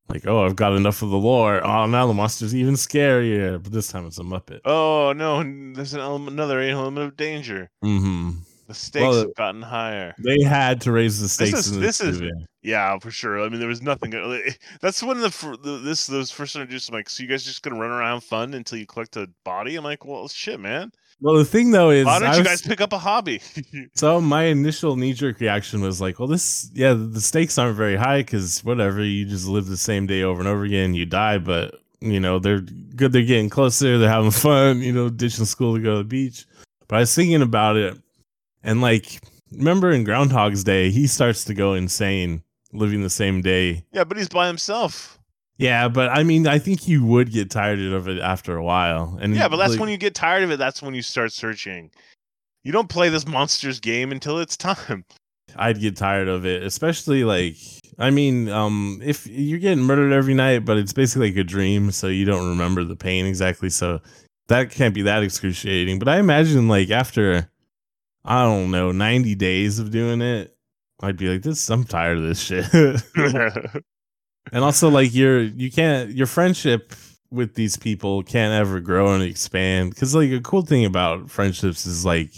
Like 0.08 0.28
oh, 0.28 0.46
I've 0.46 0.56
got 0.56 0.74
enough 0.76 1.02
of 1.02 1.10
the 1.10 1.18
lore. 1.18 1.66
Oh, 1.66 1.88
now 1.88 2.06
the 2.06 2.14
monster's 2.14 2.54
even 2.54 2.76
scarier. 2.76 3.62
But 3.62 3.72
this 3.74 3.88
time 3.88 4.06
it's 4.06 4.20
a 4.20 4.24
Muppet. 4.24 4.62
Oh 4.64 5.14
no, 5.16 5.42
there's 5.74 5.94
an 5.96 6.02
element, 6.02 6.32
another 6.34 6.60
element 6.62 7.08
of 7.08 7.18
danger. 7.18 7.70
mm-hmm. 7.84 8.32
The 8.68 8.74
stakes 8.74 9.04
Well, 9.04 9.20
have 9.20 9.36
gotten 9.36 9.62
higher. 9.62 10.16
They 10.18 10.42
had 10.42 10.82
to 10.82 10.92
raise 10.92 11.22
the 11.22 11.30
stakes. 11.30 11.54
is- 11.68 11.72
in 11.76 11.82
this 11.82 12.00
this 12.00 12.08
is- 12.16 12.22
movie. 12.22 12.46
Yeah, 12.64 12.98
for 12.98 13.12
sure. 13.12 13.40
I 13.46 13.50
mean, 13.50 13.60
there 13.60 13.68
was 13.68 13.84
nothing. 13.84 14.10
That's 14.82 15.04
when 15.04 15.22
the, 15.22 15.30
the 15.62 15.78
this 15.84 16.08
those 16.08 16.32
first 16.32 16.56
introduced. 16.56 16.90
I'm 16.90 16.96
like, 16.96 17.10
so 17.10 17.22
you 17.22 17.30
guys 17.30 17.44
just 17.44 17.62
gonna 17.62 17.80
run 17.80 17.92
around 17.92 18.22
fun 18.22 18.56
until 18.56 18.80
you 18.80 18.88
collect 18.88 19.16
a 19.18 19.30
body? 19.44 19.76
I'm 19.76 19.84
like, 19.84 20.04
well, 20.04 20.28
shit, 20.28 20.60
man. 20.60 20.92
Well, 21.26 21.34
the 21.36 21.44
thing 21.46 21.72
though 21.72 21.90
is, 21.90 22.06
Why 22.06 22.20
don't 22.20 22.34
you 22.34 22.40
was- 22.40 22.48
guys 22.48 22.62
pick 22.62 22.82
up 22.82 22.94
a 22.94 23.00
hobby? 23.00 23.42
So 23.96 24.22
my 24.22 24.44
initial 24.44 24.96
knee 24.96 25.14
jerk 25.14 25.40
reaction 25.40 25.82
was 25.82 26.00
like, 26.00 26.20
well, 26.20 26.28
this, 26.28 26.70
yeah, 26.74 26.94
the 26.94 27.20
stakes 27.20 27.58
aren't 27.58 27.76
very 27.76 27.96
high 27.96 28.20
because 28.22 28.64
whatever, 28.64 29.04
you 29.04 29.26
just 29.26 29.48
live 29.48 29.66
the 29.66 29.76
same 29.78 30.06
day 30.06 30.22
over 30.22 30.40
and 30.40 30.48
over 30.48 30.64
again, 30.66 30.94
you 30.94 31.08
die, 31.08 31.40
but 31.40 31.80
you 32.00 32.20
know, 32.20 32.38
they're 32.38 32.60
good, 32.62 33.12
they're 33.12 33.24
getting 33.24 33.50
closer, 33.50 33.98
they're 33.98 34.08
having 34.08 34.30
fun, 34.48 34.82
you 34.82 34.92
know, 34.92 35.10
ditching 35.10 35.46
school 35.46 35.76
to 35.76 35.82
go 35.82 35.94
to 35.94 35.98
the 36.00 36.04
beach. 36.04 36.46
But 36.88 36.98
I 36.98 37.00
was 37.00 37.16
thinking 37.16 37.42
about 37.42 37.76
it, 37.78 37.98
and 38.64 38.82
like, 38.82 39.20
remember 39.52 39.92
in 39.92 40.04
Groundhog's 40.04 40.64
Day, 40.64 40.92
he 40.92 41.08
starts 41.08 41.44
to 41.46 41.56
go 41.56 41.74
insane 41.74 42.44
living 42.72 43.02
the 43.02 43.10
same 43.10 43.42
day. 43.42 43.84
yeah, 43.92 44.04
but 44.04 44.18
he's 44.18 44.30
by 44.30 44.46
himself. 44.46 45.15
Yeah, 45.58 45.88
but 45.88 46.10
I 46.10 46.24
mean, 46.24 46.48
I 46.48 46.60
think 46.60 46.88
you 46.88 47.06
would 47.06 47.32
get 47.32 47.50
tired 47.50 47.80
of 47.80 48.10
it 48.10 48.20
after 48.20 48.58
a 48.58 48.64
while. 48.64 49.18
And 49.22 49.36
Yeah, 49.36 49.48
but 49.48 49.58
that's 49.58 49.72
like, 49.72 49.80
when 49.80 49.90
you 49.90 49.98
get 49.98 50.14
tired 50.14 50.44
of 50.44 50.52
it. 50.52 50.58
That's 50.58 50.82
when 50.82 50.94
you 50.94 51.02
start 51.02 51.32
searching. 51.32 51.92
You 52.64 52.72
don't 52.72 52.90
play 52.90 53.10
this 53.10 53.28
monsters 53.28 53.80
game 53.80 54.12
until 54.12 54.40
it's 54.40 54.58
time. 54.58 55.06
I'd 55.56 55.80
get 55.80 55.96
tired 55.96 56.28
of 56.28 56.46
it, 56.46 56.64
especially 56.64 57.24
like 57.24 57.56
I 57.98 58.10
mean, 58.10 58.50
um, 58.50 59.00
if 59.04 59.26
you're 59.28 59.60
getting 59.60 59.84
murdered 59.84 60.12
every 60.12 60.34
night, 60.34 60.66
but 60.66 60.78
it's 60.78 60.92
basically 60.92 61.30
like 61.30 61.38
a 61.38 61.44
dream, 61.46 61.92
so 61.92 62.08
you 62.08 62.26
don't 62.26 62.50
remember 62.50 62.84
the 62.84 62.98
pain 62.98 63.26
exactly. 63.26 63.70
So 63.70 64.02
that 64.48 64.72
can't 64.72 64.94
be 64.94 65.04
that 65.04 65.24
excruciating. 65.24 66.00
But 66.00 66.10
I 66.10 66.20
imagine 66.20 66.68
like 66.68 66.90
after 66.90 67.50
I 68.26 68.44
don't 68.44 68.72
know, 68.72 68.92
90 68.92 69.36
days 69.36 69.80
of 69.80 69.92
doing 69.92 70.22
it, 70.22 70.58
I'd 71.02 71.18
be 71.18 71.30
like, 71.30 71.44
this 71.44 71.70
I'm 71.70 71.86
tired 71.86 72.18
of 72.18 72.24
this 72.24 72.40
shit. 72.40 72.66
and 74.52 74.64
also 74.64 74.90
like 74.90 75.14
your 75.14 75.42
you 75.42 75.72
can't 75.72 76.12
your 76.12 76.28
friendship 76.28 76.94
with 77.32 77.56
these 77.56 77.78
people 77.78 78.24
can't 78.24 78.54
ever 78.54 78.80
grow 78.80 79.14
and 79.14 79.24
expand 79.24 79.90
because 79.90 80.16
like 80.16 80.32
a 80.32 80.42
cool 80.42 80.62
thing 80.62 80.86
about 80.86 81.30
friendships 81.30 81.86
is 81.86 82.06
like 82.06 82.32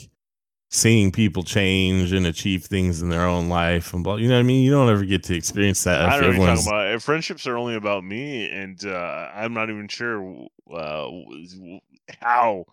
seeing 0.70 1.12
people 1.12 1.44
change 1.44 2.12
and 2.12 2.26
achieve 2.26 2.66
things 2.66 3.02
in 3.02 3.10
their 3.10 3.26
own 3.26 3.48
life 3.48 3.94
and 3.94 4.04
blah 4.04 4.16
you 4.16 4.28
know 4.28 4.36
what 4.36 4.40
i 4.40 4.44
mean 4.44 4.64
you 4.64 4.72
don't 4.72 4.90
ever 4.90 5.06
get 5.06 5.24
to 5.24 5.36
experience 5.36 5.84
that 5.84 6.02
I 6.02 6.20
don't 6.20 6.34
know 6.34 6.40
what 6.40 6.46
you're 6.48 6.56
talking 6.56 6.68
about. 6.68 6.96
Uh, 6.96 7.00
Friendships 7.00 7.48
are 7.48 7.58
only 7.58 7.76
about 7.76 8.04
me, 8.04 8.50
and 8.50 8.84
uh, 8.86 9.30
I'm 9.34 9.54
not 9.54 9.70
even 9.70 9.88
sure 9.88 10.48
uh, 10.74 11.10
how 12.20 12.66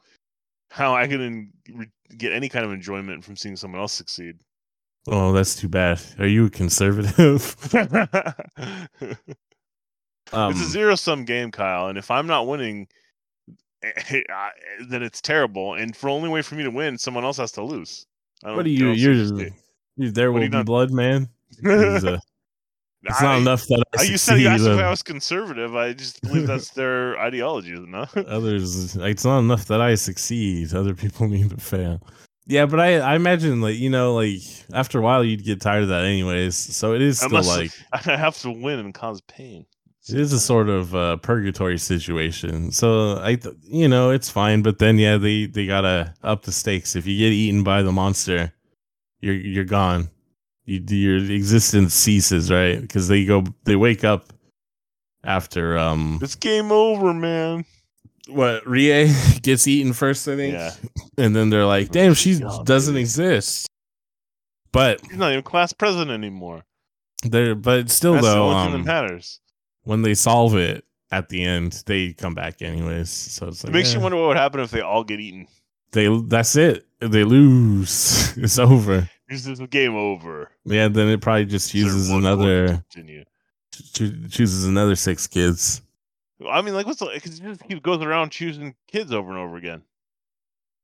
how 0.75 0.95
I 0.95 1.07
can 1.07 1.53
get 2.19 2.33
any 2.33 2.49
kind 2.49 2.65
of 2.65 2.73
enjoyment 2.73 3.25
from 3.25 3.37
seeing 3.37 3.55
someone 3.55 3.81
else 3.81 3.93
succeed. 3.93 4.37
Oh 5.09 5.33
that's 5.33 5.55
too 5.55 5.69
bad 5.69 6.01
are 6.19 6.27
you 6.27 6.47
a 6.47 6.51
conservative 6.51 7.57
um, 10.33 10.53
it's 10.53 10.61
a 10.61 10.69
zero 10.71 10.95
sum 10.95 11.25
game, 11.25 11.51
Kyle, 11.51 11.89
and 11.89 11.99
if 11.99 12.11
I'm 12.11 12.27
not 12.27 12.47
winning, 12.47 12.89
then 14.89 15.03
it's 15.03 15.21
terrible. 15.21 15.75
And 15.75 15.97
for 15.97 16.09
only 16.09 16.29
way 16.29 16.43
for 16.43 16.55
me 16.55 16.63
to 16.65 16.71
win, 16.71 16.99
someone 16.99 17.25
else 17.25 17.37
has 17.37 17.53
to 17.53 17.63
lose. 17.63 18.07
I 18.43 18.49
don't 18.49 18.57
what 18.57 18.67
are 18.67 18.69
you 18.69 18.91
you're, 18.93 19.15
serious 19.15 19.53
you 19.97 20.11
there 20.11 20.33
will 20.33 20.43
you 20.43 20.51
be 20.51 20.63
blood 20.63 20.91
man 20.91 21.29
It's, 21.63 22.05
uh, 22.05 22.19
it's 23.03 23.23
not 23.23 23.39
enough 23.39 23.65
that 23.69 23.83
i 23.97 24.03
I, 24.03 24.05
you 24.05 24.19
said 24.19 24.41
you 24.41 24.49
asked 24.49 24.65
if 24.65 24.79
I 24.79 24.91
was 24.91 25.03
conservative. 25.03 25.77
I 25.77 25.93
just 25.93 26.21
believe 26.23 26.47
that's 26.47 26.71
their 26.71 27.19
ideology, 27.19 27.73
isn't 27.73 27.95
it? 27.95 28.27
others 28.27 28.97
it's 28.97 29.25
not 29.25 29.39
enough 29.39 29.67
that 29.67 29.81
i 29.81 29.95
succeed 29.95 30.75
other 30.75 30.95
people 30.95 31.29
need 31.29 31.51
to 31.51 31.57
fail 31.57 32.01
yeah 32.47 32.67
but 32.67 32.81
i 32.81 32.99
i 32.99 33.15
imagine 33.15 33.61
like 33.61 33.77
you 33.77 33.89
know 33.91 34.15
like 34.15 34.41
after 34.73 34.99
a 34.99 35.03
while 35.03 35.25
you'd 35.25 35.45
get 35.45 35.61
tired 35.61 35.83
of 35.85 35.89
that 35.89 36.05
anyways 36.05 36.57
so 36.57 36.95
it 36.95 37.03
is 37.03 37.19
still 37.19 37.31
Unless 37.39 37.57
like 37.93 38.07
I 38.07 38.17
have 38.17 38.37
to 38.39 38.51
win 38.51 38.79
and 38.79 38.93
cause 38.95 39.21
pain. 39.23 39.67
it 40.09 40.19
is 40.21 40.33
a 40.33 40.41
sort 40.41 40.69
of 40.69 40.95
uh, 40.95 41.17
purgatory 41.19 41.79
situation 41.79 42.71
so 42.71 43.19
i 43.23 43.35
th- 43.37 43.55
you 43.63 43.89
know 43.89 44.11
it's 44.11 44.29
fine 44.31 44.63
but 44.63 44.79
then 44.79 44.99
yeah 44.99 45.17
they 45.17 45.47
they 45.47 45.67
gotta 45.67 46.15
up 46.23 46.43
the 46.43 46.53
stakes 46.53 46.95
if 46.97 47.07
you 47.07 47.17
get 47.19 47.33
eaten 47.33 47.63
by 47.63 47.83
the 47.83 47.93
monster 47.93 48.53
you're 49.21 49.35
you're 49.35 49.65
gone 49.65 50.09
you 50.67 50.83
your 50.89 51.17
existence 51.17 51.95
ceases 51.95 52.51
right 52.51 52.81
because 52.81 53.09
they 53.09 53.25
go 53.25 53.45
they 53.65 53.77
wake 53.77 54.05
up 54.05 54.33
after 55.25 55.79
um 55.79 56.19
It's 56.23 56.35
game 56.35 56.71
over, 56.71 57.15
man. 57.15 57.65
What 58.29 58.67
Rie 58.67 59.13
gets 59.43 59.67
eaten 59.67 59.93
first, 59.93 60.27
I 60.29 60.37
think. 60.37 60.55
Yeah. 60.55 60.73
And 61.19 61.35
then 61.37 61.51
they're 61.51 61.67
like, 61.67 61.91
"Damn, 61.91 62.15
she 62.15 62.39
God, 62.39 62.67
doesn't 62.67 62.97
exist." 62.97 63.69
But 64.73 65.01
He's 65.03 65.17
not 65.17 65.31
even 65.33 65.43
class 65.45 65.73
president 65.73 66.11
anymore. 66.11 66.65
they're 67.23 67.55
but 67.55 67.91
still 67.91 68.15
That's 68.15 68.27
the 68.27 68.35
though, 68.35 68.51
only 68.51 68.65
thing 68.67 68.75
um, 68.75 68.85
that 68.85 69.03
matters. 69.03 69.41
when 69.85 70.03
they 70.03 70.15
solve 70.15 70.57
it 70.57 70.85
at 71.13 71.29
the 71.29 71.45
end, 71.45 71.83
they 71.87 72.13
come 72.13 72.35
back 72.35 72.61
anyways. 72.61 73.09
So 73.11 73.49
it's 73.49 73.63
It 73.63 73.69
like 73.69 73.75
makes 73.75 73.93
you 73.95 74.01
eh, 74.01 74.03
wonder 74.03 74.19
what 74.19 74.29
would 74.29 74.37
happen 74.37 74.61
if 74.61 74.71
they 74.73 74.81
all 74.81 75.05
get 75.05 75.21
eaten. 75.21 75.47
They 75.93 76.09
that's 76.27 76.57
it. 76.57 76.87
They 77.01 77.23
lose. 77.23 78.37
it's 78.37 78.59
over. 78.59 79.09
This 79.29 79.47
is 79.47 79.61
game 79.71 79.95
over. 79.95 80.51
Yeah. 80.65 80.89
Then 80.89 81.09
it 81.09 81.21
probably 81.21 81.45
just 81.47 81.73
Is 81.75 81.83
there 81.85 81.93
chooses 81.93 82.11
one 82.11 82.23
more 82.23 82.31
to 82.33 82.35
another 82.43 82.85
Continue. 82.93 83.25
cho- 83.93 84.29
chooses 84.29 84.65
another 84.65 84.97
six 84.97 85.27
kids. 85.29 85.83
I 86.51 86.63
mean, 86.63 86.75
like, 86.75 86.87
what's 86.87 86.99
the? 87.01 87.11
Because 87.15 87.39
it 87.39 87.43
just 87.43 87.69
keeps 87.69 87.81
goes 87.81 88.03
around 88.03 88.31
choosing 88.31 88.75
kids 88.89 89.13
over 89.13 89.31
and 89.31 89.39
over 89.39 89.57
again. 89.57 89.83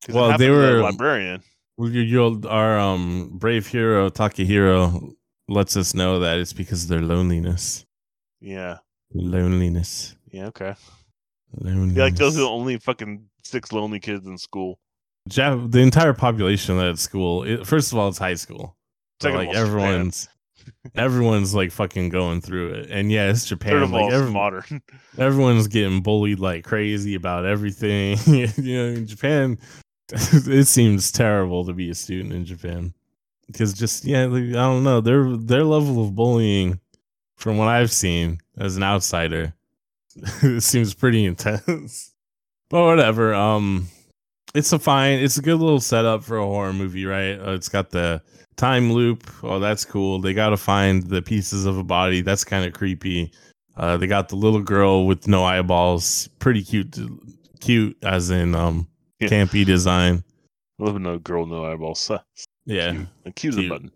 Well, 0.09 0.37
they 0.39 0.51
were- 0.51 0.83
librarian. 0.83 1.43
Well, 1.77 1.89
your, 1.91 2.05
your 2.05 2.41
our 2.49 2.79
um 2.79 3.31
brave 3.39 3.67
hero 3.67 4.11
Takahiro 4.11 5.15
lets 5.49 5.77
us 5.79 5.95
know 5.95 6.19
that 6.21 6.39
it's 6.39 6.53
because 6.53 6.83
of 6.85 6.89
their 6.91 7.01
loneliness. 7.01 7.87
Yeah. 8.41 8.79
Loneliness. 9.15 10.15
Yeah. 10.31 10.47
Okay. 10.47 10.75
Loneliness. 11.59 11.97
Yeah, 11.97 12.05
like 12.05 12.17
those 12.17 12.37
are 12.37 12.41
the 12.41 12.49
only 12.49 12.77
fucking 12.77 13.25
six 13.45 13.73
lonely 13.73 13.99
kids 13.99 14.27
in 14.27 14.37
school. 14.37 14.79
Jap- 15.29 15.73
the 15.73 15.81
entire 15.81 16.13
population 16.13 16.79
at 16.79 16.99
school. 16.99 17.45
It, 17.45 17.67
first 17.67 17.93
of 17.93 17.99
all, 17.99 18.09
it's 18.09 18.19
high 18.19 18.35
school. 18.35 18.77
So 19.23 19.31
like 19.31 19.55
everyone's, 19.55 20.29
everyone's 20.95 21.55
like 21.55 21.73
fucking 21.73 22.09
going 22.11 22.41
through 22.41 22.75
it. 22.75 22.91
And 22.91 23.11
yeah, 23.11 23.31
it's 23.31 23.45
Japan. 23.47 23.91
Like 23.91 24.13
every- 24.13 24.31
modern. 24.31 24.83
everyone's 25.19 25.69
getting 25.69 26.03
bullied 26.03 26.41
like 26.41 26.65
crazy 26.65 27.15
about 27.15 27.45
everything. 27.45 28.19
you 28.27 28.49
know, 28.57 28.89
in 28.89 29.07
Japan, 29.07 29.59
it 30.13 30.67
seems 30.67 31.13
terrible 31.13 31.65
to 31.65 31.73
be 31.73 31.91
a 31.91 31.95
student 31.95 32.33
in 32.33 32.45
Japan 32.45 32.95
because 33.47 33.73
just 33.73 34.05
yeah, 34.05 34.27
like, 34.27 34.43
I 34.45 34.53
don't 34.53 34.85
know 34.85 35.01
their 35.01 35.37
their 35.37 35.65
level 35.65 36.05
of 36.05 36.15
bullying, 36.15 36.81
from 37.41 37.57
what 37.57 37.69
I've 37.69 37.91
seen 37.91 38.39
as 38.59 38.77
an 38.77 38.83
outsider, 38.83 39.55
it 40.43 40.63
seems 40.63 40.95
pretty 40.95 41.25
intense. 41.25 42.13
But 42.69 42.85
whatever. 42.85 43.35
Um, 43.35 43.89
it's 44.55 44.73
a 44.73 44.79
fine. 44.79 45.19
It's 45.21 45.37
a 45.39 45.43
good 45.43 45.59
little 45.61 45.81
setup 45.81 46.25
for 46.25 46.39
a 46.39 46.45
horror 46.45 46.73
movie, 46.73 47.05
right? 47.07 47.35
Uh, 47.39 47.53
it's 47.53 47.69
got 47.69 47.91
the 47.91 48.23
time 48.57 48.93
loop. 48.93 49.31
Oh, 49.43 49.59
that's 49.59 49.85
cool. 49.85 50.21
They 50.21 50.35
got 50.35 50.51
to 50.51 50.57
find 50.57 51.03
the 51.05 51.23
pieces 51.23 51.67
of 51.67 51.79
a 51.79 51.85
body. 51.85 52.21
That's 52.21 52.45
kind 52.45 52.65
of 52.65 52.73
creepy. 52.73 53.33
Uh, 53.77 53.97
they 53.97 54.07
got 54.07 54.29
the 54.29 54.37
little 54.37 54.61
girl 54.61 55.07
with 55.07 55.27
no 55.29 55.45
eyeballs. 55.45 56.29
Pretty 56.39 56.63
cute. 56.63 56.99
Cute, 57.61 57.97
as 58.03 58.31
in 58.31 58.55
um, 58.55 58.87
Yeah. 59.21 59.29
campy 59.29 59.65
design. 59.65 60.25
I 60.81 60.85
love 60.85 61.01
no 61.01 61.19
girl, 61.19 61.47
no 61.47 61.65
eyeballs. 61.65 62.07
Huh. 62.09 62.19
Yeah. 62.67 62.93
Cute. 62.93 63.09
Like, 63.25 63.35
cue's 63.37 63.57
a 63.57 63.61
Cute. 63.61 63.71
button. 63.71 63.91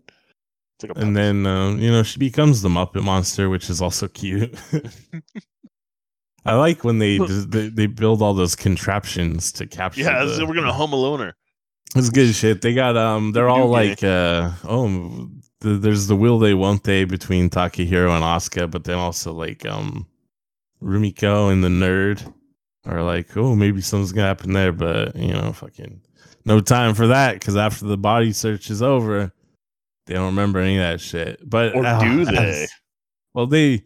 Like 0.83 0.97
a 0.97 0.99
And 0.99 1.15
then 1.15 1.45
um, 1.45 1.79
you 1.79 1.89
know 1.91 2.03
she 2.03 2.19
becomes 2.19 2.61
the 2.61 2.69
Muppet 2.69 3.03
Monster, 3.03 3.49
which 3.49 3.69
is 3.69 3.81
also 3.81 4.07
cute. 4.07 4.53
I 6.45 6.53
like 6.55 6.83
when 6.83 6.99
they 6.99 7.17
they, 7.17 7.69
they 7.69 7.87
build 7.87 8.21
all 8.21 8.33
those 8.33 8.55
contraptions 8.55 9.51
to 9.53 9.65
capture. 9.65 10.01
yeah, 10.01 10.23
the- 10.25 10.45
we're 10.47 10.55
gonna 10.55 10.71
home 10.73 10.91
aloner. 10.91 11.33
It's 11.95 12.09
good 12.09 12.33
shit. 12.35 12.61
They 12.61 12.73
got 12.73 12.97
um 12.97 13.31
they're 13.31 13.49
all 13.49 13.67
like 13.67 14.03
uh 14.03 14.51
oh 14.65 15.29
the, 15.61 15.69
there's 15.77 16.07
the 16.07 16.15
will 16.15 16.39
they 16.39 16.53
won't 16.53 16.83
they 16.83 17.05
between 17.05 17.49
Takahiro 17.49 18.11
and 18.13 18.23
Asuka, 18.23 18.69
but 18.69 18.83
then 18.83 18.97
also 18.97 19.31
like 19.33 19.65
um 19.65 20.05
Rumiko 20.83 21.51
and 21.51 21.63
the 21.63 21.69
nerd 21.69 22.31
are 22.85 23.01
like, 23.01 23.35
oh, 23.37 23.55
maybe 23.55 23.81
something's 23.81 24.11
gonna 24.11 24.27
happen 24.27 24.53
there, 24.53 24.71
but 24.73 25.15
you 25.15 25.33
know, 25.33 25.53
fucking 25.53 26.01
no 26.43 26.59
time 26.59 26.93
for 26.93 27.07
that 27.07 27.33
because 27.35 27.55
after 27.55 27.85
the 27.85 27.97
body 27.97 28.31
search 28.33 28.69
is 28.69 28.81
over, 28.83 29.31
they 30.05 30.13
don't 30.13 30.25
remember 30.27 30.59
any 30.59 30.77
of 30.77 30.83
that 30.83 31.01
shit. 31.01 31.39
But 31.49 31.73
Or 31.75 31.85
uh, 31.85 31.99
do 31.99 32.21
as- 32.21 32.27
they? 32.29 32.67
well, 33.33 33.47
they 33.47 33.83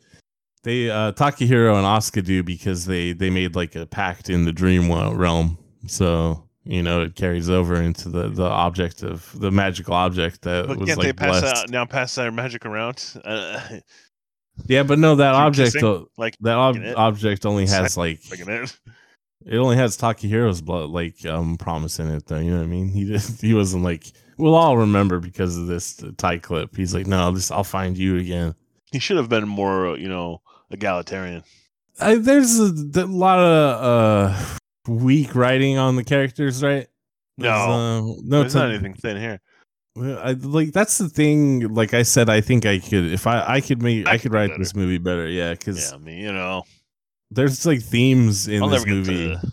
they 0.63 0.89
uh 0.89 1.12
Takahiro 1.13 1.76
and 1.78 1.86
Asuka 1.86 2.24
do 2.24 2.43
because 2.43 2.86
they 2.86 3.13
they 3.13 3.30
made 3.30 3.56
like 3.56 3.76
a 3.76 3.86
pact 3.86 4.30
in 4.30 4.45
the 4.45 4.52
dream 4.52 4.91
realm. 4.91 5.58
So 5.88 6.43
you 6.65 6.84
know 6.84 7.02
it 7.02 7.15
carries 7.15 7.50
over 7.50 7.76
into 7.82 8.10
the 8.10 8.30
the 8.30 8.43
object 8.43 9.02
of 9.04 9.38
the 9.39 9.52
magical 9.52 9.93
object 9.93 10.41
that 10.43 10.67
But 10.67 10.78
was 10.78 10.88
can't 10.88 11.00
like 11.00 11.08
they 11.08 11.13
pass 11.13 11.41
blessed. 11.41 11.56
out 11.63 11.69
now? 11.69 11.86
Pass 11.86 12.15
their 12.15 12.32
magic 12.32 12.65
around. 12.65 13.04
Uh, 13.24 13.60
Yeah, 14.67 14.84
but 14.84 15.00
no, 15.00 15.15
that 15.15 15.36
object 15.36 15.82
o- 15.84 16.10
like 16.17 16.38
that 16.41 16.58
ob- 16.58 16.76
object 16.98 17.45
only 17.45 17.65
has 17.67 17.95
like 17.95 18.19
it. 18.30 18.78
it 19.45 19.56
only 19.58 19.78
has 19.78 19.98
Takahiro's 19.98 20.62
blood 20.62 20.89
like 20.89 21.26
um 21.26 21.56
promise 21.58 21.98
in 22.00 22.10
it 22.10 22.26
though. 22.26 22.39
You 22.39 22.52
know 22.52 22.58
what 22.58 22.63
I 22.63 22.67
mean? 22.67 22.89
He 22.89 23.06
just 23.06 23.39
he 23.41 23.54
wasn't 23.54 23.84
like 23.86 24.12
we'll 24.38 24.56
all 24.56 24.76
remember 24.78 25.19
because 25.22 25.56
of 25.58 25.67
this 25.67 26.04
tie 26.17 26.39
clip. 26.39 26.76
He's 26.76 26.93
like, 26.93 27.08
no, 27.08 27.32
this 27.32 27.52
I'll 27.52 27.63
find 27.63 27.98
you 27.98 28.17
again. 28.17 28.54
He 28.91 29.00
should 29.00 29.15
have 29.17 29.30
been 29.30 29.48
more, 29.48 29.89
uh, 29.91 29.93
you 29.93 30.10
know, 30.10 30.41
egalitarian. 30.71 31.43
I, 31.99 32.15
there's 32.15 32.60
a, 32.60 32.71
a 32.95 33.05
lot 33.05 33.39
of 33.39 33.84
uh 33.84 34.55
weak 34.88 35.36
writing 35.36 35.77
on 35.77 35.95
the 35.95 36.03
characters, 36.03 36.63
right? 36.63 36.88
No, 37.38 37.49
uh, 37.51 38.01
no, 38.23 38.39
there's 38.41 38.53
to- 38.53 38.60
not 38.60 38.69
anything 38.69 38.93
thin 38.93 39.17
here. 39.17 39.39
I, 39.97 40.32
like 40.32 40.71
that's 40.71 40.97
the 40.97 41.10
thing. 41.10 41.73
Like 41.73 41.93
I 41.93 42.03
said, 42.03 42.29
I 42.29 42.39
think 42.41 42.65
I 42.65 42.79
could 42.79 43.05
if 43.12 43.27
I 43.27 43.43
I 43.55 43.62
could 43.62 43.82
make 43.82 44.08
I 44.08 44.12
I, 44.12 44.13
could 44.17 44.23
could 44.23 44.34
write 44.34 44.49
better. 44.51 44.60
this 44.60 44.73
movie 44.75 44.97
better. 44.97 45.27
Yeah, 45.27 45.51
because 45.51 45.89
Yeah, 45.89 45.95
I 45.95 45.99
mean, 45.99 46.17
you 46.19 46.32
know, 46.32 46.63
there's 47.32 47.65
like 47.65 47.82
themes 47.82 48.47
in 48.47 48.63
I'll 48.63 48.69
this 48.69 48.86
movie. 48.86 49.27
the, 49.36 49.51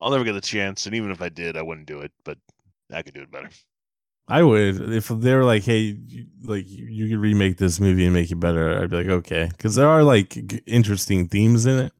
I'll 0.00 0.10
never 0.10 0.24
get 0.24 0.32
the 0.32 0.42
chance, 0.42 0.84
and 0.84 0.94
even 0.94 1.10
if 1.10 1.22
I 1.22 1.30
did, 1.30 1.56
I 1.56 1.62
wouldn't 1.62 1.86
do 1.86 2.00
it. 2.00 2.12
But 2.24 2.36
I 2.92 3.00
could 3.02 3.14
do 3.14 3.22
it 3.22 3.30
better. 3.30 3.48
I 4.28 4.42
would 4.42 4.92
if 4.92 5.08
they 5.08 5.34
were 5.34 5.44
like, 5.44 5.62
"Hey, 5.64 5.98
like 6.42 6.68
you 6.68 6.86
you 6.86 7.08
could 7.08 7.18
remake 7.22 7.58
this 7.58 7.78
movie 7.80 8.04
and 8.04 8.14
make 8.14 8.30
it 8.30 8.40
better." 8.40 8.80
I'd 8.82 8.90
be 8.90 8.96
like, 8.96 9.06
"Okay," 9.06 9.48
because 9.50 9.74
there 9.76 9.88
are 9.88 10.02
like 10.02 10.30
g- 10.30 10.62
interesting 10.66 11.28
themes 11.28 11.64
in 11.66 11.78
it 11.78 11.92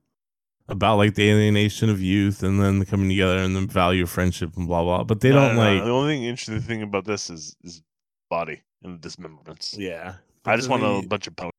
about 0.69 0.97
like 0.97 1.15
the 1.15 1.31
alienation 1.31 1.89
of 1.89 2.01
youth 2.01 2.43
and 2.43 2.61
then 2.61 2.81
the 2.81 2.87
coming 2.87 3.09
together 3.09 3.39
and 3.39 3.55
the 3.55 3.61
value 3.61 4.03
of 4.03 4.11
friendship 4.11 4.57
and 4.57 4.67
blah 4.67 4.83
blah. 4.83 5.05
But 5.05 5.21
they 5.21 5.31
No, 5.31 5.37
don't 5.47 5.57
no, 5.57 5.63
no, 5.65 5.75
like, 5.77 5.85
The 5.85 5.91
only 5.91 6.15
thing 6.15 6.25
interesting 6.25 6.61
thing 6.61 6.83
about 6.83 7.05
this 7.05 7.31
is 7.31 7.55
is 7.63 7.83
body 8.29 8.63
and 8.83 9.01
dismemberments. 9.01 9.77
yeah. 9.79 10.17
I 10.45 10.57
just 10.57 10.69
want 10.69 10.83
they, 10.83 10.99
a 10.99 11.09
bunch 11.09 11.27
of 11.29 11.37
power. 11.37 11.51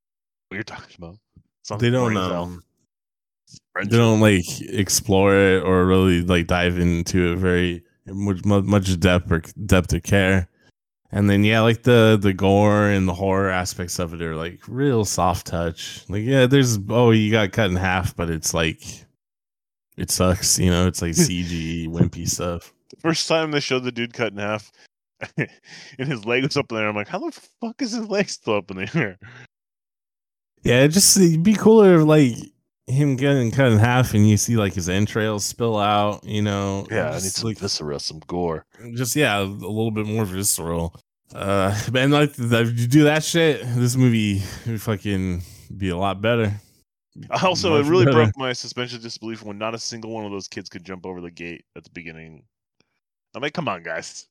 What 0.49 0.56
you're 0.56 0.63
talking 0.63 0.95
about? 0.97 1.17
Sounds 1.63 1.82
They 1.82 1.89
don't 1.89 2.13
boring 2.13 2.17
as 2.17 2.32
hell. 2.32 2.43
um, 2.43 2.63
they 3.75 3.97
don't 3.97 4.19
like 4.21 4.43
explore 4.62 5.34
it 5.36 5.63
or 5.63 5.86
really 5.86 6.21
like 6.23 6.47
dive 6.47 6.77
into 6.77 7.32
it 7.34 7.38
very 7.38 7.84
much 8.06 8.43
much 8.45 8.99
depth 8.99 9.32
or 9.32 9.41
depth 9.65 9.93
of 9.93 10.03
care. 10.03 10.49
And 11.12 11.30
then 11.30 11.43
yeah, 11.43 11.62
like 11.62 11.84
the 11.84 12.17
the 12.22 12.34
gore 12.34 12.88
and 12.88 13.08
the 13.08 13.13
horror 13.13 13.50
aspects 13.50 13.98
of 13.98 14.13
it 14.13 14.22
are 14.22 14.36
like 14.36 14.60
real 14.67 15.06
soft 15.06 15.48
touch. 15.48 16.04
Like 16.10 16.24
yeah, 16.24 16.46
there's 16.48 16.78
oh 16.89 17.12
you 17.12 17.32
got 17.32 17.54
cut 17.54 17.70
in 17.70 17.78
half, 17.78 18.15
but 18.15 18.30
it's 18.30 18.54
like 18.54 18.84
it 19.96 20.12
sucks, 20.12 20.60
you 20.60 20.70
know. 20.70 20.86
It's 20.88 21.02
like 21.02 21.12
CG 21.13 21.88
wimpy 21.88 22.28
stuff. 22.28 22.74
The 22.89 22.98
first 22.98 23.28
time 23.28 23.52
they 23.52 23.60
showed 23.62 23.84
the 23.84 23.91
dude 23.91 24.13
cut 24.13 24.34
in 24.34 24.39
half, 24.39 24.72
and 25.38 25.50
his 25.98 26.26
leg 26.26 26.43
was 26.43 26.58
up 26.58 26.72
in 26.72 26.78
there, 26.78 26.89
I'm 26.89 26.96
like, 26.96 27.08
how 27.08 27.20
the 27.20 27.32
fuck 27.62 27.82
is 27.82 27.91
his 27.91 28.08
leg 28.08 28.30
still 28.30 28.56
up 28.56 28.70
in 28.72 28.78
the 28.78 28.89
air? 28.93 29.17
Yeah, 30.63 30.84
it 30.84 30.89
just 30.89 31.15
it'd 31.17 31.43
be 31.43 31.54
cooler 31.54 32.04
like 32.04 32.36
him 32.88 33.15
getting 33.17 33.52
cut 33.52 33.71
in 33.71 33.78
half 33.78 34.13
and 34.13 34.28
you 34.28 34.38
see 34.38 34.56
like 34.58 34.73
his 34.73 34.89
entrails 34.89 35.45
spill 35.45 35.78
out. 35.78 36.23
You 36.23 36.41
know, 36.41 36.88
Yeah, 36.89 37.10
I 37.10 37.13
need 37.15 37.21
just, 37.21 37.36
some 37.38 37.47
like 37.50 37.58
viscera, 37.60 38.00
some 38.00 38.19
gore. 38.28 38.65
just 38.95 39.15
yeah, 39.15 39.39
a 39.39 39.43
little 39.43 39.91
bit 39.91 40.06
more 40.08 40.26
visceral. 40.26 40.95
Uh, 41.36 41.78
and 41.93 42.12
like 42.13 42.32
if 42.38 42.80
you 42.80 42.88
do 42.88 43.04
that 43.04 43.23
shit, 43.23 43.62
this 43.76 43.95
movie 43.97 44.41
would 44.65 44.82
fucking 44.82 45.41
be 45.78 45.89
a 45.89 45.97
lot 45.97 46.21
better. 46.21 46.54
Also, 47.41 47.76
it 47.78 47.86
really 47.88 48.06
better. 48.06 48.15
broke 48.17 48.38
my 48.38 48.54
suspension 48.54 48.97
of 48.97 49.04
disbelief 49.04 49.41
when 49.43 49.58
not 49.58 49.73
a 49.73 49.80
single 49.80 50.12
one 50.12 50.23
of 50.26 50.32
those 50.32 50.47
kids 50.47 50.69
could 50.69 50.84
jump 50.86 51.06
over 51.06 51.19
the 51.19 51.32
gate 51.32 51.65
at 51.76 51.84
the 51.84 51.89
beginning. 51.89 52.43
I'm 53.36 53.41
like, 53.41 53.54
come 53.54 53.67
on, 53.67 53.84
guys. 53.84 54.28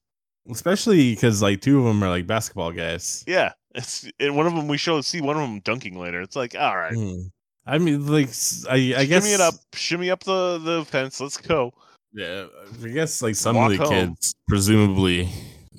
especially 0.48 1.12
because 1.14 1.42
like 1.42 1.60
two 1.60 1.78
of 1.80 1.84
them 1.84 2.02
are 2.02 2.08
like 2.08 2.26
basketball 2.26 2.72
guys. 2.72 3.24
Yeah, 3.26 3.52
it's 3.74 4.08
and 4.20 4.36
one 4.36 4.46
of 4.46 4.54
them 4.54 4.68
we 4.68 4.78
show 4.78 5.00
see 5.00 5.20
one 5.20 5.36
of 5.36 5.42
them 5.42 5.60
dunking 5.60 5.98
later. 5.98 6.20
It's 6.22 6.36
like, 6.36 6.54
all 6.54 6.76
right, 6.76 6.94
Hmm. 6.94 7.22
I 7.66 7.78
mean, 7.78 8.06
like 8.06 8.28
I, 8.28 8.78
shimmy 8.78 9.06
guess 9.06 9.32
it 9.32 9.40
up, 9.40 9.54
shimmy 9.74 10.10
up 10.10 10.22
the 10.24 10.58
the 10.58 10.84
fence. 10.84 11.20
Let's 11.20 11.36
go. 11.36 11.72
Yeah, 12.12 12.46
I 12.82 12.88
guess 12.88 13.20
like 13.22 13.34
some 13.34 13.56
Walk 13.56 13.72
of 13.72 13.78
the 13.78 13.84
home. 13.84 13.92
kids, 14.14 14.34
presumably, 14.48 15.28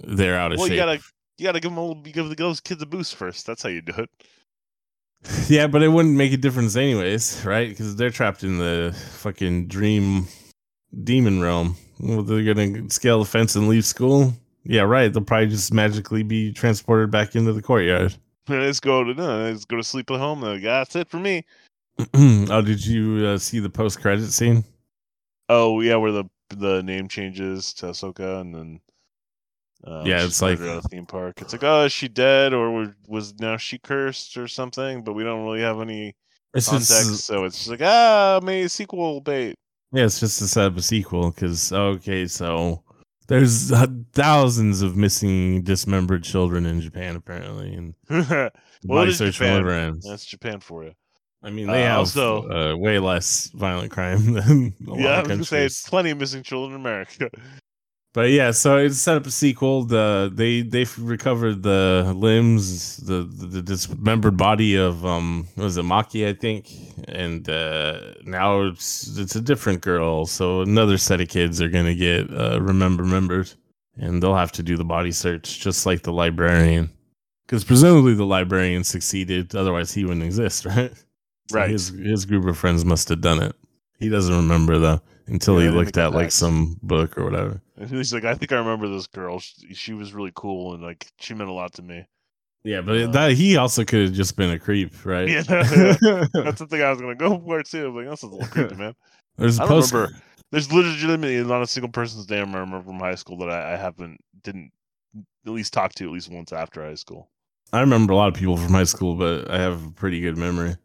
they're 0.03 0.37
out 0.37 0.51
of 0.51 0.57
Well, 0.59 0.67
shape. 0.67 0.73
you 0.73 0.79
gotta 0.79 0.99
you 1.37 1.43
gotta 1.45 1.59
give 1.59 1.71
them 1.71 1.77
a 1.77 1.85
little, 1.85 2.01
give 2.03 2.35
those 2.37 2.59
kids 2.59 2.81
a 2.81 2.85
boost 2.85 3.15
first. 3.15 3.45
That's 3.47 3.63
how 3.63 3.69
you 3.69 3.81
do 3.81 3.93
it. 3.97 4.09
Yeah, 5.49 5.65
but 5.67 5.81
it 5.81 5.87
wouldn't 5.87 6.15
make 6.15 6.31
a 6.31 6.37
difference 6.37 6.75
anyways, 6.75 7.43
right? 7.43 7.67
Because 7.69 7.95
they're 7.95 8.11
trapped 8.11 8.43
in 8.43 8.59
the 8.59 8.95
fucking 9.13 9.67
dream 9.67 10.27
demon 11.03 11.41
realm. 11.41 11.75
Well, 11.99 12.21
they're 12.21 12.53
gonna 12.53 12.89
scale 12.91 13.19
the 13.19 13.25
fence 13.25 13.55
and 13.55 13.67
leave 13.67 13.83
school. 13.85 14.33
Yeah, 14.63 14.81
right. 14.81 15.11
They'll 15.11 15.23
probably 15.23 15.47
just 15.47 15.73
magically 15.73 16.21
be 16.23 16.53
transported 16.53 17.09
back 17.09 17.35
into 17.35 17.51
the 17.53 17.61
courtyard. 17.63 18.13
Let's 18.47 18.79
go 18.79 19.03
to 19.03 19.13
no, 19.13 19.43
let's 19.43 19.65
go 19.65 19.77
to 19.77 19.83
sleep 19.83 20.11
at 20.11 20.19
home. 20.19 20.41
Like, 20.41 20.61
That's 20.61 20.95
it 20.95 21.09
for 21.09 21.17
me. 21.17 21.43
oh, 22.13 22.61
did 22.61 22.85
you 22.85 23.25
uh, 23.25 23.37
see 23.37 23.59
the 23.59 23.69
post 23.69 24.01
credit 24.01 24.31
scene? 24.31 24.63
Oh 25.49 25.81
yeah, 25.81 25.95
where 25.95 26.11
the 26.11 26.25
the 26.49 26.81
name 26.83 27.07
changes 27.07 27.73
to 27.75 27.87
Asuka, 27.87 28.41
and 28.41 28.53
then 28.55 28.79
uh, 29.85 30.03
Yeah, 30.05 30.23
it's 30.23 30.41
like- 30.41 30.59
a 30.59 30.81
theme 30.83 31.05
park. 31.05 31.41
It's 31.41 31.53
like, 31.53 31.63
oh, 31.63 31.85
is 31.85 31.91
she 31.91 32.07
dead, 32.07 32.53
or 32.53 32.93
was- 33.07 33.33
now 33.39 33.57
she 33.57 33.77
cursed 33.79 34.37
or 34.37 34.47
something? 34.47 35.03
But 35.03 35.13
we 35.13 35.23
don't 35.23 35.43
really 35.43 35.61
have 35.61 35.81
any 35.81 36.15
It's 36.53 36.67
context, 36.69 36.89
just 37.09 37.25
so 37.25 37.45
it's 37.45 37.57
just 37.57 37.69
like, 37.69 37.81
ah, 37.83 38.39
maybe 38.43 38.67
sequel 38.67 39.21
bait. 39.21 39.55
yeah, 39.91 40.05
it's 40.05 40.19
just 40.19 40.39
to 40.39 40.47
set 40.47 40.65
up 40.65 40.77
a 40.77 40.81
sequel. 40.81 41.31
Because 41.31 41.71
okay, 41.73 42.27
so 42.27 42.83
there's 43.27 43.71
uh, 43.71 43.87
thousands 44.13 44.81
of 44.81 44.95
missing 44.95 45.63
dismembered 45.63 46.23
children 46.23 46.65
in 46.65 46.79
Japan 46.81 47.15
apparently, 47.15 47.73
and 47.73 47.93
Well, 48.85 49.11
search 49.11 49.35
Japan. 49.37 49.99
That's 50.07 50.25
Japan 50.25 50.59
for 50.59 50.83
you. 50.83 50.93
I 51.43 51.49
mean, 51.51 51.67
they 51.67 51.83
Uh, 51.83 51.89
have 51.89 51.99
also- 51.99 52.49
uh, 52.49 52.75
way 52.77 52.99
less 52.99 53.49
violent 53.53 53.91
crime 53.91 54.33
than 54.33 54.73
a 54.87 54.89
lot 54.89 54.99
yeah, 54.99 55.07
I 55.09 55.19
was 55.19 55.27
gonna 55.27 55.43
say 55.45 55.57
countries. 55.61 55.83
plenty 55.87 56.09
of 56.11 56.17
missing 56.17 56.43
children 56.43 56.73
in 56.73 56.81
America. 56.81 57.29
But 58.13 58.31
yeah, 58.31 58.49
so 58.49 58.77
it's 58.77 58.97
set 58.97 59.15
up 59.17 59.27
a 59.27 59.31
sequel. 59.31 59.83
The 59.83 60.31
they 60.33 60.61
they've 60.63 60.97
recovered 60.97 61.61
the 61.61 62.11
limbs, 62.15 62.97
the 62.97 63.23
the, 63.25 63.61
dismembered 63.61 64.35
body 64.37 64.75
of 64.75 65.05
um 65.05 65.47
was 65.55 65.77
it 65.77 65.85
Maki 65.85 66.27
I 66.27 66.33
think, 66.33 66.67
and 67.07 67.47
uh, 67.47 68.13
now 68.23 68.61
it's 68.63 69.15
it's 69.19 69.35
a 69.35 69.41
different 69.41 69.81
girl. 69.81 70.25
So 70.25 70.61
another 70.61 70.97
set 70.97 71.21
of 71.21 71.27
kids 71.27 71.61
are 71.61 71.69
gonna 71.69 71.93
get 71.93 72.33
uh, 72.33 72.59
remember 72.59 73.03
members, 73.03 73.55
and 73.97 74.23
they'll 74.23 74.33
have 74.35 74.53
to 74.53 74.63
do 74.63 74.77
the 74.77 74.85
body 74.85 75.11
search 75.11 75.59
just 75.59 75.85
like 75.85 76.01
the 76.01 76.13
librarian, 76.13 76.89
because 77.45 77.63
presumably 77.63 78.15
the 78.15 78.25
librarian 78.25 78.83
succeeded. 78.83 79.53
Otherwise, 79.55 79.93
he 79.93 80.05
wouldn't 80.05 80.23
exist, 80.25 80.65
right? 80.73 80.91
Right. 81.51 81.69
His 81.69 81.89
his 81.89 82.25
group 82.25 82.45
of 82.45 82.57
friends 82.57 82.83
must 82.85 83.09
have 83.09 83.21
done 83.21 83.41
it. 83.41 83.55
He 83.99 84.09
doesn't 84.09 84.35
remember 84.35 84.77
though 84.79 85.01
until 85.27 85.61
Yeah, 85.61 85.69
he 85.69 85.75
looked 85.75 85.97
at 85.97 86.13
like 86.13 86.31
some 86.31 86.77
book 86.81 87.17
or 87.17 87.23
whatever. 87.25 87.61
And 87.77 87.89
he's 87.89 88.13
like, 88.13 88.25
I 88.25 88.33
think 88.35 88.51
I 88.51 88.57
remember 88.57 88.87
this 88.87 89.07
girl. 89.07 89.39
She, 89.39 89.73
she 89.73 89.93
was 89.93 90.13
really 90.13 90.31
cool, 90.35 90.73
and 90.73 90.83
like 90.83 91.07
she 91.19 91.33
meant 91.33 91.49
a 91.49 91.53
lot 91.53 91.73
to 91.73 91.81
me. 91.81 92.05
Yeah, 92.63 92.81
but 92.81 92.97
Uh, 92.97 93.07
that 93.11 93.31
he 93.33 93.55
also 93.55 93.85
could 93.85 94.01
have 94.01 94.13
just 94.13 94.35
been 94.35 94.51
a 94.51 94.59
creep, 94.59 95.05
right? 95.05 95.29
Yeah, 95.29 95.41
That's 95.47 96.59
the 96.59 96.67
thing 96.69 96.81
I 96.81 96.89
was 96.89 96.99
gonna 96.99 97.15
go 97.15 97.39
for 97.39 97.63
too. 97.63 97.87
I'm 97.87 97.95
like, 97.95 98.09
that's 98.09 98.23
a 98.23 98.27
little 98.27 98.47
creepy, 98.47 98.75
man. 98.75 98.93
There's 99.37 99.59
a 99.59 99.63
I 99.63 99.67
post. 99.67 99.93
remember. 99.93 100.15
There's 100.51 100.71
legitimately 100.71 101.43
not 101.43 101.61
a 101.61 101.67
single 101.67 101.91
person's 101.91 102.29
name 102.29 102.55
I 102.55 102.59
remember 102.59 102.81
from 102.83 102.99
high 102.99 103.15
school 103.15 103.37
that 103.39 103.49
I, 103.49 103.73
I 103.73 103.77
haven't 103.77 104.19
didn't 104.43 104.71
at 105.45 105.51
least 105.51 105.73
talk 105.73 105.93
to 105.95 106.05
at 106.05 106.11
least 106.11 106.31
once 106.31 106.51
after 106.51 106.83
high 106.83 106.95
school. 106.95 107.29
I 107.73 107.81
remember 107.81 108.13
a 108.13 108.15
lot 108.15 108.29
of 108.29 108.33
people 108.33 108.55
from 108.57 108.71
high 108.71 108.85
school, 108.85 109.15
but 109.15 109.51
I 109.51 109.59
have 109.59 109.85
a 109.85 109.91
pretty 109.91 110.21
good 110.21 110.37
memory. 110.37 110.75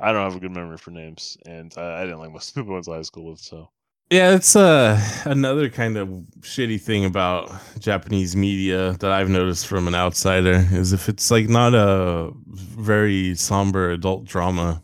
I 0.00 0.12
don't 0.12 0.22
have 0.22 0.36
a 0.36 0.40
good 0.40 0.54
memory 0.54 0.78
for 0.78 0.90
names, 0.90 1.36
and 1.46 1.72
I, 1.76 2.02
I 2.02 2.04
didn't 2.04 2.20
like 2.20 2.32
most 2.32 2.54
people 2.54 2.70
I 2.70 2.74
went 2.74 2.84
to 2.86 2.92
high 2.92 3.02
school 3.02 3.30
with. 3.30 3.40
So 3.40 3.70
Yeah, 4.10 4.34
it's 4.34 4.54
uh, 4.54 5.00
another 5.24 5.68
kind 5.68 5.96
of 5.96 6.08
shitty 6.40 6.80
thing 6.80 7.04
about 7.04 7.50
Japanese 7.78 8.36
media 8.36 8.92
that 9.00 9.10
I've 9.10 9.28
noticed 9.28 9.66
from 9.66 9.88
an 9.88 9.94
outsider 9.94 10.66
is 10.72 10.92
if 10.92 11.08
it's 11.08 11.30
like 11.30 11.48
not 11.48 11.74
a 11.74 12.30
very 12.46 13.34
somber 13.34 13.90
adult 13.90 14.24
drama, 14.24 14.82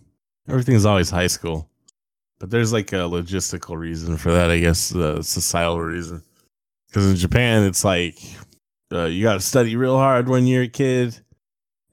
everything's 0.48 0.84
always 0.84 1.10
high 1.10 1.28
school. 1.28 1.70
But 2.40 2.50
there's 2.50 2.72
like 2.72 2.92
a 2.92 3.06
logistical 3.06 3.78
reason 3.78 4.16
for 4.16 4.32
that, 4.32 4.50
I 4.50 4.58
guess, 4.58 4.88
the 4.88 5.22
societal 5.22 5.80
reason. 5.80 6.22
Because 6.88 7.08
in 7.08 7.16
Japan, 7.16 7.62
it's 7.62 7.84
like 7.84 8.18
uh, 8.92 9.06
you 9.06 9.22
got 9.22 9.34
to 9.34 9.40
study 9.40 9.76
real 9.76 9.96
hard 9.96 10.28
when 10.28 10.46
you're 10.46 10.64
a 10.64 10.68
kid, 10.68 11.18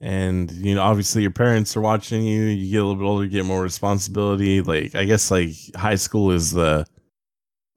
and 0.02 0.50
you 0.50 0.74
know 0.74 0.82
obviously 0.82 1.22
your 1.22 1.30
parents 1.30 1.76
are 1.76 1.80
watching 1.80 2.22
you. 2.24 2.42
You 2.42 2.72
get 2.72 2.82
a 2.82 2.84
little 2.84 2.96
bit 2.96 3.06
older, 3.06 3.24
you 3.24 3.30
get 3.30 3.44
more 3.46 3.62
responsibility. 3.62 4.60
Like 4.60 4.94
I 4.94 5.04
guess 5.04 5.30
like 5.30 5.50
high 5.76 5.94
school 5.94 6.32
is 6.32 6.50
the 6.50 6.84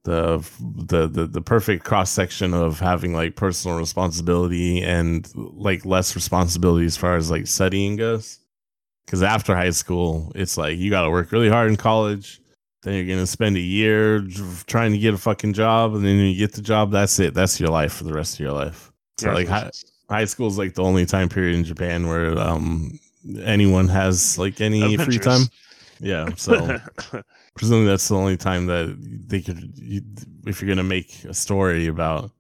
the 0.06 0.44
the 0.88 1.08
the, 1.08 1.28
the 1.28 1.42
perfect 1.42 1.86
cross 1.86 2.10
section 2.10 2.54
of 2.54 2.80
having 2.80 3.14
like 3.14 3.36
personal 3.36 3.78
responsibility 3.78 4.82
and 4.82 5.32
like 5.36 5.86
less 5.86 6.16
responsibility 6.16 6.86
as 6.86 6.98
far 6.98 7.16
as 7.16 7.30
like 7.30 7.46
studying 7.46 7.96
goes. 7.96 8.40
Because 9.06 9.22
after 9.22 9.56
high 9.56 9.70
school, 9.70 10.32
it's 10.34 10.58
like 10.58 10.80
you 10.80 10.90
got 10.90 11.04
to 11.04 11.12
work 11.12 11.32
really 11.32 11.50
hard 11.50 11.70
in 11.70 11.76
college. 11.76 12.42
Then 12.82 12.96
you're 12.96 13.16
gonna 13.16 13.28
spend 13.28 13.56
a 13.56 13.60
year 13.60 14.22
trying 14.66 14.92
to 14.94 14.98
get 14.98 15.14
a 15.14 15.18
fucking 15.18 15.54
job, 15.54 15.94
and 15.94 16.04
then 16.04 16.18
you 16.18 16.36
get 16.36 16.54
the 16.54 16.62
job, 16.62 16.92
that's 16.92 17.20
it. 17.20 17.36
That's 17.36 17.60
your 17.60 17.70
life 17.70 17.94
for 17.94 18.04
the 18.04 18.14
rest 18.14 18.36
of 18.36 18.40
your 18.40 18.52
life. 18.52 18.92
So 19.20 19.32
like 19.32 19.48
high, 20.10 20.26
school 20.26 20.48
is 20.48 20.58
like 20.58 20.74
the 20.76 20.84
only 20.84 21.06
time 21.06 21.30
period 21.30 21.56
in 21.56 21.64
Japan 21.64 22.08
where 22.08 22.38
um 22.38 23.00
anyone 23.44 23.88
has 23.88 24.38
like 24.38 24.62
any 24.62 24.98
free 24.98 25.18
time. 25.20 25.42
Yeah, 26.00 26.30
so 26.36 26.78
presumably 27.56 27.88
that's 27.88 28.08
the 28.08 28.16
only 28.16 28.38
time 28.38 28.66
that 28.68 28.96
they 29.28 29.42
could 29.42 29.72
you, 29.78 30.02
if 30.46 30.62
you're 30.62 30.68
gonna 30.70 30.84
make 30.84 31.24
a 31.24 31.34
story 31.34 31.88
about 31.88 32.32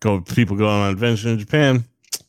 go 0.00 0.20
people 0.20 0.56
going 0.56 0.70
on 0.70 0.86
an 0.88 0.92
adventure 0.94 1.28
in 1.28 1.38
japan 1.38 1.84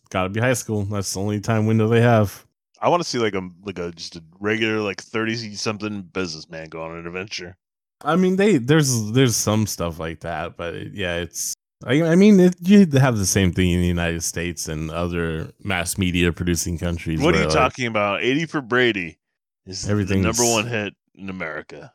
gotta 0.09 0.27
be 0.29 0.39
high 0.41 0.53
school 0.53 0.83
that's 0.83 1.13
the 1.13 1.19
only 1.21 1.39
time 1.39 1.65
window 1.65 1.87
they 1.87 2.01
have 2.01 2.45
I 2.81 2.89
want 2.89 3.01
to 3.01 3.07
see 3.07 3.17
like 3.17 3.33
a 3.33 3.49
like 3.65 3.79
a 3.79 3.91
just 3.93 4.17
a 4.17 4.23
regular 4.41 4.79
like 4.81 5.01
thirty 5.01 5.55
something 5.55 6.01
businessman 6.01 6.67
go 6.67 6.83
on 6.83 6.97
an 6.97 7.07
adventure. 7.07 7.55
i 8.03 8.17
mean 8.17 8.35
they 8.35 8.57
there's 8.57 9.11
there's 9.13 9.37
some 9.37 9.65
stuff 9.65 9.97
like 9.99 10.19
that 10.19 10.57
but 10.57 10.75
it- 10.75 10.93
yeah 10.93 11.15
it's 11.15 11.53
i, 11.85 12.01
I 12.03 12.15
mean 12.15 12.39
it, 12.39 12.55
you 12.61 12.85
have 12.99 13.17
the 13.17 13.25
same 13.25 13.51
thing 13.51 13.71
in 13.71 13.81
the 13.81 13.87
united 13.87 14.23
states 14.23 14.67
and 14.67 14.89
other 14.91 15.51
mass 15.63 15.97
media 15.97 16.31
producing 16.31 16.77
countries 16.77 17.19
What 17.19 17.35
are 17.35 17.39
you 17.39 17.45
like, 17.45 17.53
talking 17.53 17.87
about? 17.87 18.23
Eighty 18.23 18.45
for 18.45 18.61
Brady 18.61 19.17
is 19.65 19.83
the 19.85 19.93
number 20.17 20.43
one 20.43 20.67
hit 20.67 20.93
in 21.15 21.29
America, 21.29 21.93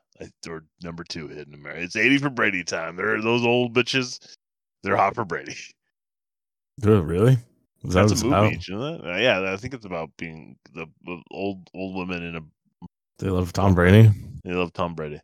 or 0.48 0.64
number 0.82 1.04
two 1.04 1.28
hit 1.28 1.46
in 1.48 1.54
America. 1.54 1.82
It's 1.82 1.96
eighty 1.96 2.18
for 2.18 2.30
Brady 2.30 2.64
time. 2.64 2.96
They're 2.96 3.20
those 3.20 3.44
old 3.44 3.74
bitches. 3.74 4.20
They're 4.82 4.96
hot 4.96 5.14
for 5.14 5.24
Brady. 5.24 5.56
oh, 6.84 7.00
really 7.00 7.38
is 7.84 7.94
that 7.94 8.08
That's 8.08 8.22
a 8.22 8.26
movie. 8.26 8.36
about 8.36 8.52
do 8.52 8.72
You 8.72 8.78
know 8.78 8.98
that? 8.98 9.10
Uh, 9.10 9.16
yeah, 9.18 9.52
I 9.52 9.56
think 9.56 9.74
it's 9.74 9.86
about 9.86 10.10
being 10.16 10.56
the, 10.74 10.86
the 11.04 11.22
old 11.30 11.68
old 11.74 11.96
women 11.96 12.22
in 12.22 12.36
a. 12.36 12.40
they 13.18 13.30
love 13.30 13.52
tom 13.52 13.74
brady 13.74 14.10
They 14.44 14.52
love 14.52 14.72
Tom 14.72 14.94
Brady. 14.94 15.20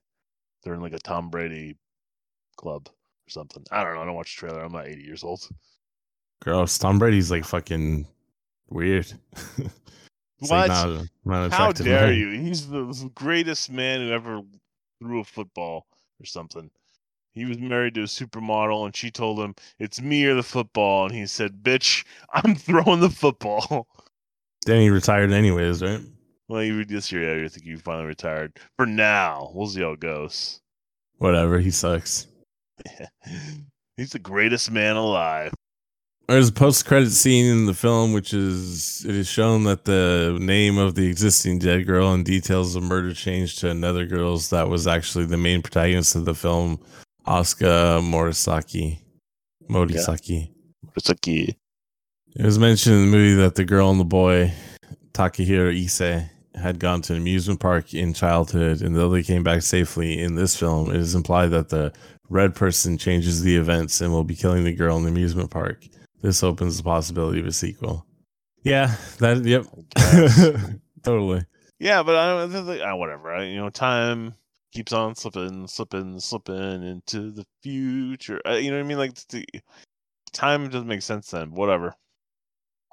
They're 0.63 0.75
in 0.75 0.81
like 0.81 0.93
a 0.93 0.99
Tom 0.99 1.31
Brady 1.31 1.77
club 2.57 2.89
or 3.27 3.31
something. 3.31 3.65
I 3.71 3.83
don't 3.85 3.95
know. 3.95 4.03
I 4.03 4.05
don't 4.07 4.15
watch 4.15 4.35
the 4.37 4.41
trailer. 4.41 4.63
I'm 4.65 4.73
not 4.73 4.87
80 4.89 5.03
years 5.03 5.25
old. 5.25 5.49
gross 6.43 6.77
tom 6.79 6.99
brady's 6.99 7.31
like 7.31 7.45
fucking 7.45 8.07
weird 8.69 9.13
It's 10.41 10.51
like 10.51 10.69
What? 10.69 10.69
not, 10.69 11.07
not 11.25 11.53
How 11.53 11.73
dare 11.73 12.09
man. 12.09 12.15
you? 12.19 12.31
He's 12.31 12.69
the 12.69 12.85
the 12.87 13.11
greatest 13.15 13.71
man 13.71 14.01
who 14.01 14.11
ever 14.13 14.41
threw 15.01 15.21
a 15.21 15.25
football 15.25 15.87
or 16.21 16.27
something. 16.27 16.71
He 17.33 17.45
was 17.47 17.59
married 17.59 17.95
to 17.95 18.03
a 18.03 18.05
supermodel, 18.05 18.85
and 18.85 18.95
she 18.95 19.11
told 19.11 19.39
him, 19.41 19.55
"It's 19.81 20.01
me 20.01 20.25
or 20.25 20.35
the 20.35 20.43
football." 20.43 21.07
And 21.07 21.15
he 21.15 21.27
said, 21.27 21.63
"Bitch, 21.63 22.05
I'm 22.33 22.55
throwing 22.67 23.01
the 23.01 23.11
football." 23.11 23.89
Then 24.67 24.81
he 24.83 24.91
retired 24.91 25.33
anyways, 25.33 25.83
right? 25.83 26.01
well, 26.49 26.63
you 26.63 26.85
this 26.85 27.11
year, 27.11 27.39
yeah, 27.41 27.45
I 27.45 27.49
think 27.49 27.65
you 27.67 27.79
finally 27.79 28.07
retired 28.07 28.53
for 28.77 28.87
now. 28.87 29.51
We'll 29.55 29.67
see 29.67 29.81
how 29.83 29.93
it 29.93 30.01
goes. 30.01 30.61
Whatever, 31.19 31.59
he 31.59 31.71
sucks. 31.71 32.27
He's 33.97 34.11
the 34.11 34.19
greatest 34.19 34.71
man 34.71 34.97
alive. 34.97 35.53
There's 36.27 36.49
a 36.49 36.53
post-credit 36.53 37.11
scene 37.11 37.45
in 37.45 37.67
the 37.67 37.75
film, 37.75 38.15
which 38.15 38.33
is 38.33 39.05
it 39.05 39.15
is 39.15 39.29
shown 39.29 39.65
that 39.65 39.85
the 39.85 40.39
name 40.41 40.79
of 40.79 40.95
the 40.95 41.07
existing 41.07 41.59
dead 41.59 41.87
girl 41.87 42.15
and 42.15 42.25
details 42.25 42.75
of 42.75 42.83
murder 42.83 43.13
changed 43.13 43.59
to 43.59 43.69
another 43.69 44.07
girl's 44.07 44.49
that 44.49 44.69
was 44.69 44.87
actually 44.87 45.27
the 45.27 45.37
main 45.37 45.61
protagonist 45.61 46.17
of 46.17 46.25
the 46.25 46.35
film, 46.35 46.81
Asuka 47.27 48.01
Morisaki. 48.03 49.01
Morisaki. 49.69 50.49
Like 50.97 51.29
It 51.29 52.45
was 52.45 52.59
mentioned 52.59 52.97
in 52.97 53.01
the 53.03 53.17
movie 53.17 53.41
that 53.43 53.55
the 53.55 53.65
girl 53.65 53.91
and 53.91 54.01
the 54.01 54.05
boy, 54.05 54.53
Takahiro 55.13 55.73
Ise, 55.73 56.31
had 56.55 56.79
gone 56.79 57.03
to 57.03 57.13
an 57.13 57.19
amusement 57.21 57.61
park 57.61 57.93
in 57.93 58.15
childhood, 58.15 58.81
and 58.81 58.97
though 58.97 59.11
they 59.11 59.23
came 59.23 59.43
back 59.43 59.63
safely 59.63 60.19
in 60.19 60.37
this 60.37 60.57
film, 60.57 60.91
it 60.91 60.97
is 60.97 61.15
implied 61.15 61.49
that 61.49 61.69
the 61.69 61.93
red 62.29 62.55
person 62.55 62.99
changes 62.99 63.43
the 63.43 63.57
events 63.57 64.01
and 64.01 64.13
will 64.13 64.25
be 64.25 64.35
killing 64.37 64.65
the 64.65 64.75
girl 64.75 64.97
in 64.97 65.05
the 65.05 65.11
amusement 65.11 65.51
park. 65.51 65.85
This 66.23 66.43
opens 66.43 66.77
the 66.77 66.83
possibility 66.83 67.41
of 67.41 67.47
a 67.47 67.53
sequel. 67.53 68.07
Yeah, 68.63 68.97
that. 69.19 69.45
Yep, 69.45 69.67
totally. 71.03 71.45
Yeah, 71.79 72.03
but 72.03 72.17
I 72.17 72.29
don't 72.47 72.67
think 72.67 72.83
ah, 72.83 72.97
whatever. 72.97 73.35
I, 73.35 73.45
you 73.45 73.57
know, 73.57 73.69
time 73.69 74.35
keeps 74.73 74.93
on 74.93 75.15
slipping, 75.15 75.67
slipping, 75.69 76.19
slipping 76.19 76.83
into 76.83 77.31
the 77.31 77.45
future. 77.63 78.41
Uh, 78.47 78.53
you 78.55 78.71
know 78.71 78.79
what 78.79 78.85
I 78.85 78.89
mean? 78.89 78.99
Like 78.99 79.15
the 79.29 79.45
time 80.33 80.69
doesn't 80.69 80.89
make 80.89 81.03
sense 81.03 81.31
then. 81.31 81.51
Whatever. 81.51 81.95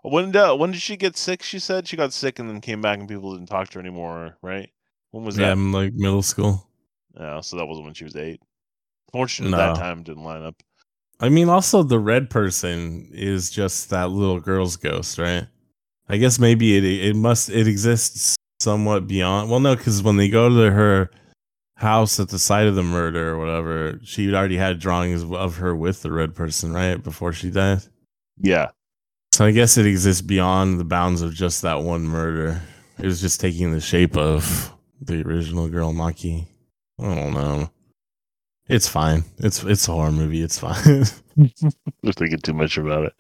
When 0.04 0.32
did 0.32 0.60
when 0.60 0.72
did 0.72 0.82
she 0.82 0.98
get 0.98 1.15
sick? 1.15 1.41
She 1.41 1.60
said 1.60 1.88
she 1.88 1.96
got 1.96 2.12
sick 2.12 2.39
and 2.39 2.50
then 2.50 2.60
came 2.60 2.82
back 2.82 3.00
and 3.00 3.08
people 3.08 3.34
didn't 3.34 3.48
talk 3.50 3.70
to 3.70 3.76
her 3.76 3.80
anymore. 3.82 4.38
Right? 4.41 4.70
When 5.12 5.24
was 5.24 5.38
Yeah, 5.38 5.48
that? 5.48 5.52
I'm 5.54 5.72
like 5.72 5.94
middle 5.94 6.24
school. 6.24 6.67
Yeah, 7.17 7.41
so 7.41 7.58
that 7.58 7.65
wasn't 7.65 7.86
when 7.86 7.94
she 7.94 8.04
was 8.04 8.15
eight. 8.15 8.41
Fortunately, 9.12 9.58
that 9.58 9.76
time 9.76 10.04
didn't 10.04 10.24
line 10.24 10.43
up. 10.43 10.56
I 11.19 11.30
mean, 11.30 11.50
also 11.50 11.84
the 11.84 12.00
red 12.00 12.30
person 12.30 13.10
is 13.13 13.50
just 13.50 13.89
that 13.89 14.10
little 14.10 14.39
girl's 14.39 14.76
ghost, 14.78 15.17
right? 15.17 15.47
I 16.10 16.17
guess 16.17 16.39
maybe 16.39 16.78
it 16.78 16.84
it 16.84 17.15
must 17.15 17.50
it 17.50 17.67
exists 17.67 18.36
somewhat 18.60 19.08
beyond. 19.08 19.50
Well, 19.50 19.60
no, 19.60 19.76
because 19.76 20.02
when 20.04 20.17
they 20.17 20.30
go 20.30 20.50
to 20.50 20.71
her 20.71 21.12
house 21.76 22.19
at 22.19 22.30
the 22.30 22.39
site 22.39 22.67
of 22.67 22.76
the 22.76 22.84
murder 22.84 23.32
or 23.32 23.38
whatever, 23.39 24.00
she 24.04 24.34
already 24.34 24.58
had 24.58 24.80
drawings 24.80 25.24
of 25.24 25.58
her 25.58 25.76
with 25.76 26.02
the 26.02 26.12
red 26.12 26.36
person, 26.36 26.71
right, 26.74 27.02
before 27.04 27.34
she 27.34 27.50
died. 27.50 27.80
Yeah, 28.38 28.69
So 29.34 29.45
I 29.45 29.52
guess 29.52 29.78
it 29.78 29.86
exists 29.86 30.21
beyond 30.21 30.80
the 30.80 30.84
bounds 30.84 31.21
of 31.21 31.34
just 31.34 31.62
that 31.62 31.82
one 31.82 32.04
murder. 32.04 32.62
It 33.00 33.06
was 33.06 33.21
just 33.21 33.39
taking 33.39 33.71
the 33.71 33.82
shape 33.82 34.15
of 34.17 34.74
the 35.02 35.21
original 35.21 35.67
girl, 35.69 35.93
Maki. 35.93 36.47
I 37.00 37.15
don't 37.15 37.34
know. 37.34 37.69
It's 38.71 38.88
fine. 38.88 39.25
It's 39.39 39.63
it's 39.63 39.88
a 39.89 39.91
horror 39.91 40.12
movie. 40.13 40.41
It's 40.41 40.57
fine. 40.57 41.03
We're 42.03 42.13
thinking 42.13 42.39
too 42.39 42.53
much 42.53 42.77
about 42.77 43.05
it. 43.05 43.13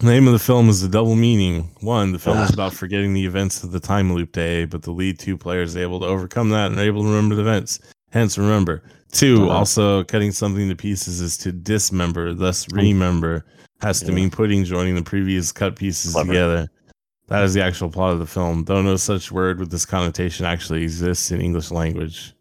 The 0.00 0.06
name 0.06 0.26
of 0.26 0.32
the 0.32 0.38
film 0.40 0.68
is 0.68 0.80
The 0.82 0.88
Double 0.88 1.14
Meaning. 1.14 1.70
One, 1.80 2.10
the 2.12 2.18
film 2.18 2.38
is 2.38 2.52
about 2.52 2.72
forgetting 2.72 3.14
the 3.14 3.24
events 3.24 3.62
of 3.62 3.70
the 3.70 3.78
time 3.80 4.12
loop 4.12 4.32
day, 4.32 4.64
but 4.64 4.82
the 4.82 4.90
lead 4.90 5.18
two 5.20 5.36
players 5.38 5.76
are 5.76 5.80
able 5.82 6.00
to 6.00 6.06
overcome 6.06 6.50
that 6.50 6.70
and 6.72 6.80
are 6.80 6.84
able 6.84 7.02
to 7.02 7.08
remember 7.08 7.36
the 7.36 7.42
events. 7.42 7.78
Hence, 8.10 8.36
remember. 8.38 8.82
2 9.12 9.44
Uh-huh. 9.44 9.50
also 9.56 10.02
cutting 10.04 10.32
something 10.32 10.68
to 10.68 10.74
pieces 10.76 11.20
is 11.20 11.36
to 11.38 11.52
dismember, 11.52 12.34
thus 12.34 12.66
remember 12.72 13.44
has 13.80 14.00
to 14.00 14.10
mean 14.12 14.30
putting 14.30 14.64
joining 14.64 14.96
the 14.96 15.02
previous 15.02 15.52
cut 15.52 15.76
pieces 15.76 16.12
Clever. 16.12 16.26
together. 16.32 16.68
That 17.28 17.44
is 17.44 17.54
the 17.54 17.62
actual 17.62 17.88
plot 17.90 18.12
of 18.14 18.18
the 18.18 18.26
film, 18.26 18.64
though 18.64 18.82
no 18.82 18.96
such 18.96 19.30
word 19.30 19.60
with 19.60 19.70
this 19.70 19.86
connotation 19.86 20.44
actually 20.44 20.82
exists 20.82 21.30
in 21.30 21.40
English 21.40 21.70
language. 21.70 22.34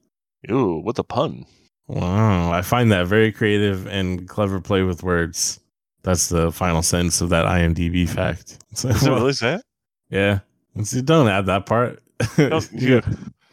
Ooh, 0.50 0.80
what 0.84 0.98
a 1.00 1.04
pun? 1.04 1.46
Wow, 1.88 2.52
I 2.52 2.62
find 2.62 2.92
that 2.92 3.08
very 3.08 3.32
creative 3.32 3.88
and 3.88 4.28
clever 4.28 4.60
play 4.60 4.82
with 4.84 5.04
words. 5.04 5.60
That's 6.04 6.28
the 6.30 6.52
final 6.52 6.82
sentence 6.82 7.22
of 7.22 7.30
that 7.30 7.46
IMDb 7.46 8.08
fact. 8.08 8.60
So, 8.74 8.90
Does 8.90 9.06
it 9.06 9.10
really 9.10 9.34
it? 9.56 9.62
yeah, 10.10 10.40
It's- 10.76 10.92
don't 11.04 11.28
add 11.28 11.46
that 11.48 11.66
part. 11.66 12.00
Don't- 12.38 12.70
You're 12.74 13.02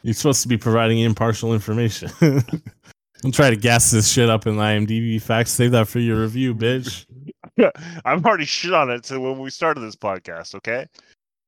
you're 0.02 0.14
supposed 0.14 0.42
to 0.42 0.48
be 0.48 0.56
providing 0.58 0.98
impartial 1.00 1.54
information. 1.54 2.10
Don't 3.22 3.32
try 3.32 3.48
to 3.48 3.56
gas 3.56 3.90
this 3.90 4.06
shit 4.12 4.28
up 4.28 4.46
in 4.46 4.56
IMDb 4.56 5.18
facts. 5.22 5.50
Save 5.52 5.70
that 5.70 5.88
for 5.88 5.98
your 5.98 6.20
review, 6.20 6.54
bitch. 6.54 7.06
I'm 8.04 8.22
already 8.22 8.44
shit 8.44 8.74
on 8.74 8.90
it 8.90 9.04
to 9.04 9.18
when 9.18 9.38
we 9.38 9.48
started 9.48 9.80
this 9.80 9.96
podcast. 9.96 10.54
Okay. 10.56 10.86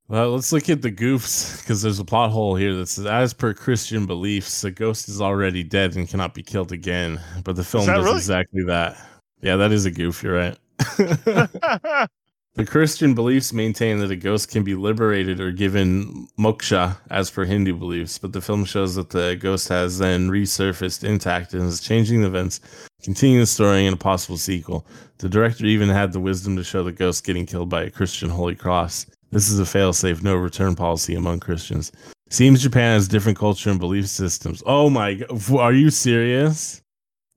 Well, 0.09 0.31
let's 0.31 0.53
look 0.53 0.71
at 0.71 0.83
the 0.83 0.93
goofs 0.93 1.61
because 1.61 1.83
there's 1.83 1.99
a 1.99 2.05
plot 2.05 2.31
hole 2.31 2.55
here 2.55 2.75
that 2.75 2.87
says, 2.87 3.07
as 3.07 3.35
per 3.35 3.53
Christian 3.53 4.07
beliefs, 4.07 4.61
the 4.61 4.71
ghost 4.71 5.09
is 5.09 5.21
already 5.21 5.65
dead 5.65 5.97
and 5.97 6.09
cannot 6.09 6.33
be 6.33 6.45
killed 6.45 6.71
again. 6.71 7.21
But 7.43 7.57
the 7.57 7.65
film 7.65 7.87
does 7.87 8.05
really? 8.05 8.17
exactly 8.17 8.63
that. 8.65 8.97
Yeah, 9.43 9.57
that 9.57 9.73
is 9.73 9.85
a 9.85 9.91
goof. 9.91 10.23
You're 10.23 10.35
right. 10.35 12.09
The 12.57 12.65
Christian 12.65 13.15
beliefs 13.15 13.53
maintain 13.53 13.99
that 13.99 14.11
a 14.11 14.17
ghost 14.17 14.51
can 14.51 14.65
be 14.65 14.75
liberated 14.75 15.41
or 15.41 15.53
given 15.53 16.27
moksha 16.39 16.97
as 17.11 17.31
per 17.31 17.45
Hindu 17.45 17.75
beliefs, 17.75 18.17
but 18.17 18.33
the 18.33 18.41
film 18.41 18.65
shows 18.65 18.95
that 18.95 19.11
the 19.11 19.37
ghost 19.39 19.69
has 19.69 19.99
then 19.99 20.31
resurfaced 20.31 21.05
intact 21.05 21.53
and 21.53 21.65
is 21.65 21.83
changing 21.83 22.23
the 22.23 22.29
events, 22.29 22.61
continuing 23.03 23.41
the 23.41 23.47
story 23.47 23.85
in 23.85 23.93
a 23.93 23.99
possible 23.99 24.39
sequel. 24.39 24.87
The 25.19 25.29
director 25.29 25.67
even 25.67 25.91
had 25.91 26.15
the 26.15 26.21
wisdom 26.21 26.57
to 26.57 26.65
show 26.65 26.83
the 26.83 26.93
ghost 26.93 27.27
getting 27.27 27.45
killed 27.45 27.69
by 27.69 27.83
a 27.83 27.91
Christian 27.91 28.31
holy 28.31 28.55
cross. 28.55 29.05
This 29.31 29.51
is 29.51 29.59
a 29.59 29.65
failsafe, 29.65 30.23
no 30.23 30.35
return 30.37 30.75
policy 30.75 31.15
among 31.15 31.41
Christians. 31.41 31.93
Seems 32.31 32.63
Japan 32.63 32.95
has 32.95 33.09
different 33.09 33.39
culture 33.39 33.71
and 33.71 33.81
belief 33.81 34.07
systems. 34.07 34.63
Oh 34.67 34.91
my 34.91 35.15
god, 35.15 35.51
are 35.53 35.73
you 35.73 35.91
serious? 35.91 36.83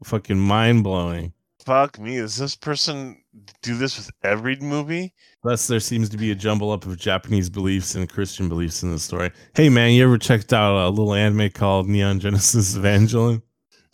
Fucking 0.04 0.40
mind 0.40 0.84
blowing. 0.84 1.34
Fuck 1.66 2.00
me. 2.00 2.18
Does 2.18 2.38
this 2.38 2.56
person 2.56 3.20
do 3.62 3.78
this 3.78 3.98
with 3.98 4.12
every 4.24 4.56
movie. 4.58 5.14
Thus, 5.44 5.68
there 5.68 5.80
seems 5.80 6.10
to 6.10 6.18
be 6.18 6.32
a 6.32 6.36
jumble 6.36 6.72
up 6.72 6.86
of 6.86 6.98
Japanese 6.98 7.50
beliefs 7.50 7.96
and 7.96 8.10
Christian 8.10 8.50
beliefs 8.50 8.84
in 8.84 8.92
the 8.92 9.00
story. 9.00 9.32
Hey, 9.56 9.70
man, 9.70 9.92
you 9.92 10.04
ever 10.04 10.18
checked 10.18 10.54
out 10.54 10.88
a 10.88 10.90
little 10.90 11.14
anime 11.14 11.50
called 11.52 11.88
Neon 11.88 12.20
Genesis 12.20 12.76
Evangelion? 12.78 13.42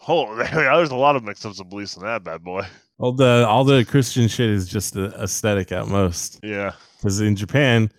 Oh, 0.07 0.35
there's 0.53 0.91
a 0.91 0.95
lot 0.95 1.15
of 1.15 1.23
mix-ups 1.23 1.59
of 1.59 1.69
beliefs 1.69 1.97
in 1.97 2.03
that 2.03 2.23
bad 2.23 2.43
boy. 2.43 2.65
All 2.97 3.11
the 3.11 3.45
all 3.45 3.65
the 3.65 3.83
Christian 3.83 4.29
shit 4.29 4.49
is 4.49 4.69
just 4.69 4.95
aesthetic 4.95 5.73
at 5.73 5.87
most. 5.87 6.39
Yeah. 6.41 6.73
Because 7.05 7.21
in 7.21 7.35
Japan, 7.35 7.91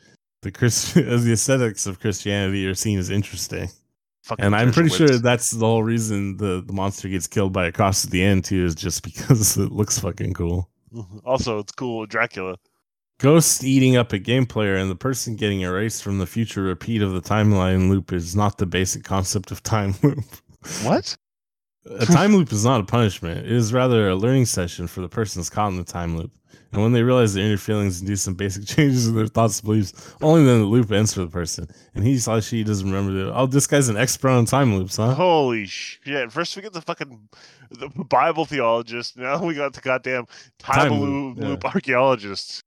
the 0.43 0.51
Christian 0.51 1.05
the 1.25 1.33
aesthetics 1.33 1.87
of 1.87 2.01
Christianity 2.01 2.67
are 2.67 2.75
seen 2.75 2.99
as 2.99 3.09
interesting. 3.09 3.71
Fucking 4.25 4.45
And 4.45 4.57
I'm 4.57 4.73
pretty 4.73 4.89
sure 4.89 5.07
that's 5.07 5.53
the 5.53 5.65
whole 5.65 5.85
reason 5.85 6.39
the, 6.39 6.61
the 6.67 6.73
monster 6.73 7.09
gets 7.09 7.29
killed 7.29 7.53
by 7.53 7.67
a 7.67 7.73
cross 7.73 8.05
at 8.05 8.11
the 8.11 8.21
end 8.21 8.45
too, 8.45 8.65
is 8.65 8.75
just 8.75 9.03
because 9.05 9.57
it 9.57 9.71
looks 9.71 10.01
fucking 10.01 10.35
cool. 10.35 10.69
Mm-hmm. 10.93 11.19
Also, 11.25 11.61
it's 11.61 11.71
cool 11.71 12.01
with 12.01 12.11
Dracula. 12.11 12.57
Ghosts 13.21 13.63
eating 13.63 13.97
up 13.97 14.13
a 14.13 14.19
game 14.19 14.45
player 14.45 14.75
and 14.75 14.91
the 14.91 14.97
person 14.97 15.37
getting 15.37 15.61
erased 15.61 16.03
from 16.03 16.19
the 16.19 16.27
future 16.27 16.63
repeat 16.63 17.01
of 17.01 17.13
the 17.13 17.23
timeline 17.23 17.89
loop 17.89 18.13
is 18.13 18.35
not 18.35 18.59
the 18.59 18.67
basic 18.67 19.05
concept 19.05 19.53
of 19.53 19.63
time 19.63 19.95
loop. 20.03 20.25
What? 20.83 21.17
A 22.01 22.07
time 22.07 22.35
loop 22.35 22.53
is 22.53 22.65
not 22.65 22.81
a 22.81 22.85
punishment. 22.85 23.47
It 23.47 23.53
is 23.53 23.73
rather 23.73 24.09
a 24.09 24.17
learning 24.17 24.47
session 24.47 24.87
for 24.87 25.01
the 25.01 25.09
persons 25.09 25.49
caught 25.51 25.69
in 25.69 25.77
the 25.77 25.85
time 25.85 26.17
loop. 26.17 26.33
And 26.73 26.83
when 26.83 26.93
they 26.93 27.03
realize 27.03 27.33
their 27.33 27.45
inner 27.45 27.57
feelings 27.57 28.01
and 28.01 28.09
do 28.09 28.17
some 28.17 28.35
basic 28.35 28.67
changes 28.67 29.07
in 29.09 29.15
their 29.15 29.29
thoughts 29.29 29.61
and 29.61 29.67
beliefs, 29.67 30.15
only 30.21 30.45
then 30.45 30.61
the 30.61 30.67
loop 30.67 30.91
ends 30.91 31.15
for 31.15 31.21
the 31.21 31.29
person. 31.29 31.69
And 31.95 32.05
he 32.05 32.19
slash 32.19 32.47
she 32.47 32.65
doesn't 32.65 32.87
remember 32.91 33.25
that. 33.25 33.35
Oh, 33.35 33.47
this 33.47 33.67
guy's 33.67 33.89
an 33.89 33.97
expert 33.97 34.31
on 34.31 34.45
time 34.45 34.77
loops, 34.77 34.97
huh? 34.97 35.15
Holy 35.15 35.67
shit! 35.67 36.31
First 36.33 36.57
we 36.57 36.63
get 36.63 36.73
the 36.73 36.83
fucking 36.83 37.29
the 37.71 37.89
Bible 37.89 38.45
theologist. 38.45 39.17
Now 39.17 39.43
we 39.45 39.55
got 39.55 39.73
the 39.75 39.81
goddamn 39.81 40.27
time, 40.59 40.91
Time 40.91 41.01
loop, 41.01 41.39
loop, 41.39 41.63
yeah. 41.65 41.71
archaeologist. 41.71 42.63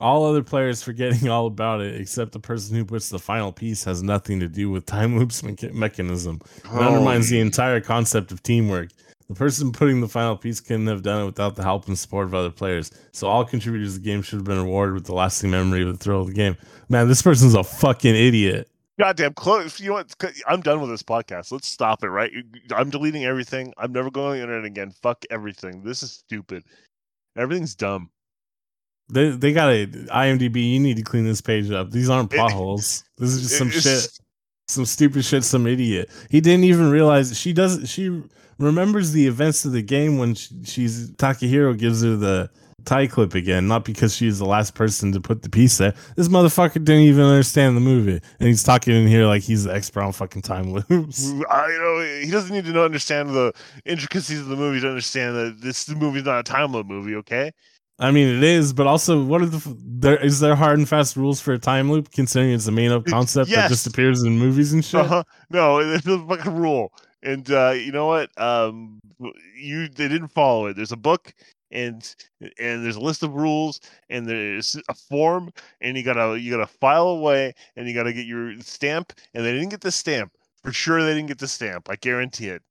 All 0.00 0.24
other 0.24 0.42
players 0.42 0.82
forgetting 0.82 1.28
all 1.30 1.46
about 1.46 1.80
it, 1.80 2.00
except 2.00 2.32
the 2.32 2.40
person 2.40 2.76
who 2.76 2.84
puts 2.84 3.08
the 3.08 3.18
final 3.18 3.52
piece 3.52 3.84
has 3.84 4.02
nothing 4.02 4.40
to 4.40 4.48
do 4.48 4.70
with 4.70 4.86
time 4.86 5.18
loops 5.18 5.42
mecha- 5.42 5.72
mechanism. 5.72 6.40
It 6.56 6.62
oh. 6.72 6.78
undermines 6.80 7.28
the 7.28 7.40
entire 7.40 7.80
concept 7.80 8.32
of 8.32 8.42
teamwork. 8.42 8.90
The 9.28 9.34
person 9.38 9.72
putting 9.72 10.02
the 10.02 10.08
final 10.08 10.36
piece 10.36 10.60
couldn't 10.60 10.88
have 10.88 11.02
done 11.02 11.22
it 11.22 11.26
without 11.26 11.56
the 11.56 11.62
help 11.62 11.86
and 11.88 11.98
support 11.98 12.26
of 12.26 12.34
other 12.34 12.50
players. 12.50 12.90
So 13.12 13.28
all 13.28 13.44
contributors 13.46 13.94
to 13.94 14.00
the 14.00 14.04
game 14.04 14.20
should 14.20 14.36
have 14.36 14.44
been 14.44 14.62
rewarded 14.62 14.94
with 14.94 15.06
the 15.06 15.14
lasting 15.14 15.50
memory 15.50 15.82
of 15.82 15.88
the 15.88 15.96
thrill 15.96 16.20
of 16.20 16.26
the 16.26 16.34
game. 16.34 16.56
Man, 16.90 17.08
this 17.08 17.22
person's 17.22 17.54
a 17.54 17.64
fucking 17.64 18.14
idiot. 18.14 18.68
goddamn 18.98 19.32
close. 19.32 19.80
You 19.80 19.88
know 19.88 19.94
what? 19.94 20.14
I'm 20.46 20.60
done 20.60 20.82
with 20.82 20.90
this 20.90 21.02
podcast. 21.02 21.50
Let's 21.50 21.68
stop 21.68 22.04
it. 22.04 22.08
Right? 22.08 22.30
I'm 22.74 22.90
deleting 22.90 23.24
everything. 23.24 23.72
I'm 23.78 23.92
never 23.92 24.10
going 24.10 24.26
on 24.26 24.36
the 24.36 24.42
internet 24.42 24.64
again. 24.66 24.90
Fuck 24.90 25.24
everything. 25.30 25.82
This 25.82 26.02
is 26.02 26.12
stupid. 26.12 26.64
Everything's 27.34 27.74
dumb. 27.74 28.10
They 29.12 29.28
they 29.28 29.52
got 29.52 29.70
a 29.70 29.86
IMDb. 29.86 30.72
You 30.72 30.80
need 30.80 30.96
to 30.96 31.02
clean 31.02 31.24
this 31.24 31.42
page 31.42 31.70
up. 31.70 31.90
These 31.90 32.08
aren't 32.08 32.30
potholes. 32.30 33.04
This 33.18 33.30
is 33.30 33.42
just 33.42 33.58
some 33.58 33.70
shit. 33.70 34.08
Some 34.68 34.86
stupid 34.86 35.24
shit. 35.24 35.44
Some 35.44 35.66
idiot. 35.66 36.10
He 36.30 36.40
didn't 36.40 36.64
even 36.64 36.90
realize 36.90 37.38
she 37.38 37.52
does. 37.52 37.88
She 37.88 38.22
remembers 38.58 39.12
the 39.12 39.26
events 39.26 39.64
of 39.66 39.72
the 39.72 39.82
game 39.82 40.16
when 40.16 40.34
she, 40.34 40.64
she's 40.64 41.10
Takahiro 41.12 41.76
gives 41.78 42.02
her 42.02 42.16
the 42.16 42.50
tie 42.86 43.06
clip 43.06 43.34
again. 43.34 43.68
Not 43.68 43.84
because 43.84 44.16
she's 44.16 44.38
the 44.38 44.46
last 44.46 44.74
person 44.74 45.12
to 45.12 45.20
put 45.20 45.42
the 45.42 45.50
piece 45.50 45.76
there. 45.76 45.92
This 46.16 46.28
motherfucker 46.28 46.74
didn't 46.74 47.02
even 47.02 47.24
understand 47.24 47.76
the 47.76 47.82
movie, 47.82 48.18
and 48.40 48.48
he's 48.48 48.62
talking 48.62 48.94
in 48.94 49.06
here 49.08 49.26
like 49.26 49.42
he's 49.42 49.64
the 49.64 49.74
expert 49.74 50.02
on 50.04 50.12
fucking 50.12 50.40
time 50.40 50.72
loops. 50.72 51.30
I 51.50 51.68
you 51.68 51.78
know 51.78 52.24
he 52.24 52.30
doesn't 52.30 52.54
need 52.54 52.64
to 52.64 52.72
know, 52.72 52.86
understand 52.86 53.28
the 53.28 53.52
intricacies 53.84 54.40
of 54.40 54.46
the 54.46 54.56
movie 54.56 54.80
to 54.80 54.88
understand 54.88 55.36
that 55.36 55.60
this 55.60 55.86
movie's 55.90 56.24
not 56.24 56.40
a 56.40 56.42
time 56.42 56.72
loop 56.72 56.86
movie. 56.86 57.16
Okay. 57.16 57.52
I 58.02 58.10
mean, 58.10 58.36
it 58.36 58.42
is, 58.42 58.72
but 58.72 58.86
also, 58.86 59.22
what 59.22 59.42
are 59.42 59.46
the 59.46 59.76
there 59.78 60.16
is 60.16 60.40
there 60.40 60.56
hard 60.56 60.78
and 60.78 60.88
fast 60.88 61.16
rules 61.16 61.40
for 61.40 61.52
a 61.52 61.58
time 61.58 61.90
loop? 61.90 62.10
Considering 62.10 62.52
it's 62.52 62.66
a 62.66 62.72
main 62.72 62.90
up 62.90 63.06
concept 63.06 63.50
that 63.50 63.68
just 63.68 63.86
appears 63.86 64.24
in 64.24 64.38
movies 64.38 64.72
and 64.72 64.84
shit. 64.84 65.00
Uh-huh. 65.00 65.22
No, 65.50 65.78
it's 65.78 66.06
a 66.06 66.18
fucking 66.26 66.56
rule. 66.56 66.92
And 67.22 67.48
uh, 67.50 67.70
you 67.70 67.92
know 67.92 68.06
what? 68.06 68.30
Um, 68.40 68.98
you 69.56 69.88
they 69.88 70.08
didn't 70.08 70.28
follow 70.28 70.66
it. 70.66 70.74
There's 70.74 70.90
a 70.90 70.96
book, 70.96 71.32
and 71.70 72.14
and 72.58 72.84
there's 72.84 72.96
a 72.96 73.00
list 73.00 73.22
of 73.22 73.32
rules, 73.34 73.80
and 74.10 74.26
there's 74.26 74.76
a 74.88 74.94
form, 74.94 75.52
and 75.80 75.96
you 75.96 76.02
gotta 76.02 76.40
you 76.40 76.50
gotta 76.50 76.66
file 76.66 77.08
away, 77.08 77.54
and 77.76 77.86
you 77.86 77.94
gotta 77.94 78.12
get 78.12 78.26
your 78.26 78.58
stamp, 78.60 79.12
and 79.34 79.44
they 79.44 79.52
didn't 79.52 79.70
get 79.70 79.80
the 79.80 79.92
stamp. 79.92 80.32
For 80.64 80.72
sure, 80.72 81.02
they 81.02 81.14
didn't 81.14 81.28
get 81.28 81.38
the 81.38 81.48
stamp. 81.48 81.88
I 81.88 81.96
guarantee 81.96 82.48
it. 82.48 82.62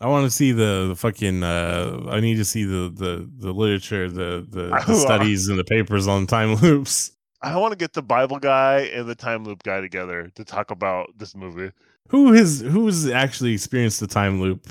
I 0.00 0.08
want 0.08 0.24
to 0.24 0.30
see 0.30 0.52
the, 0.52 0.86
the 0.88 0.96
fucking. 0.96 1.42
Uh, 1.42 2.06
I 2.08 2.20
need 2.20 2.36
to 2.36 2.44
see 2.44 2.64
the 2.64 2.92
the 2.94 3.30
the 3.38 3.52
literature, 3.52 4.08
the 4.10 4.46
the, 4.48 4.82
the 4.86 4.94
studies 4.94 5.48
and 5.48 5.58
the 5.58 5.64
papers 5.64 6.06
on 6.06 6.26
time 6.26 6.54
loops. 6.62 7.12
I 7.42 7.56
want 7.56 7.72
to 7.72 7.76
get 7.76 7.92
the 7.92 8.02
Bible 8.02 8.38
guy 8.38 8.80
and 8.94 9.08
the 9.08 9.14
time 9.14 9.44
loop 9.44 9.62
guy 9.62 9.80
together 9.80 10.30
to 10.34 10.44
talk 10.44 10.70
about 10.70 11.10
this 11.18 11.36
movie. 11.36 11.70
Who 12.08 12.32
has 12.32 12.60
who 12.60 12.84
has 12.86 13.08
actually 13.08 13.54
experienced 13.54 14.00
the 14.00 14.06
time 14.06 14.40
loop 14.40 14.66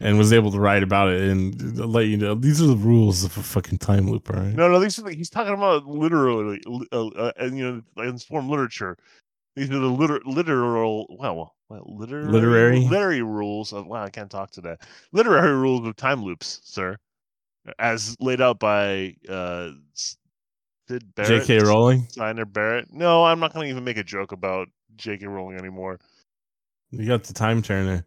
and 0.00 0.18
was 0.18 0.32
able 0.32 0.50
to 0.52 0.58
write 0.58 0.82
about 0.82 1.08
it 1.10 1.22
and 1.22 1.78
let 1.78 2.06
you 2.06 2.16
know 2.16 2.34
these 2.34 2.60
are 2.60 2.66
the 2.66 2.76
rules 2.76 3.24
of 3.24 3.36
a 3.38 3.42
fucking 3.42 3.78
time 3.78 4.10
loop, 4.10 4.28
all 4.28 4.40
right? 4.40 4.54
No, 4.54 4.68
no, 4.68 4.78
these 4.78 4.98
are 4.98 5.02
the, 5.02 5.14
he's 5.14 5.30
talking 5.30 5.54
about 5.54 5.86
literally, 5.86 6.62
uh, 6.92 7.06
uh, 7.06 7.32
and 7.38 7.56
you 7.56 7.82
know, 7.96 8.02
in 8.02 8.18
form 8.18 8.50
literature. 8.50 8.98
These 9.56 9.70
are 9.70 9.78
the 9.78 9.86
liter- 9.86 10.20
literal, 10.26 11.06
well, 11.18 11.54
what, 11.68 11.88
literary, 11.88 12.26
Literary? 12.30 12.80
literary 12.80 13.22
rules 13.22 13.72
of. 13.72 13.86
Wow, 13.86 14.04
I 14.04 14.10
can't 14.10 14.30
talk 14.30 14.50
today. 14.50 14.76
Literary 15.12 15.54
rules 15.54 15.86
of 15.86 15.96
time 15.96 16.22
loops, 16.22 16.60
sir, 16.64 16.96
as 17.78 18.16
laid 18.20 18.40
out 18.40 18.58
by 18.58 19.16
uh, 19.28 19.70
Sid 19.94 21.14
Barrett. 21.14 21.46
J.K. 21.46 21.58
Rowling, 21.66 22.06
Steiner 22.10 22.44
Barrett. 22.44 22.92
No, 22.92 23.24
I'm 23.24 23.40
not 23.40 23.52
going 23.54 23.64
to 23.66 23.70
even 23.70 23.84
make 23.84 23.96
a 23.96 24.04
joke 24.04 24.32
about 24.32 24.68
J.K. 24.96 25.26
Rowling 25.26 25.58
anymore. 25.58 25.98
you 26.90 27.06
got 27.06 27.24
the 27.24 27.32
time 27.32 27.62
turner. 27.62 28.04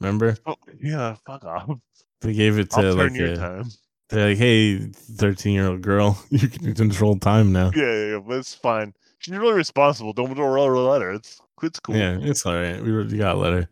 Remember 0.00 0.36
Oh, 0.44 0.56
yeah, 0.82 1.14
fuck 1.26 1.44
off. 1.44 1.70
they 2.20 2.34
gave 2.34 2.58
it 2.58 2.70
to 2.72 2.76
I'll 2.78 2.94
turn 2.96 3.12
like 3.12 3.18
your 3.18 3.28
a, 3.32 3.36
time. 3.36 3.64
they're 4.10 4.28
like, 4.30 4.38
hey, 4.38 4.78
thirteen 4.92 5.54
year 5.54 5.68
old 5.68 5.80
girl, 5.82 6.22
you 6.30 6.48
can 6.48 6.74
control 6.74 7.18
time 7.18 7.52
now. 7.52 7.70
Yeah, 7.74 7.84
yeah, 7.84 8.06
yeah, 8.14 8.18
but 8.18 8.38
it's 8.38 8.54
fine. 8.54 8.92
She's 9.20 9.36
really 9.38 9.54
responsible. 9.54 10.12
Don't 10.12 10.36
roll 10.36 10.66
her 10.66 10.76
letter. 10.76 11.18
It's 11.62 11.80
cool. 11.80 11.96
Yeah, 11.96 12.18
it's 12.20 12.44
all 12.44 12.54
right. 12.54 12.82
We 12.82 13.04
got 13.16 13.36
a 13.36 13.38
letter. 13.38 13.68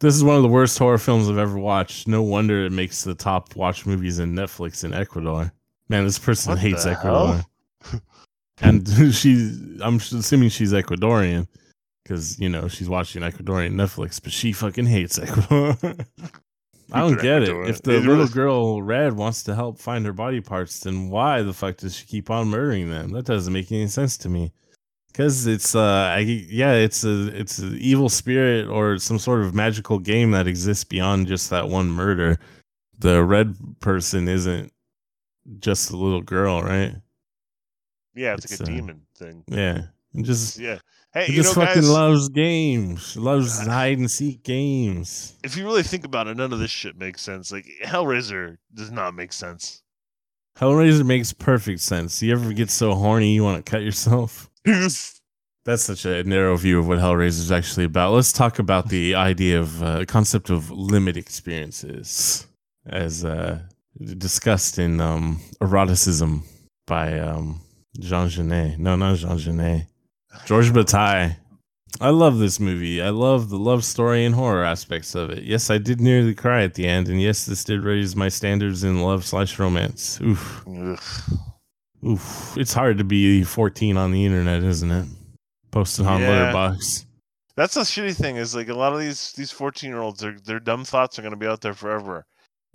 This 0.00 0.14
is 0.14 0.24
one 0.24 0.36
of 0.36 0.42
the 0.42 0.48
worst 0.48 0.78
horror 0.78 0.98
films 0.98 1.28
I've 1.28 1.36
ever 1.36 1.58
watched. 1.58 2.08
No 2.08 2.22
wonder 2.22 2.64
it 2.64 2.72
makes 2.72 3.04
the 3.04 3.14
top 3.14 3.54
watch 3.54 3.84
movies 3.84 4.18
in 4.18 4.34
Netflix 4.34 4.82
in 4.82 4.94
Ecuador. 4.94 5.52
Man, 5.90 6.04
this 6.04 6.18
person 6.18 6.50
What 6.50 6.58
hates 6.58 6.86
Ecuador. 6.86 7.42
and 8.62 8.88
she, 9.12 9.76
I'm 9.82 9.96
assuming 9.96 10.48
she's 10.48 10.72
Ecuadorian 10.72 11.46
because, 12.02 12.38
you 12.38 12.48
know, 12.48 12.66
she's 12.66 12.88
watching 12.88 13.22
Ecuadorian 13.22 13.72
Netflix, 13.72 14.22
but 14.22 14.32
she 14.32 14.52
fucking 14.52 14.86
hates 14.86 15.18
Ecuador. 15.18 15.76
I 16.92 17.00
don't 17.00 17.20
get 17.20 17.42
it. 17.42 17.68
If 17.68 17.82
the 17.82 18.00
little 18.00 18.26
girl 18.26 18.82
Red 18.82 19.12
wants 19.12 19.42
to 19.44 19.54
help 19.54 19.78
find 19.78 20.04
her 20.06 20.12
body 20.12 20.40
parts, 20.40 20.80
then 20.80 21.08
why 21.10 21.42
the 21.42 21.52
fuck 21.52 21.76
does 21.76 21.96
she 21.96 22.06
keep 22.06 22.30
on 22.30 22.48
murdering 22.48 22.90
them? 22.90 23.10
That 23.10 23.26
doesn't 23.26 23.52
make 23.52 23.70
any 23.70 23.86
sense 23.86 24.16
to 24.18 24.28
me. 24.28 24.52
Because 25.12 25.46
it's 25.46 25.74
uh, 25.74 26.14
I, 26.16 26.18
yeah, 26.18 26.72
it's 26.72 27.04
a 27.04 27.28
it's 27.38 27.58
an 27.58 27.76
evil 27.78 28.08
spirit 28.08 28.68
or 28.68 28.98
some 28.98 29.18
sort 29.18 29.42
of 29.42 29.54
magical 29.54 29.98
game 29.98 30.30
that 30.30 30.46
exists 30.46 30.84
beyond 30.84 31.26
just 31.26 31.50
that 31.50 31.68
one 31.68 31.90
murder. 31.90 32.38
The 32.98 33.24
red 33.24 33.56
person 33.80 34.28
isn't 34.28 34.72
just 35.58 35.90
a 35.90 35.96
little 35.96 36.22
girl, 36.22 36.62
right? 36.62 36.94
Yeah, 38.14 38.34
it's, 38.34 38.44
It's, 38.44 38.60
like 38.60 38.68
a 38.68 38.72
uh, 38.72 38.76
demon 38.76 39.02
thing. 39.16 39.44
Yeah, 39.48 39.82
and 40.14 40.24
just 40.24 40.58
Yeah. 40.58 40.78
Hey, 41.12 41.26
he 41.26 41.32
you 41.32 41.42
just 41.42 41.56
know, 41.56 41.64
fucking 41.64 41.82
guys, 41.82 41.90
loves 41.90 42.28
games. 42.28 43.16
Loves 43.16 43.66
hide 43.66 43.98
and 43.98 44.08
seek 44.08 44.44
games. 44.44 45.34
if 45.42 45.56
you 45.56 45.64
really 45.64 45.82
think 45.82 46.04
about 46.04 46.28
it, 46.28 46.36
none 46.36 46.52
of 46.52 46.60
this 46.60 46.70
shit 46.70 46.96
makes 46.96 47.20
sense. 47.20 47.50
Like 47.50 47.66
Hellraiser 47.84 48.58
does 48.74 48.92
not 48.92 49.14
make 49.14 49.32
sense. 49.32 49.82
Hellraiser 50.56 51.04
makes 51.04 51.32
perfect 51.32 51.80
sense. 51.80 52.22
You 52.22 52.32
ever 52.32 52.52
get 52.52 52.70
so 52.70 52.94
horny 52.94 53.34
you 53.34 53.42
want 53.42 53.64
to 53.64 53.68
cut 53.68 53.82
yourself? 53.82 54.49
That's 55.64 55.82
such 55.82 56.04
a 56.04 56.24
narrow 56.24 56.56
view 56.56 56.78
of 56.78 56.88
what 56.88 56.98
Hellraiser 56.98 57.40
is 57.40 57.52
actually 57.52 57.84
about. 57.84 58.12
Let's 58.12 58.32
talk 58.32 58.58
about 58.58 58.88
the 58.88 59.14
idea 59.14 59.60
of 59.60 59.82
uh, 59.82 60.04
concept 60.06 60.50
of 60.50 60.70
limit 60.70 61.16
experiences, 61.16 62.46
as 62.86 63.24
uh, 63.24 63.60
discussed 64.18 64.78
in 64.78 65.00
um, 65.00 65.40
eroticism 65.60 66.44
by 66.86 67.18
um, 67.18 67.60
Jean 67.98 68.28
Genet. 68.28 68.78
No, 68.78 68.96
not 68.96 69.18
Jean 69.18 69.38
Genet. 69.38 69.86
George 70.46 70.72
Bataille. 70.72 71.36
I 72.00 72.10
love 72.10 72.38
this 72.38 72.60
movie. 72.60 73.02
I 73.02 73.10
love 73.10 73.50
the 73.50 73.58
love 73.58 73.84
story 73.84 74.24
and 74.24 74.34
horror 74.34 74.64
aspects 74.64 75.14
of 75.14 75.30
it. 75.30 75.42
Yes, 75.42 75.70
I 75.70 75.78
did 75.78 76.00
nearly 76.00 76.34
cry 76.34 76.62
at 76.62 76.74
the 76.74 76.86
end, 76.86 77.08
and 77.08 77.20
yes, 77.20 77.44
this 77.44 77.64
did 77.64 77.82
raise 77.82 78.16
my 78.16 78.28
standards 78.28 78.84
in 78.84 79.02
love 79.02 79.26
slash 79.26 79.58
romance. 79.58 80.20
Oof. 80.22 80.64
Ugh. 80.66 81.00
Oof, 82.06 82.56
it's 82.56 82.72
hard 82.72 82.98
to 82.98 83.04
be 83.04 83.42
14 83.44 83.96
on 83.96 84.10
the 84.12 84.24
internet, 84.24 84.62
isn't 84.62 84.90
it? 84.90 85.06
Posted 85.70 86.06
on 86.06 86.20
Yeah. 86.20 86.52
Letterboxd. 86.52 87.06
That's 87.56 87.74
the 87.74 87.82
shitty 87.82 88.16
thing 88.16 88.36
is 88.36 88.54
like 88.54 88.68
a 88.68 88.74
lot 88.74 88.92
of 88.94 89.00
these 89.00 89.32
these 89.32 89.50
fourteen 89.50 89.90
year 89.90 90.00
olds 90.00 90.20
their 90.20 90.36
their 90.46 90.60
dumb 90.60 90.84
thoughts 90.84 91.18
are 91.18 91.22
gonna 91.22 91.36
be 91.36 91.46
out 91.46 91.60
there 91.60 91.74
forever. 91.74 92.24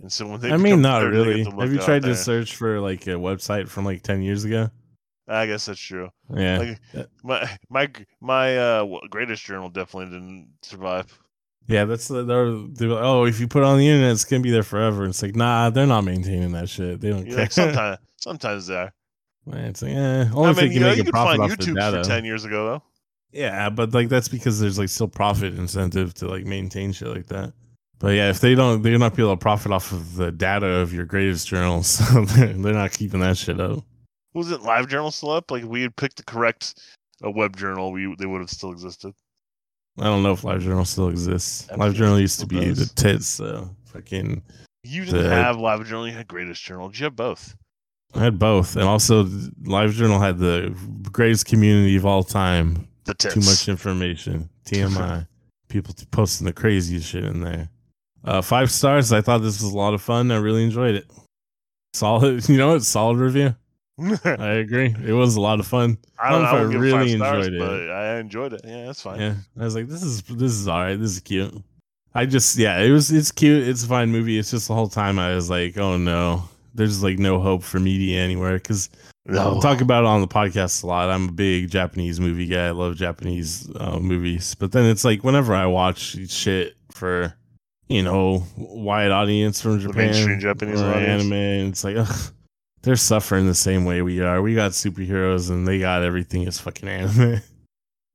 And 0.00 0.12
so 0.12 0.26
when 0.28 0.40
they 0.40 0.52
I 0.52 0.56
mean, 0.58 0.80
not 0.80 1.00
30, 1.02 1.16
they 1.16 1.24
get 1.24 1.28
really. 1.52 1.60
Have 1.64 1.72
you 1.72 1.80
tried 1.80 2.02
to 2.02 2.14
search 2.14 2.54
for 2.54 2.78
like 2.80 3.06
a 3.08 3.12
website 3.12 3.68
from 3.68 3.84
like 3.84 4.02
ten 4.02 4.22
years 4.22 4.44
ago? 4.44 4.70
I 5.26 5.46
guess 5.46 5.66
that's 5.66 5.80
true. 5.80 6.08
Yeah, 6.32 6.74
Like 6.94 7.06
my 7.24 7.58
my 7.68 7.90
my 8.20 8.56
uh 8.56 8.86
greatest 9.10 9.44
journal 9.44 9.70
definitely 9.70 10.12
didn't 10.16 10.50
survive. 10.62 11.18
yeah. 11.66 11.84
That's 11.84 12.06
the 12.06 12.22
they're, 12.22 12.52
they're 12.52 12.88
like, 12.88 13.02
oh, 13.02 13.24
if 13.24 13.40
you 13.40 13.48
put 13.48 13.62
it 13.62 13.66
on 13.66 13.78
the 13.78 13.88
internet, 13.88 14.12
it's 14.12 14.24
gonna 14.24 14.42
be 14.42 14.52
there 14.52 14.62
forever. 14.62 15.04
It's 15.06 15.20
like, 15.20 15.34
nah, 15.34 15.70
they're 15.70 15.86
not 15.86 16.04
maintaining 16.04 16.52
that 16.52 16.68
shit. 16.68 17.00
They 17.00 17.08
don't 17.10 17.26
You're 17.26 17.34
care. 17.34 17.44
like 17.44 17.52
sometimes 17.52 17.98
sometimes 18.18 18.66
they 18.68 18.76
are. 18.76 18.92
It's 19.48 19.82
like, 19.82 19.92
eh, 19.92 20.28
only 20.34 20.48
I 20.48 20.52
mean, 20.52 20.72
you 20.72 20.80
know, 20.80 20.92
you 20.92 21.02
a 21.02 21.04
could 21.04 21.14
find 21.14 21.40
YouTube 21.40 22.02
for 22.02 22.02
ten 22.08 22.24
years 22.24 22.44
ago 22.44 22.66
though. 22.66 22.82
Yeah, 23.32 23.68
but 23.70 23.92
like 23.94 24.08
that's 24.08 24.28
because 24.28 24.60
there's 24.60 24.78
like 24.78 24.88
still 24.88 25.08
profit 25.08 25.54
incentive 25.54 26.14
to 26.14 26.28
like 26.28 26.44
maintain 26.44 26.92
shit 26.92 27.08
like 27.08 27.26
that. 27.26 27.52
But 27.98 28.08
yeah, 28.08 28.28
if 28.30 28.40
they 28.40 28.54
don't, 28.54 28.82
they're 28.82 28.98
not 28.98 29.14
be 29.14 29.22
able 29.22 29.32
to 29.32 29.40
profit 29.40 29.72
off 29.72 29.92
of 29.92 30.16
the 30.16 30.30
data 30.30 30.66
of 30.66 30.92
your 30.92 31.04
greatest 31.06 31.48
journals. 31.48 31.86
So 32.12 32.24
they're, 32.24 32.52
they're 32.52 32.74
not 32.74 32.92
keeping 32.92 33.20
that 33.20 33.36
shit 33.38 33.60
up. 33.60 33.84
Was 34.34 34.50
it 34.50 34.62
Live 34.62 34.88
Journal 34.88 35.10
still 35.10 35.30
up? 35.30 35.50
Like 35.50 35.64
we 35.64 35.82
had 35.82 35.96
picked 35.96 36.16
the 36.18 36.22
correct 36.24 36.78
uh, 37.24 37.30
web 37.30 37.56
journal, 37.56 37.92
we 37.92 38.14
they 38.18 38.26
would 38.26 38.40
have 38.40 38.50
still 38.50 38.72
existed. 38.72 39.14
I 39.98 40.04
don't 40.04 40.22
know 40.22 40.32
if 40.32 40.44
live 40.44 40.60
journal 40.62 40.84
still 40.84 41.08
exists. 41.08 41.68
I'm 41.70 41.80
sure 41.94 42.06
LiveJournal 42.06 42.20
used 42.20 42.40
to 42.40 42.46
be 42.46 42.70
the 42.70 42.84
tits. 42.96 43.26
So 43.26 43.70
fucking, 43.86 44.42
You 44.82 45.04
didn't 45.06 45.22
The- 45.22 45.30
have 45.30 45.56
Live 45.56 45.86
Journal, 45.86 46.06
you 46.06 46.12
had 46.14 46.28
Greatest 46.28 46.62
Journal. 46.62 46.90
Did 46.90 47.00
you 47.00 47.04
have 47.04 47.16
both? 47.16 47.56
I 48.14 48.20
had 48.20 48.38
both, 48.38 48.76
and 48.76 48.84
also 48.84 49.24
LiveJournal 49.24 50.20
had 50.20 50.38
the 50.38 50.74
greatest 51.12 51.46
community 51.46 51.96
of 51.96 52.06
all 52.06 52.22
time. 52.22 52.88
The. 53.04 53.14
Too 53.14 53.40
much 53.40 53.68
information. 53.68 54.48
TMI. 54.64 55.26
People 55.68 55.94
posting 56.10 56.46
the 56.46 56.52
craziest 56.52 57.08
shit 57.08 57.24
in 57.24 57.40
there. 57.40 57.68
Uh, 58.24 58.42
five 58.42 58.70
stars. 58.70 59.12
I 59.12 59.20
thought 59.20 59.38
this 59.38 59.62
was 59.62 59.72
a 59.72 59.76
lot 59.76 59.94
of 59.94 60.02
fun. 60.02 60.30
I 60.30 60.36
really 60.36 60.64
enjoyed 60.64 60.94
it. 60.96 61.06
Solid. 61.92 62.48
You 62.48 62.56
know 62.56 62.72
what? 62.72 62.82
Solid 62.82 63.18
review. 63.18 63.54
I 64.24 64.54
agree. 64.54 64.94
It 65.04 65.12
was 65.12 65.36
a 65.36 65.40
lot 65.40 65.60
of 65.60 65.66
fun. 65.66 65.96
I 66.18 66.30
don't 66.30 66.42
know. 66.42 66.48
if 66.48 66.54
I 66.54 66.58
I 66.58 66.62
would 66.62 66.72
give 66.72 66.82
it 66.82 66.84
really 66.84 67.16
stars, 67.16 67.46
enjoyed 67.46 67.54
it. 67.54 67.58
but 67.66 67.90
I 67.90 68.18
enjoyed 68.18 68.52
it. 68.52 68.60
Yeah, 68.64 68.86
that's 68.86 69.00
fine. 69.00 69.20
Yeah, 69.20 69.34
I 69.58 69.64
was 69.64 69.74
like, 69.74 69.88
this 69.88 70.02
is 70.02 70.22
this 70.22 70.52
is 70.52 70.68
all 70.68 70.80
right. 70.80 70.96
This 70.96 71.12
is 71.12 71.20
cute. 71.20 71.54
I 72.14 72.26
just 72.26 72.56
yeah, 72.58 72.80
it 72.80 72.90
was 72.90 73.10
it's 73.10 73.32
cute. 73.32 73.66
It's 73.66 73.84
a 73.84 73.86
fine 73.86 74.10
movie. 74.10 74.38
It's 74.38 74.50
just 74.50 74.68
the 74.68 74.74
whole 74.74 74.88
time 74.88 75.18
I 75.18 75.34
was 75.34 75.48
like, 75.48 75.78
oh 75.78 75.96
no, 75.96 76.46
there's 76.76 77.02
like 77.02 77.18
no 77.18 77.40
hope 77.40 77.62
for 77.62 77.78
media 77.80 78.20
anywhere 78.20 78.54
because 78.54 78.88
No. 79.24 79.58
I 79.58 79.60
talk 79.60 79.80
about 79.80 80.04
it 80.04 80.06
on 80.06 80.20
the 80.20 80.28
podcast 80.28 80.84
a 80.84 80.86
lot. 80.86 81.10
I'm 81.10 81.28
a 81.28 81.32
big 81.32 81.70
Japanese 81.70 82.20
movie 82.20 82.46
guy. 82.46 82.66
I 82.68 82.70
love 82.70 82.96
Japanese 82.96 83.68
uh, 83.76 83.98
movies, 83.98 84.54
but 84.54 84.72
then 84.72 84.84
it's 84.86 85.04
like 85.04 85.24
whenever 85.24 85.54
I 85.54 85.66
watch 85.66 86.16
shit 86.30 86.76
for 86.92 87.34
you 87.88 88.02
know 88.02 88.44
wide 88.56 89.10
audience 89.10 89.60
from 89.60 89.80
Japan, 89.80 89.96
mainstream 89.96 90.40
Japanese 90.40 90.80
anime, 90.80 91.32
and 91.32 91.68
it's 91.68 91.84
like 91.84 91.96
ugh, 91.96 92.32
they're 92.82 92.96
suffering 92.96 93.46
the 93.46 93.54
same 93.54 93.84
way 93.84 94.02
we 94.02 94.20
are. 94.20 94.40
We 94.42 94.54
got 94.54 94.72
superheroes 94.72 95.50
and 95.50 95.66
they 95.66 95.78
got 95.80 96.02
everything 96.02 96.46
as 96.46 96.60
fucking 96.60 96.88
anime. 96.88 97.40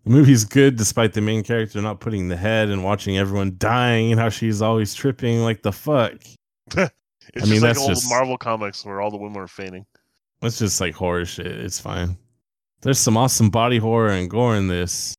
The 0.03 0.09
movie's 0.09 0.45
good 0.45 0.77
despite 0.77 1.13
the 1.13 1.21
main 1.21 1.43
character 1.43 1.79
not 1.79 1.99
putting 1.99 2.27
the 2.27 2.35
head 2.35 2.69
and 2.69 2.83
watching 2.83 3.19
everyone 3.19 3.57
dying 3.59 4.11
and 4.11 4.19
how 4.19 4.29
she's 4.29 4.59
always 4.59 4.95
tripping. 4.95 5.43
Like 5.43 5.61
the 5.61 5.71
fuck. 5.71 6.13
It's 7.33 7.43
I 7.43 7.47
just 7.47 7.51
mean, 7.51 7.61
like 7.61 7.69
that's 7.69 7.79
old 7.79 7.89
just- 7.89 8.09
Marvel 8.09 8.37
comics 8.37 8.85
where 8.85 9.01
all 9.01 9.11
the 9.11 9.17
women 9.17 9.39
are 9.41 9.47
fainting. 9.47 9.85
It's 10.41 10.57
just 10.59 10.81
like 10.81 10.95
horror 10.95 11.25
shit. 11.25 11.45
It's 11.47 11.79
fine. 11.79 12.17
There's 12.81 12.97
some 12.99 13.15
awesome 13.15 13.49
body 13.51 13.77
horror 13.77 14.09
and 14.09 14.29
gore 14.29 14.55
in 14.55 14.67
this. 14.67 15.13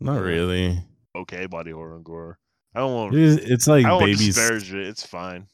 Not 0.00 0.20
really. 0.20 0.78
Okay, 1.16 1.46
body 1.46 1.70
horror 1.70 1.96
and 1.96 2.04
gore. 2.04 2.38
I 2.74 2.80
don't 2.80 2.94
want. 2.94 3.14
It 3.14 3.20
is- 3.20 3.36
It's 3.38 3.66
like 3.66 3.86
I 3.86 3.98
babies. 3.98 4.34
disparage 4.36 4.74
it. 4.74 4.86
It's 4.86 5.06
fine. 5.06 5.46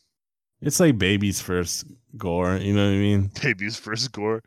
It's 0.60 0.80
like 0.80 0.98
babies 0.98 1.40
first 1.40 1.84
gore. 2.16 2.56
You 2.56 2.74
know 2.74 2.84
what 2.86 2.94
I 2.94 2.98
mean? 2.98 3.30
Babies 3.42 3.76
first 3.76 4.10
gore. 4.12 4.42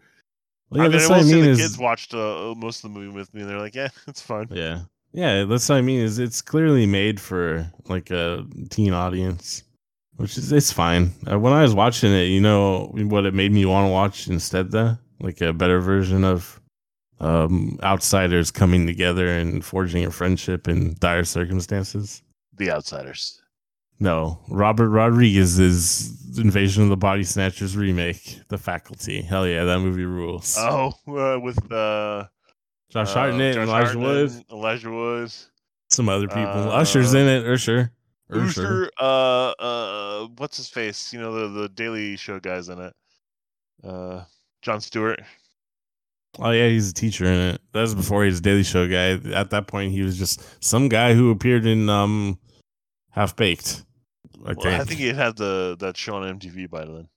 Well, 0.69 0.79
yeah, 0.79 0.85
I 0.85 0.87
mean, 0.87 0.91
that's 0.93 1.09
I 1.09 1.17
what 1.17 1.19
I 1.19 1.23
mean. 1.23 1.43
the 1.43 1.49
Is, 1.51 1.61
kids 1.61 1.77
watched 1.77 2.13
uh, 2.13 2.53
most 2.57 2.83
of 2.83 2.93
the 2.93 2.99
movie 2.99 3.13
with 3.13 3.33
me, 3.33 3.41
and 3.41 3.49
they're 3.49 3.59
like, 3.59 3.75
"Yeah, 3.75 3.89
it's 4.07 4.21
fine." 4.21 4.47
yeah, 4.49 4.81
yeah. 5.11 5.43
That's 5.43 5.67
what 5.69 5.75
I 5.77 5.81
mean. 5.81 5.99
Is 6.01 6.17
it's 6.19 6.41
clearly 6.41 6.85
made 6.85 7.19
for 7.19 7.69
like 7.87 8.11
a 8.11 8.45
teen 8.69 8.93
audience, 8.93 9.63
which 10.17 10.37
is 10.37 10.51
it's 10.51 10.71
fine. 10.71 11.11
Uh, 11.29 11.39
when 11.39 11.53
I 11.53 11.61
was 11.61 11.73
watching 11.73 12.11
it, 12.11 12.25
you 12.25 12.41
know 12.41 12.91
what 12.93 13.25
it 13.25 13.33
made 13.33 13.51
me 13.51 13.65
want 13.65 13.87
to 13.87 13.91
watch 13.91 14.27
instead, 14.27 14.71
though, 14.71 14.97
like 15.19 15.41
a 15.41 15.53
better 15.53 15.79
version 15.79 16.23
of 16.23 16.59
um 17.21 17.79
outsiders 17.81 18.51
coming 18.51 18.85
together 18.85 19.27
and 19.27 19.63
forging 19.63 20.03
a 20.05 20.11
friendship 20.11 20.67
in 20.67 20.95
dire 20.99 21.23
circumstances. 21.23 22.21
The 22.57 22.71
Outsiders. 22.71 23.41
No, 23.99 24.39
Robert 24.49 24.89
Rodriguez's 24.89 26.37
Invasion 26.37 26.83
of 26.83 26.89
the 26.89 26.97
Body 26.97 27.23
Snatchers 27.23 27.77
remake, 27.77 28.39
The 28.49 28.57
Faculty. 28.57 29.21
Hell 29.21 29.47
yeah, 29.47 29.63
that 29.63 29.79
movie 29.79 30.03
rules. 30.03 30.55
Oh, 30.59 30.93
uh, 31.07 31.39
with 31.39 31.57
uh, 31.71 32.25
Josh 32.89 33.09
uh, 33.09 33.13
Hartnett 33.13 33.55
Josh 33.55 33.61
and 33.61 33.69
Elijah 33.69 33.99
Wood, 33.99 34.31
Elijah 34.51 34.91
Wood, 34.91 35.31
some 35.89 36.09
other 36.09 36.27
people. 36.27 36.43
uh, 36.43 36.67
Usher's 36.81 37.13
in 37.13 37.27
it. 37.27 37.45
Usher. 37.45 37.91
Usher. 38.31 38.89
Uh, 38.99 39.53
uh, 39.59 40.27
what's 40.37 40.57
his 40.57 40.67
face? 40.67 41.13
You 41.13 41.19
know 41.19 41.31
the 41.33 41.61
the 41.61 41.69
Daily 41.69 42.15
Show 42.17 42.39
guys 42.39 42.69
in 42.69 42.79
it. 42.79 42.93
Uh, 43.83 44.23
Jon 44.61 44.81
Stewart. 44.81 45.21
Oh 46.39 46.51
yeah, 46.51 46.67
he's 46.67 46.89
a 46.89 46.93
teacher 46.93 47.25
in 47.25 47.39
it. 47.53 47.61
That 47.71 47.81
was 47.81 47.95
before 47.95 48.23
he 48.23 48.29
was 48.29 48.39
a 48.39 48.43
Daily 48.43 48.63
Show 48.63 48.87
guy. 48.87 49.19
At 49.33 49.51
that 49.51 49.67
point, 49.67 49.91
he 49.91 50.01
was 50.01 50.17
just 50.17 50.63
some 50.63 50.89
guy 50.89 51.13
who 51.13 51.29
appeared 51.31 51.65
in 51.65 51.89
um 51.89 52.39
Half 53.11 53.35
Baked. 53.35 53.83
I 54.45 54.53
Well, 54.53 54.55
think. 54.55 54.81
I 54.81 54.83
think 54.83 54.99
he 54.99 55.07
had 55.13 55.37
the 55.37 55.77
that 55.79 55.95
show 55.95 56.15
on 56.15 56.39
MTV 56.39 56.69
by 56.69 56.85
then. 56.85 57.07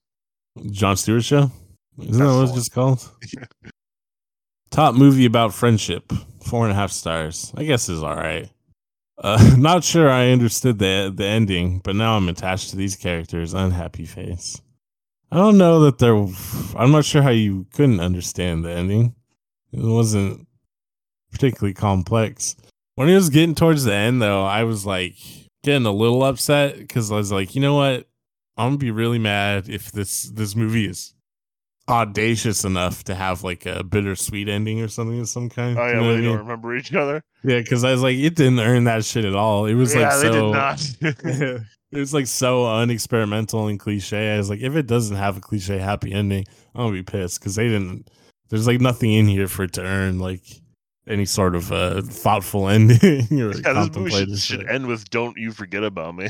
Jon 0.70 0.96
Stewart 0.96 1.24
show. 1.24 1.50
Isn't 1.98 2.24
that 2.24 2.32
what 2.32 2.44
it's 2.44 2.52
just 2.52 2.72
called? 2.72 3.08
Top 4.70 4.94
movie 4.94 5.24
about 5.24 5.54
friendship. 5.54 6.12
Four 6.44 6.64
and 6.64 6.72
a 6.72 6.74
half 6.74 6.92
stars. 6.92 7.52
I 7.56 7.64
guess 7.64 7.88
is 7.88 8.02
all 8.02 8.14
right. 8.14 8.48
Uh, 9.20 9.54
not 9.58 9.84
sure 9.84 10.10
I 10.10 10.30
understood 10.30 10.78
the 10.78 11.12
the 11.14 11.24
ending, 11.24 11.80
but 11.80 11.96
now 11.96 12.16
I'm 12.16 12.28
attached 12.28 12.70
to 12.70 12.76
these 12.76 12.96
characters. 12.96 13.54
Unhappy 13.54 14.04
face. 14.04 14.60
I 15.30 15.36
don't 15.36 15.58
know 15.58 15.80
that 15.80 15.98
they're. 15.98 16.16
I'm 16.76 16.92
not 16.92 17.04
sure 17.04 17.22
how 17.22 17.30
you 17.30 17.66
couldn't 17.74 18.00
understand 18.00 18.64
the 18.64 18.70
ending. 18.70 19.14
It 19.72 19.80
wasn't 19.80 20.46
particularly 21.30 21.74
complex. 21.74 22.56
When 22.94 23.08
it 23.08 23.14
was 23.14 23.30
getting 23.30 23.54
towards 23.54 23.84
the 23.84 23.92
end, 23.92 24.22
though, 24.22 24.44
I 24.44 24.64
was 24.64 24.86
like 24.86 25.14
getting 25.62 25.86
a 25.86 25.92
little 25.92 26.24
upset 26.24 26.78
because 26.78 27.12
I 27.12 27.16
was 27.16 27.30
like, 27.30 27.54
you 27.54 27.60
know 27.60 27.74
what? 27.74 28.08
I'm 28.56 28.70
gonna 28.70 28.78
be 28.78 28.90
really 28.90 29.18
mad 29.18 29.68
if 29.68 29.92
this 29.92 30.24
this 30.24 30.56
movie 30.56 30.86
is 30.86 31.14
audacious 31.88 32.64
enough 32.64 33.04
to 33.04 33.14
have 33.14 33.42
like 33.44 33.66
a 33.66 33.82
bittersweet 33.82 34.48
ending 34.48 34.80
or 34.80 34.88
something 34.88 35.20
of 35.20 35.28
some 35.28 35.48
kind. 35.48 35.78
Oh 35.78 35.86
You 35.86 35.92
yeah, 35.92 36.00
know 36.00 36.12
they 36.12 36.18
I 36.18 36.22
don't 36.22 36.38
remember 36.38 36.76
each 36.76 36.94
other. 36.94 37.22
Yeah, 37.42 37.58
because 37.60 37.84
I 37.84 37.92
was 37.92 38.02
like, 38.02 38.16
it 38.16 38.34
didn't 38.34 38.60
earn 38.60 38.84
that 38.84 39.04
shit 39.04 39.24
at 39.24 39.34
all. 39.34 39.66
It 39.66 39.74
was 39.74 39.94
yeah, 39.94 40.08
like 40.08 40.20
they 40.20 40.28
so. 40.28 40.32
did 40.32 40.52
not. 40.52 40.96
it 41.92 41.98
was 41.98 42.12
like 42.12 42.26
so 42.26 42.66
unexperimental 42.66 43.68
and 43.68 43.80
cliche. 43.80 44.34
I 44.34 44.38
was 44.38 44.50
like, 44.50 44.60
if 44.60 44.76
it 44.76 44.86
doesn't 44.86 45.16
have 45.16 45.36
a 45.36 45.40
cliche 45.40 45.78
happy 45.78 46.12
ending, 46.12 46.44
I'm 46.74 46.86
gonna 46.86 46.92
be 46.92 47.02
pissed 47.02 47.40
because 47.40 47.54
they 47.54 47.68
didn't. 47.68 48.10
There's 48.50 48.66
like 48.66 48.80
nothing 48.80 49.12
in 49.12 49.26
here 49.26 49.48
for 49.48 49.64
it 49.64 49.72
to 49.74 49.82
earn 49.82 50.18
like 50.18 50.42
any 51.06 51.24
sort 51.24 51.54
of 51.54 51.72
uh, 51.72 52.02
thoughtful 52.02 52.68
ending 52.68 53.26
or 53.40 53.52
yeah, 53.52 53.72
this 53.72 53.96
movie 53.96 54.10
should, 54.10 54.38
should 54.38 54.68
end 54.68 54.86
with 54.86 55.08
"Don't 55.10 55.36
you 55.36 55.52
forget 55.52 55.82
about 55.82 56.14
me." 56.16 56.28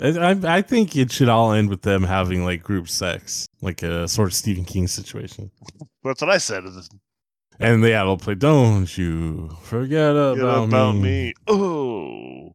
I, 0.00 0.08
I 0.08 0.56
I 0.56 0.62
think 0.62 0.96
it 0.96 1.12
should 1.12 1.28
all 1.28 1.52
end 1.52 1.68
with 1.70 1.82
them 1.82 2.02
having 2.02 2.44
like 2.44 2.62
group 2.62 2.88
sex, 2.88 3.46
like 3.62 3.82
a 3.82 4.08
sort 4.08 4.28
of 4.28 4.34
Stephen 4.34 4.64
King 4.64 4.86
situation. 4.88 5.50
That's 6.02 6.20
what 6.20 6.30
I 6.30 6.38
said. 6.38 6.64
And 7.60 7.84
they 7.84 7.94
all 7.94 8.16
play, 8.18 8.34
"Don't 8.34 8.96
you 8.98 9.50
forget 9.62 10.10
about, 10.10 10.38
about, 10.38 10.64
about 10.68 10.92
me. 10.96 11.00
me. 11.02 11.34
Oh, 11.46 12.52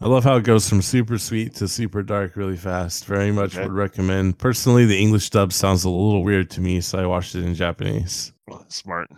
I 0.00 0.08
love 0.08 0.24
how 0.24 0.36
it 0.36 0.44
goes 0.44 0.68
from 0.68 0.82
super 0.82 1.16
sweet 1.18 1.54
to 1.56 1.68
super 1.68 2.02
dark 2.02 2.36
really 2.36 2.56
fast. 2.56 3.04
Very 3.06 3.30
much 3.30 3.54
Okay. 3.54 3.62
would 3.62 3.72
recommend. 3.72 4.38
Personally, 4.38 4.84
the 4.84 4.98
English 4.98 5.30
dub 5.30 5.52
sounds 5.52 5.84
a 5.84 5.88
little 5.90 6.24
weird 6.24 6.50
to 6.50 6.60
me, 6.60 6.80
so 6.80 6.98
I 6.98 7.06
watched 7.06 7.34
it 7.36 7.44
in 7.44 7.54
Japanese. 7.54 8.32
smart. 8.68 9.08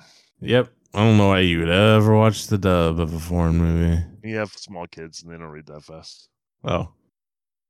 Yep. 0.41 0.71
I 0.95 0.99
don't 1.05 1.17
know 1.19 1.29
why 1.29 1.41
you 1.41 1.59
would 1.61 1.69
ever 1.69 2.17
watch 2.17 2.47
the 2.47 2.59
dub 2.59 3.01
of 3.01 3.13
a 3.13 3.19
foreign 3.19 3.57
movie. 3.59 4.03
You 4.23 4.37
have 4.37 4.53
small 4.53 4.87
kids 4.87 5.23
and 5.23 5.33
they 5.33 5.37
don't 5.37 5.49
read 5.51 5.67
that 5.67 5.85
fast. 5.85 6.29
Oh, 6.65 6.93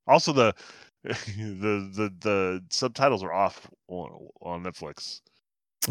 Also, 0.09 0.33
the 0.33 0.55
the 1.05 1.91
the 1.95 2.13
the 2.21 2.65
subtitles 2.71 3.23
are 3.23 3.33
off 3.33 3.71
on, 3.87 4.29
on 4.43 4.65
Netflix. 4.65 5.21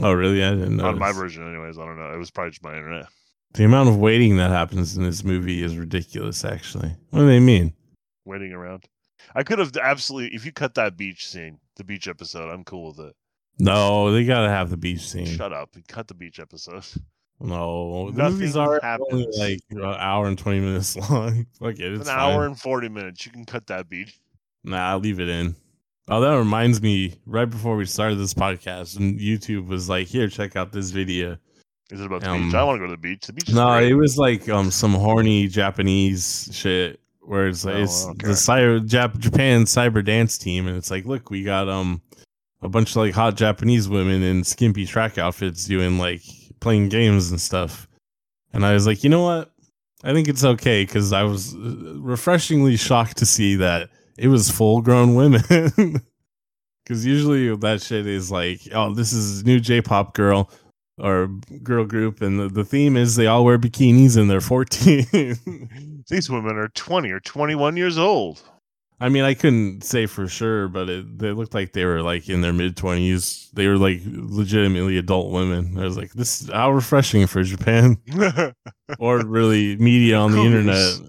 oh, 0.01 0.11
really? 0.11 0.43
I 0.43 0.51
didn't 0.51 0.77
know. 0.77 0.87
On 0.87 0.99
my 0.99 1.11
version, 1.11 1.47
anyways. 1.47 1.77
I 1.77 1.85
don't 1.85 1.97
know. 1.97 2.13
It 2.13 2.17
was 2.17 2.31
probably 2.31 2.51
just 2.51 2.63
my 2.63 2.75
internet. 2.75 3.07
The 3.53 3.63
amount 3.63 3.89
of 3.89 3.97
waiting 3.97 4.37
that 4.37 4.51
happens 4.51 4.97
in 4.97 5.03
this 5.03 5.23
movie 5.23 5.63
is 5.63 5.77
ridiculous. 5.77 6.43
Actually, 6.43 6.95
what 7.11 7.19
do 7.19 7.27
they 7.27 7.39
mean? 7.39 7.73
Waiting 8.25 8.51
around. 8.51 8.85
I 9.35 9.43
could 9.43 9.59
have 9.59 9.75
absolutely. 9.77 10.35
If 10.35 10.45
you 10.45 10.51
cut 10.51 10.75
that 10.75 10.97
beach 10.97 11.27
scene, 11.27 11.59
the 11.77 11.83
beach 11.83 12.07
episode, 12.07 12.49
I'm 12.49 12.63
cool 12.63 12.87
with 12.87 12.99
it. 12.99 13.15
No, 13.59 14.11
they 14.11 14.25
gotta 14.25 14.49
have 14.49 14.69
the 14.69 14.77
beach 14.77 15.07
scene. 15.07 15.25
Shut 15.25 15.53
up 15.53 15.75
and 15.75 15.87
cut 15.87 16.07
the 16.07 16.13
beach 16.13 16.39
episode. 16.39 16.85
No, 17.39 18.09
the 18.11 18.17
Nothing 18.23 18.33
movies 18.39 18.55
are 18.57 18.79
only 19.11 19.27
like 19.37 19.59
an 19.69 19.83
hour 19.83 20.27
and 20.27 20.37
twenty 20.37 20.59
minutes 20.59 20.95
long. 21.09 21.45
Fuck 21.59 21.75
it, 21.79 21.93
it's 21.93 22.09
An 22.09 22.15
hour 22.17 22.45
and 22.45 22.59
forty 22.59 22.89
minutes. 22.89 23.25
You 23.25 23.31
can 23.31 23.45
cut 23.45 23.67
that 23.67 23.87
beat. 23.89 24.11
Nah, 24.63 24.89
I'll 24.91 24.99
leave 24.99 25.19
it 25.19 25.29
in. 25.29 25.55
Oh, 26.09 26.19
that 26.21 26.35
reminds 26.35 26.81
me. 26.81 27.13
Right 27.25 27.49
before 27.49 27.75
we 27.75 27.85
started 27.85 28.15
this 28.17 28.33
podcast, 28.33 28.97
and 28.97 29.19
YouTube 29.19 29.67
was 29.67 29.87
like, 29.87 30.07
"Here, 30.07 30.27
check 30.29 30.55
out 30.55 30.71
this 30.71 30.89
video." 30.89 31.37
Is 31.91 32.01
it 32.01 32.05
about 32.05 32.21
the 32.21 32.29
Um, 32.31 32.45
beach? 32.47 32.55
I 32.55 32.63
want 32.63 32.77
to 32.77 32.79
go 32.79 32.85
to 32.87 32.91
the 32.91 32.97
beach. 32.97 33.27
The 33.27 33.33
beach 33.33 33.49
No, 33.53 33.69
great. 33.77 33.91
it 33.91 33.95
was 33.95 34.17
like 34.17 34.49
um 34.49 34.71
some 34.71 34.93
horny 34.93 35.47
Japanese 35.47 36.49
shit 36.51 36.99
where 37.21 37.47
it's 37.47 37.63
like 37.65 37.75
Oh, 37.75 37.83
it's 37.83 38.05
okay. 38.07 38.27
the 38.27 38.33
cyber 38.33 38.79
Jap- 38.87 39.19
Japan 39.19 39.63
cyber 39.65 40.03
dance 40.03 40.37
team, 40.37 40.67
and 40.67 40.75
it's 40.75 40.89
like, 40.91 41.05
look, 41.05 41.29
we 41.29 41.43
got 41.43 41.69
um 41.69 42.01
a 42.63 42.67
bunch 42.67 42.89
of 42.91 42.95
like 42.97 43.13
hot 43.13 43.35
Japanese 43.37 43.87
women 43.87 44.23
in 44.23 44.43
skimpy 44.43 44.85
track 44.87 45.17
outfits 45.19 45.65
doing 45.65 45.97
like 45.99 46.23
playing 46.59 46.89
games 46.89 47.31
and 47.31 47.39
stuff, 47.39 47.87
and 48.53 48.65
I 48.65 48.73
was 48.73 48.87
like, 48.87 49.03
you 49.03 49.09
know 49.09 49.23
what? 49.23 49.51
I 50.03 50.13
think 50.13 50.27
it's 50.27 50.43
okay 50.43 50.83
because 50.83 51.11
I 51.11 51.23
was 51.23 51.55
uh, 51.55 51.95
refreshingly 51.99 52.77
shocked 52.77 53.17
to 53.17 53.25
see 53.25 53.55
that 53.55 53.89
it 54.17 54.27
was 54.27 54.49
full 54.49 54.81
grown 54.81 55.15
women. 55.15 56.01
Because 56.87 57.05
usually 57.05 57.53
that 57.53 57.81
shit 57.81 58.07
is 58.07 58.31
like, 58.31 58.61
oh, 58.73 58.93
this 58.93 59.11
is 59.11 59.43
new 59.43 59.59
J-pop 59.59 60.13
girl 60.13 60.49
or 60.97 61.27
girl 61.61 61.83
group, 61.83 62.21
and 62.21 62.39
the, 62.39 62.47
the 62.47 62.63
theme 62.63 62.95
is 62.95 63.17
they 63.17 63.27
all 63.27 63.43
wear 63.43 63.59
bikinis 63.59 64.15
and 64.15 64.29
they're 64.29 64.39
14. 64.39 66.03
These 66.07 66.29
women 66.29 66.55
are 66.55 66.69
20 66.69 67.11
or 67.11 67.19
21 67.19 67.75
years 67.75 67.97
old. 67.97 68.41
I 68.99 69.09
mean, 69.09 69.23
I 69.23 69.35
couldn't 69.35 69.83
say 69.83 70.07
for 70.07 70.27
sure, 70.27 70.67
but 70.67 70.89
it, 70.89 71.19
they 71.19 71.31
looked 71.31 71.53
like 71.53 71.73
they 71.73 71.85
were 71.85 72.01
like 72.01 72.29
in 72.29 72.41
their 72.41 72.53
mid 72.53 72.75
20s. 72.75 73.51
They 73.51 73.67
were 73.67 73.77
like 73.77 74.01
legitimately 74.05 74.97
adult 74.97 75.31
women. 75.31 75.77
I 75.77 75.83
was 75.83 75.97
like, 75.97 76.13
this 76.13 76.41
is 76.41 76.49
how 76.49 76.71
refreshing 76.71 77.27
for 77.27 77.43
Japan 77.43 77.97
or 78.99 79.23
really 79.23 79.75
media 79.77 80.17
on 80.17 80.31
the 80.31 80.41
internet. 80.41 80.99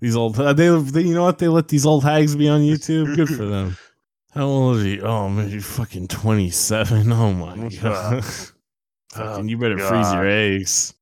These 0.00 0.14
old, 0.14 0.38
uh, 0.38 0.52
they, 0.52 0.68
they, 0.68 1.02
you 1.02 1.14
know 1.14 1.24
what? 1.24 1.38
They 1.38 1.48
let 1.48 1.68
these 1.68 1.86
old 1.86 2.04
hags 2.04 2.36
be 2.36 2.48
on 2.48 2.60
YouTube. 2.60 3.16
Good 3.16 3.28
for 3.28 3.44
them. 3.44 3.76
How 4.34 4.46
old 4.46 4.78
is 4.78 4.84
he? 4.84 5.00
Oh 5.00 5.28
man, 5.28 5.50
you're 5.50 5.60
fucking 5.60 6.08
27. 6.08 7.12
Oh 7.12 7.32
my 7.34 7.68
god. 7.68 8.24
fucking, 9.12 9.48
you 9.48 9.58
better 9.58 9.78
freeze 9.78 10.12
your 10.12 10.26
eggs. 10.26 10.94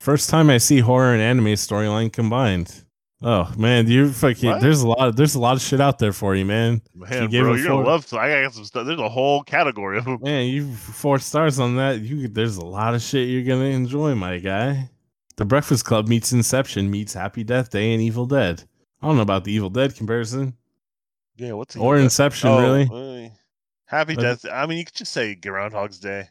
First 0.00 0.30
time 0.30 0.48
I 0.48 0.58
see 0.58 0.78
horror 0.78 1.12
and 1.12 1.20
anime 1.20 1.54
storyline 1.54 2.12
combined. 2.12 2.81
Oh 3.24 3.52
man, 3.56 3.86
you 3.86 4.12
fucking. 4.12 4.50
What? 4.50 4.60
There's 4.60 4.82
a 4.82 4.88
lot. 4.88 5.14
there's 5.16 5.34
a 5.34 5.38
lot 5.40 5.54
of 5.56 5.62
shit 5.62 5.80
out 5.80 5.98
there 5.98 6.12
for 6.12 6.34
you, 6.34 6.44
man. 6.44 6.82
Man, 6.94 7.30
gave 7.30 7.42
bro, 7.44 7.54
you're 7.54 7.68
gonna 7.68 7.86
love. 7.86 8.12
I 8.14 8.42
got 8.42 8.52
some 8.54 8.64
stuff. 8.64 8.86
There's 8.86 8.98
a 8.98 9.08
whole 9.08 9.42
category 9.44 9.98
of 9.98 10.04
them. 10.04 10.18
Man, 10.22 10.46
you 10.46 10.72
four 10.74 11.18
stars 11.18 11.58
on 11.60 11.76
that. 11.76 12.00
You 12.00 12.26
there's 12.28 12.56
a 12.56 12.64
lot 12.64 12.94
of 12.94 13.02
shit 13.02 13.28
you're 13.28 13.44
gonna 13.44 13.70
enjoy, 13.70 14.14
my 14.14 14.38
guy. 14.38 14.90
The 15.36 15.44
Breakfast 15.44 15.84
Club 15.84 16.08
meets 16.08 16.32
Inception 16.32 16.90
meets 16.90 17.14
Happy 17.14 17.44
Death 17.44 17.70
Day 17.70 17.92
and 17.94 18.02
Evil 18.02 18.26
Dead. 18.26 18.64
I 19.00 19.06
don't 19.06 19.16
know 19.16 19.22
about 19.22 19.44
the 19.44 19.52
Evil 19.52 19.70
Dead 19.70 19.94
comparison 19.96 20.54
Yeah, 21.36 21.52
what's 21.52 21.76
or 21.76 21.96
Inception, 21.98 22.50
Oh, 22.50 22.60
really. 22.60 23.32
Happy 23.86 24.14
But- 24.14 24.22
Death. 24.22 24.46
I 24.52 24.66
mean, 24.66 24.78
you 24.78 24.84
could 24.84 24.94
just 24.94 25.12
say 25.12 25.34
Groundhog's 25.34 25.98
Day. 25.98 26.28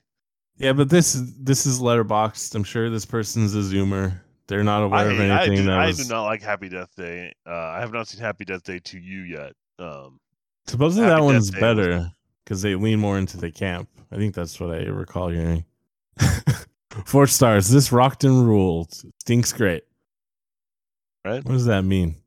Yeah, 0.57 0.73
but 0.73 0.89
this 0.89 1.13
this 1.39 1.65
is 1.65 1.79
Letterboxd. 1.79 2.53
I'm 2.53 2.63
sure 2.63 2.89
this 2.89 3.05
person's 3.05 3.55
a 3.55 3.59
zoomer. 3.59 4.19
They're 4.51 4.65
not 4.65 4.83
aware 4.83 4.99
I, 4.99 5.13
of 5.13 5.17
I, 5.17 5.23
anything 5.23 5.59
do, 5.59 5.63
that 5.67 5.79
I 5.79 5.91
do 5.93 6.03
not 6.09 6.25
like 6.25 6.41
Happy 6.41 6.67
Death 6.67 6.93
Day. 6.97 7.33
Uh, 7.47 7.51
I 7.53 7.79
have 7.79 7.93
not 7.93 8.09
seen 8.09 8.19
Happy 8.19 8.43
Death 8.43 8.63
Day 8.63 8.81
2U 8.81 9.29
yet. 9.29 9.53
Um, 9.79 10.19
Supposedly 10.67 11.07
Happy 11.07 11.21
that 11.21 11.23
one's 11.23 11.51
was- 11.53 11.59
better 11.61 12.11
because 12.43 12.61
they 12.61 12.75
lean 12.75 12.99
more 12.99 13.17
into 13.17 13.37
the 13.37 13.49
camp. 13.49 13.87
I 14.11 14.17
think 14.17 14.35
that's 14.35 14.59
what 14.59 14.71
I 14.71 14.83
recall 14.83 15.29
hearing. 15.29 15.63
Four 17.05 17.27
stars. 17.27 17.69
This 17.69 17.93
rocked 17.93 18.25
and 18.25 18.45
ruled. 18.45 18.91
Stinks 19.21 19.53
great. 19.53 19.83
Right. 21.23 21.45
What 21.45 21.53
does 21.53 21.65
that 21.67 21.83
mean? 21.83 22.17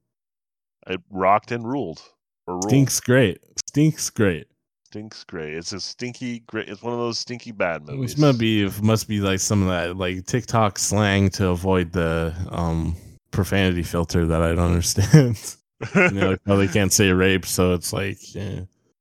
it 0.87 1.03
rocked 1.11 1.53
and 1.53 1.66
ruled. 1.66 2.01
Ruled. 2.47 2.64
Stinks 2.64 3.01
great. 3.01 3.39
Stinks 3.68 4.09
great. 4.09 4.47
Stinks 4.95 5.24
great. 5.24 5.55
It's 5.55 5.72
a 5.72 5.80
stinky 5.80 6.38
great. 6.47 6.68
It's 6.68 6.80
one 6.80 6.92
of 6.92 7.01
those 7.01 7.18
stinky 7.18 7.51
bad 7.51 7.82
movies. 7.82 8.14
Which 8.14 8.16
must 8.16 8.38
be 8.38 8.70
must 8.80 9.09
be 9.09 9.18
like 9.18 9.40
some 9.40 9.62
of 9.62 9.68
that 9.68 9.97
like 9.97 10.24
TikTok 10.24 10.78
slang 10.78 11.30
to 11.30 11.49
avoid 11.49 11.90
the 11.90 12.32
um 12.51 12.95
profanity 13.32 13.82
filter 13.82 14.24
that 14.24 14.40
I 14.40 14.51
don't 14.55 14.61
understand. 14.61 15.57
you 15.97 16.11
know, 16.12 16.36
how 16.47 16.55
they 16.55 16.68
can't 16.68 16.92
say 16.92 17.11
rape, 17.11 17.45
so 17.45 17.74
it's 17.74 17.92
like 17.92 18.18
yeah, 18.36 18.61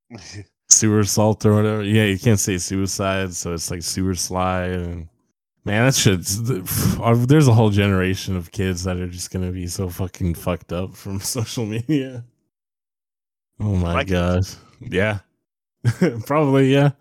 sewer 0.69 1.01
assault 1.01 1.45
or 1.45 1.57
whatever. 1.57 1.83
Yeah, 1.83 2.05
you 2.05 2.17
can't 2.17 2.39
say 2.39 2.57
suicide, 2.57 3.35
so 3.35 3.53
it's 3.53 3.69
like 3.69 3.83
sewer 3.83 4.15
slide. 4.15 4.71
And 4.71 5.09
man, 5.63 5.85
that 5.85 5.93
shit's 5.93 6.41
there's 6.41 7.47
a 7.47 7.53
whole 7.53 7.69
generation 7.69 8.35
of 8.35 8.51
kids 8.51 8.83
that 8.85 8.97
are 8.97 9.07
just 9.07 9.29
gonna 9.29 9.51
be 9.51 9.67
so 9.67 9.89
fucking 9.89 10.33
fucked 10.33 10.73
up 10.73 10.95
from 10.95 11.19
social 11.19 11.67
media. 11.67 12.25
Oh 13.59 13.75
my 13.75 14.01
it. 14.01 14.05
god, 14.05 14.41
yeah, 14.81 15.19
probably 16.25 16.71
yeah. 16.71 16.91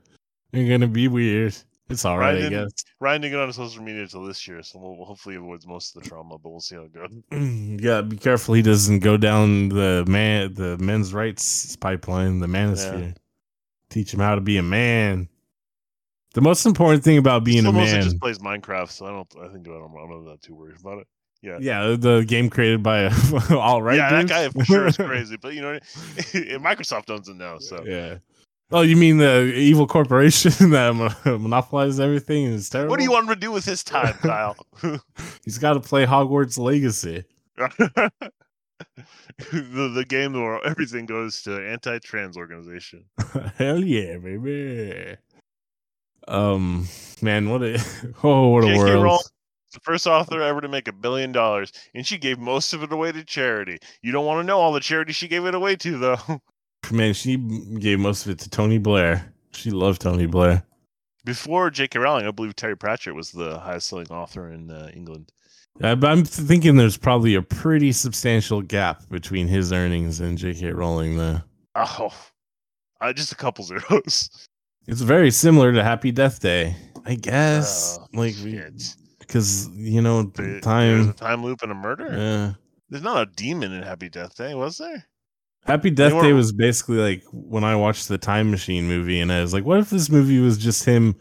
They're 0.52 0.68
gonna 0.68 0.88
be 0.88 1.08
weird. 1.08 1.56
It's 1.88 2.04
all 2.04 2.16
right, 2.16 2.34
Ryan 2.34 2.46
I 2.46 2.48
guess. 2.48 2.72
Ryan 3.00 3.20
didn't 3.20 3.32
get 3.34 3.40
on 3.40 3.52
social 3.52 3.82
media 3.82 4.02
until 4.02 4.24
this 4.24 4.48
year, 4.48 4.62
so 4.62 4.78
we'll, 4.78 5.04
hopefully 5.04 5.36
avoid 5.36 5.66
most 5.66 5.94
of 5.94 6.02
the 6.02 6.08
trauma, 6.08 6.38
but 6.38 6.50
we'll 6.50 6.60
see 6.60 6.76
how 6.76 6.82
it 6.82 6.92
goes. 6.92 7.10
yeah, 7.82 8.00
be 8.00 8.16
careful 8.16 8.54
he 8.54 8.62
doesn't 8.62 9.00
go 9.00 9.16
down 9.16 9.68
the 9.68 10.04
man 10.08 10.54
the 10.54 10.78
men's 10.78 11.12
rights 11.12 11.76
pipeline, 11.76 12.40
the 12.40 12.46
manosphere. 12.46 13.14
Teach 13.90 14.14
him 14.14 14.20
how 14.20 14.34
to 14.34 14.40
be 14.40 14.56
a 14.56 14.62
man. 14.62 15.28
The 16.34 16.40
most 16.40 16.64
important 16.64 17.04
thing 17.04 17.18
about 17.18 17.44
being 17.44 17.66
a 17.66 17.72
man, 17.72 18.02
just 18.02 18.18
plays 18.18 18.38
Minecraft, 18.38 18.90
so 18.90 19.04
I 19.04 19.10
don't. 19.10 19.34
I 19.42 19.52
think 19.52 19.68
I 19.68 19.72
don't, 19.72 19.94
I'm 19.94 20.24
not 20.24 20.30
that 20.30 20.42
too 20.42 20.54
worried 20.54 20.80
about 20.80 20.98
it. 20.98 21.06
Yeah. 21.42 21.58
yeah, 21.60 21.96
the 21.98 22.24
game 22.26 22.48
created 22.48 22.84
by 22.84 23.06
all 23.50 23.82
right. 23.82 23.96
yeah, 23.96 24.10
that 24.10 24.28
guy 24.28 24.48
for 24.48 24.64
sure 24.64 24.86
is 24.86 24.96
crazy, 24.96 25.36
but 25.36 25.54
you 25.54 25.60
know, 25.60 25.78
Microsoft 26.60 27.06
doesn't 27.06 27.36
now, 27.36 27.58
So 27.58 27.84
yeah. 27.84 28.18
Oh, 28.72 28.80
you 28.80 28.96
mean 28.96 29.18
the 29.18 29.52
evil 29.54 29.86
corporation 29.86 30.50
that 30.70 30.94
monopolizes 31.24 32.00
everything 32.00 32.46
and 32.46 32.54
is 32.54 32.70
terrible? 32.70 32.90
what 32.90 32.98
do 32.98 33.04
you 33.04 33.10
want 33.10 33.28
him 33.28 33.34
to 33.34 33.40
do 33.40 33.52
with 33.52 33.64
his 33.64 33.84
time, 33.84 34.14
Kyle? 34.22 34.56
He's 35.44 35.58
got 35.58 35.74
to 35.74 35.80
play 35.80 36.06
Hogwarts 36.06 36.58
Legacy. 36.58 37.24
the, 37.56 38.10
the 39.48 40.04
game 40.08 40.32
where 40.32 40.64
everything 40.66 41.06
goes 41.06 41.42
to 41.42 41.56
anti-trans 41.68 42.36
organization. 42.36 43.04
Hell 43.56 43.84
yeah, 43.84 44.16
baby. 44.16 45.16
Um, 46.28 46.88
man, 47.20 47.50
what 47.50 47.62
a 47.62 47.78
oh, 48.22 48.48
what 48.48 48.64
a 48.64 48.68
J.K. 48.68 48.78
world. 48.78 49.04
Rowling, 49.04 49.22
the 49.72 49.80
first 49.80 50.06
author 50.06 50.40
ever 50.40 50.60
to 50.60 50.68
make 50.68 50.88
a 50.88 50.92
billion 50.92 51.32
dollars, 51.32 51.72
and 51.94 52.06
she 52.06 52.16
gave 52.18 52.38
most 52.38 52.72
of 52.72 52.82
it 52.82 52.92
away 52.92 53.12
to 53.12 53.24
charity. 53.24 53.78
You 54.02 54.12
don't 54.12 54.26
want 54.26 54.40
to 54.40 54.46
know 54.46 54.58
all 54.58 54.72
the 54.72 54.80
charity 54.80 55.12
she 55.12 55.28
gave 55.28 55.44
it 55.46 55.54
away 55.54 55.76
to, 55.76 55.98
though. 55.98 56.40
Man, 56.92 57.14
she 57.14 57.36
gave 57.36 57.98
most 57.98 58.26
of 58.26 58.32
it 58.32 58.38
to 58.40 58.50
Tony 58.50 58.78
Blair. 58.78 59.32
She 59.52 59.70
loved 59.70 60.00
Tony 60.02 60.26
Blair. 60.26 60.64
Before 61.24 61.70
J.K. 61.70 61.98
Rowling, 61.98 62.26
I 62.26 62.30
believe 62.32 62.56
Terry 62.56 62.76
Pratchett 62.76 63.14
was 63.14 63.30
the 63.30 63.58
highest-selling 63.58 64.08
author 64.10 64.50
in 64.50 64.70
uh, 64.70 64.90
England. 64.94 65.30
I'm 65.82 66.24
thinking 66.24 66.76
there's 66.76 66.96
probably 66.98 67.34
a 67.34 67.42
pretty 67.42 67.92
substantial 67.92 68.60
gap 68.60 69.08
between 69.08 69.46
his 69.48 69.72
earnings 69.72 70.20
and 70.20 70.36
J.K. 70.36 70.72
Rowling. 70.72 71.16
Though 71.16 71.40
Oh, 71.74 72.12
uh, 73.00 73.12
just 73.12 73.32
a 73.32 73.36
couple 73.36 73.64
zeros. 73.64 74.28
it's 74.86 75.00
very 75.00 75.30
similar 75.30 75.72
to 75.72 75.82
Happy 75.82 76.12
Death 76.12 76.40
Day, 76.40 76.76
I 77.06 77.14
guess. 77.14 77.98
Oh, 78.00 78.06
like, 78.12 78.34
because 79.20 79.68
you 79.74 80.02
know, 80.02 80.24
There- 80.24 80.46
There's 80.46 80.58
a 80.58 80.60
time. 80.60 81.12
time 81.14 81.42
loop 81.44 81.62
and 81.62 81.72
a 81.72 81.74
murder. 81.76 82.08
Yeah. 82.10 82.52
There's 82.90 83.02
not 83.02 83.22
a 83.22 83.30
demon 83.34 83.72
in 83.72 83.82
Happy 83.82 84.10
Death 84.10 84.36
Day, 84.36 84.54
was 84.54 84.76
there? 84.76 85.06
Happy 85.64 85.90
Death 85.90 86.12
were- 86.12 86.22
Day 86.22 86.32
was 86.32 86.52
basically 86.52 86.96
like 86.96 87.22
when 87.32 87.64
I 87.64 87.76
watched 87.76 88.08
the 88.08 88.18
Time 88.18 88.50
Machine 88.50 88.86
movie, 88.88 89.20
and 89.20 89.32
I 89.32 89.40
was 89.40 89.52
like, 89.52 89.64
what 89.64 89.78
if 89.78 89.90
this 89.90 90.10
movie 90.10 90.40
was 90.40 90.58
just 90.58 90.84
him 90.84 91.14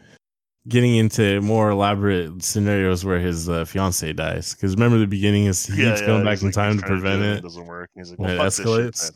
getting 0.67 0.95
into 0.95 1.41
more 1.41 1.69
elaborate 1.71 2.43
scenarios 2.43 3.03
where 3.05 3.19
his 3.19 3.49
uh, 3.49 3.65
fiance 3.65 4.11
dies? 4.13 4.53
Because 4.55 4.73
remember, 4.75 4.97
the 4.97 5.07
beginning 5.07 5.45
is 5.45 5.65
he 5.65 5.83
keeps 5.83 6.01
going 6.01 6.23
back 6.23 6.33
he's 6.39 6.41
in 6.41 6.47
like, 6.47 6.55
time 6.55 6.77
to 6.79 6.85
prevent 6.85 7.21
and 7.21 7.37
it. 7.37 7.41
doesn't 7.43 7.65
work. 7.65 7.89
He's 7.95 8.09
like, 8.09 8.19
well, 8.19 8.31
it 8.31 8.43
this 8.43 8.57
shit, 8.57 8.65
escalates. 8.65 9.11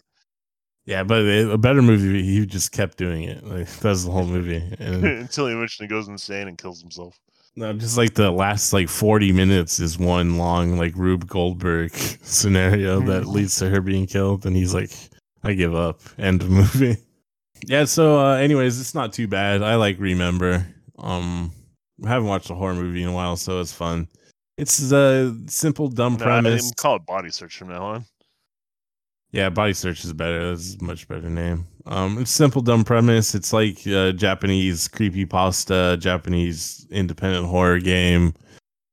Yeah, 0.85 1.03
but 1.03 1.23
it, 1.23 1.49
a 1.49 1.57
better 1.57 1.81
movie, 1.81 2.21
he 2.21 2.45
just 2.45 2.71
kept 2.71 2.97
doing 2.97 3.23
it. 3.23 3.43
Like 3.43 3.67
that's 3.79 4.05
the 4.05 4.11
whole 4.11 4.25
movie, 4.25 4.61
and 4.79 5.03
until 5.03 5.47
he 5.47 5.53
eventually 5.55 5.87
goes 5.87 6.07
insane 6.07 6.47
and 6.47 6.57
kills 6.57 6.81
himself. 6.81 7.19
no, 7.55 7.73
just 7.73 7.97
like 7.97 8.13
the 8.13 8.29
last 8.29 8.73
like 8.73 8.89
forty 8.89 9.31
minutes 9.31 9.79
is 9.79 9.97
one 9.97 10.37
long 10.37 10.77
like 10.77 10.95
Rube 10.95 11.27
Goldberg 11.27 11.91
scenario 12.21 12.99
that 13.01 13.25
leads 13.25 13.55
to 13.55 13.69
her 13.71 13.81
being 13.81 14.05
killed, 14.05 14.45
and 14.45 14.55
he's 14.55 14.75
like, 14.75 14.91
"I 15.45 15.53
give 15.53 15.73
up." 15.75 16.01
End 16.17 16.41
of 16.41 16.49
movie. 16.49 16.97
Yeah. 17.67 17.85
So, 17.85 18.19
uh, 18.19 18.33
anyways, 18.35 18.79
it's 18.79 18.93
not 18.93 19.13
too 19.13 19.27
bad. 19.27 19.63
I 19.63 19.75
like 19.75 19.97
Remember. 19.97 20.67
Um, 20.99 21.51
I 22.03 22.09
haven't 22.09 22.27
watched 22.27 22.49
a 22.49 22.53
horror 22.53 22.75
movie 22.75 23.01
in 23.01 23.07
a 23.07 23.13
while, 23.13 23.37
so 23.37 23.59
it's 23.61 23.71
fun. 23.71 24.07
It's 24.57 24.91
a 24.91 25.33
simple, 25.47 25.87
dumb 25.87 26.13
No, 26.17 26.19
premise. 26.25 26.63
didn't 26.65 26.75
call 26.77 26.97
it 26.97 27.05
Body 27.05 27.29
Search 27.29 27.57
from 27.57 27.69
now 27.69 27.83
on. 27.83 28.05
Yeah, 29.31 29.49
Body 29.49 29.73
Search 29.73 30.03
is 30.03 30.13
better. 30.13 30.49
That's 30.49 30.75
a 30.75 30.83
much 30.83 31.07
better 31.07 31.29
name. 31.29 31.65
Um, 31.85 32.19
it's 32.19 32.29
simple, 32.31 32.61
dumb 32.61 32.83
premise. 32.83 33.33
It's 33.33 33.53
like 33.53 33.85
uh, 33.87 34.11
Japanese 34.11 34.87
creepy 34.89 35.25
pasta, 35.25 35.97
Japanese 35.99 36.85
independent 36.91 37.47
horror 37.47 37.79
game, 37.79 38.33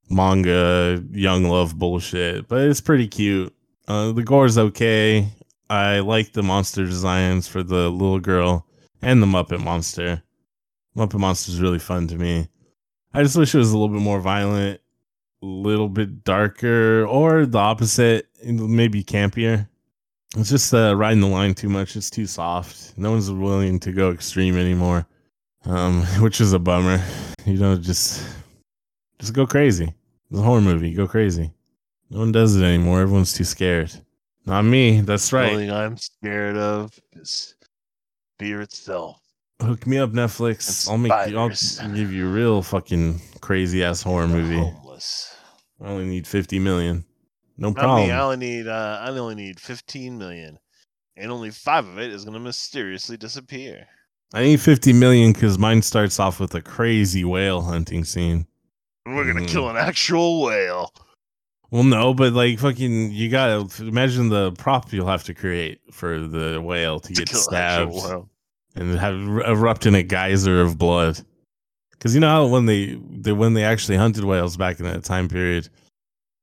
manga, 0.08 1.02
young 1.10 1.44
love 1.44 1.78
bullshit. 1.78 2.48
But 2.48 2.62
it's 2.62 2.80
pretty 2.80 3.08
cute. 3.08 3.54
Uh, 3.88 4.12
the 4.12 4.22
gore's 4.22 4.56
okay. 4.56 5.28
I 5.72 6.00
like 6.00 6.32
the 6.32 6.42
monster 6.42 6.84
designs 6.84 7.48
for 7.48 7.62
the 7.62 7.88
little 7.88 8.20
girl 8.20 8.66
and 9.00 9.22
the 9.22 9.26
Muppet 9.26 9.64
Monster. 9.64 10.22
Muppet 10.94 11.18
Monster 11.18 11.50
is 11.50 11.62
really 11.62 11.78
fun 11.78 12.06
to 12.08 12.16
me. 12.16 12.46
I 13.14 13.22
just 13.22 13.38
wish 13.38 13.54
it 13.54 13.58
was 13.58 13.70
a 13.70 13.78
little 13.78 13.88
bit 13.88 14.02
more 14.02 14.20
violent, 14.20 14.82
a 15.42 15.46
little 15.46 15.88
bit 15.88 16.24
darker, 16.24 17.06
or 17.06 17.46
the 17.46 17.56
opposite, 17.56 18.28
maybe 18.44 19.02
campier. 19.02 19.66
It's 20.36 20.50
just 20.50 20.74
uh, 20.74 20.94
riding 20.94 21.22
the 21.22 21.26
line 21.26 21.54
too 21.54 21.70
much. 21.70 21.96
It's 21.96 22.10
too 22.10 22.26
soft. 22.26 22.92
No 22.98 23.12
one's 23.12 23.30
willing 23.30 23.80
to 23.80 23.92
go 23.92 24.10
extreme 24.10 24.58
anymore, 24.58 25.06
um, 25.64 26.02
which 26.20 26.42
is 26.42 26.52
a 26.52 26.58
bummer. 26.58 27.02
You 27.46 27.54
know, 27.54 27.76
just 27.76 28.22
just 29.18 29.32
go 29.32 29.46
crazy. 29.46 29.94
It's 30.30 30.38
a 30.38 30.42
horror 30.42 30.60
movie. 30.60 30.92
Go 30.92 31.08
crazy. 31.08 31.50
No 32.10 32.18
one 32.18 32.32
does 32.32 32.56
it 32.56 32.62
anymore. 32.62 33.00
Everyone's 33.00 33.32
too 33.32 33.44
scared. 33.44 33.90
Not 34.44 34.62
me. 34.62 35.00
That's 35.00 35.32
right. 35.32 35.46
The 35.46 35.52
only 35.52 35.66
thing 35.66 35.74
I'm 35.74 35.96
scared 35.96 36.56
of 36.56 36.98
is 37.12 37.54
fear 38.38 38.60
itself. 38.60 39.18
Hook 39.60 39.86
me 39.86 39.98
up, 39.98 40.10
Netflix. 40.10 40.88
I'll 40.90 40.98
make. 40.98 41.12
You, 41.28 41.38
I'll 41.38 41.48
give 41.94 42.12
you 42.12 42.28
a 42.28 42.32
real 42.32 42.62
fucking 42.62 43.20
crazy 43.40 43.84
ass 43.84 44.02
horror 44.02 44.26
movie. 44.26 44.56
Homeless. 44.56 45.36
I 45.80 45.86
only 45.88 46.06
need 46.06 46.26
fifty 46.26 46.58
million. 46.58 47.04
No 47.58 47.68
Not 47.68 47.76
problem. 47.76 48.08
me. 48.08 48.12
I 48.12 48.20
only 48.22 48.36
need 48.38 48.66
uh, 48.66 48.98
I 49.00 49.10
only 49.10 49.34
need 49.36 49.60
15 49.60 50.18
million, 50.18 50.58
and 51.16 51.30
only 51.30 51.50
five 51.50 51.86
of 51.86 51.98
it 51.98 52.10
is 52.10 52.24
gonna 52.24 52.40
mysteriously 52.40 53.16
disappear. 53.16 53.86
I 54.34 54.42
need 54.42 54.60
fifty 54.60 54.92
million 54.92 55.32
because 55.32 55.58
mine 55.58 55.82
starts 55.82 56.18
off 56.18 56.40
with 56.40 56.54
a 56.56 56.62
crazy 56.62 57.22
whale 57.24 57.60
hunting 57.60 58.04
scene. 58.04 58.46
We're 59.06 59.26
gonna 59.26 59.44
Mhm. 59.46 59.48
kill 59.48 59.68
an 59.68 59.76
actual 59.76 60.42
whale. 60.42 60.92
Well, 61.72 61.84
no, 61.84 62.12
but 62.12 62.34
like 62.34 62.58
fucking, 62.58 63.12
you 63.12 63.30
gotta 63.30 63.66
imagine 63.82 64.28
the 64.28 64.52
prop 64.52 64.92
you'll 64.92 65.06
have 65.06 65.24
to 65.24 65.32
create 65.32 65.80
for 65.90 66.18
the 66.18 66.60
whale 66.60 67.00
to 67.00 67.08
To 67.08 67.14
get 67.14 67.30
kill 67.30 67.48
an 67.48 67.54
actual 67.54 67.98
stabbed 67.98 68.28
and 68.76 68.98
have 68.98 69.14
er- 69.14 69.40
erupt 69.44 69.86
in 69.86 69.94
a 69.94 70.02
geyser 70.02 70.60
of 70.60 70.76
blood. 70.76 71.18
Because 71.92 72.14
you 72.14 72.20
know 72.20 72.28
how 72.28 72.46
when 72.46 72.66
they, 72.66 73.00
they 73.10 73.32
when 73.32 73.54
they 73.54 73.64
actually 73.64 73.96
hunted 73.96 74.24
whales 74.24 74.58
back 74.58 74.80
in 74.80 74.84
that 74.84 75.02
time 75.02 75.30
period, 75.30 75.70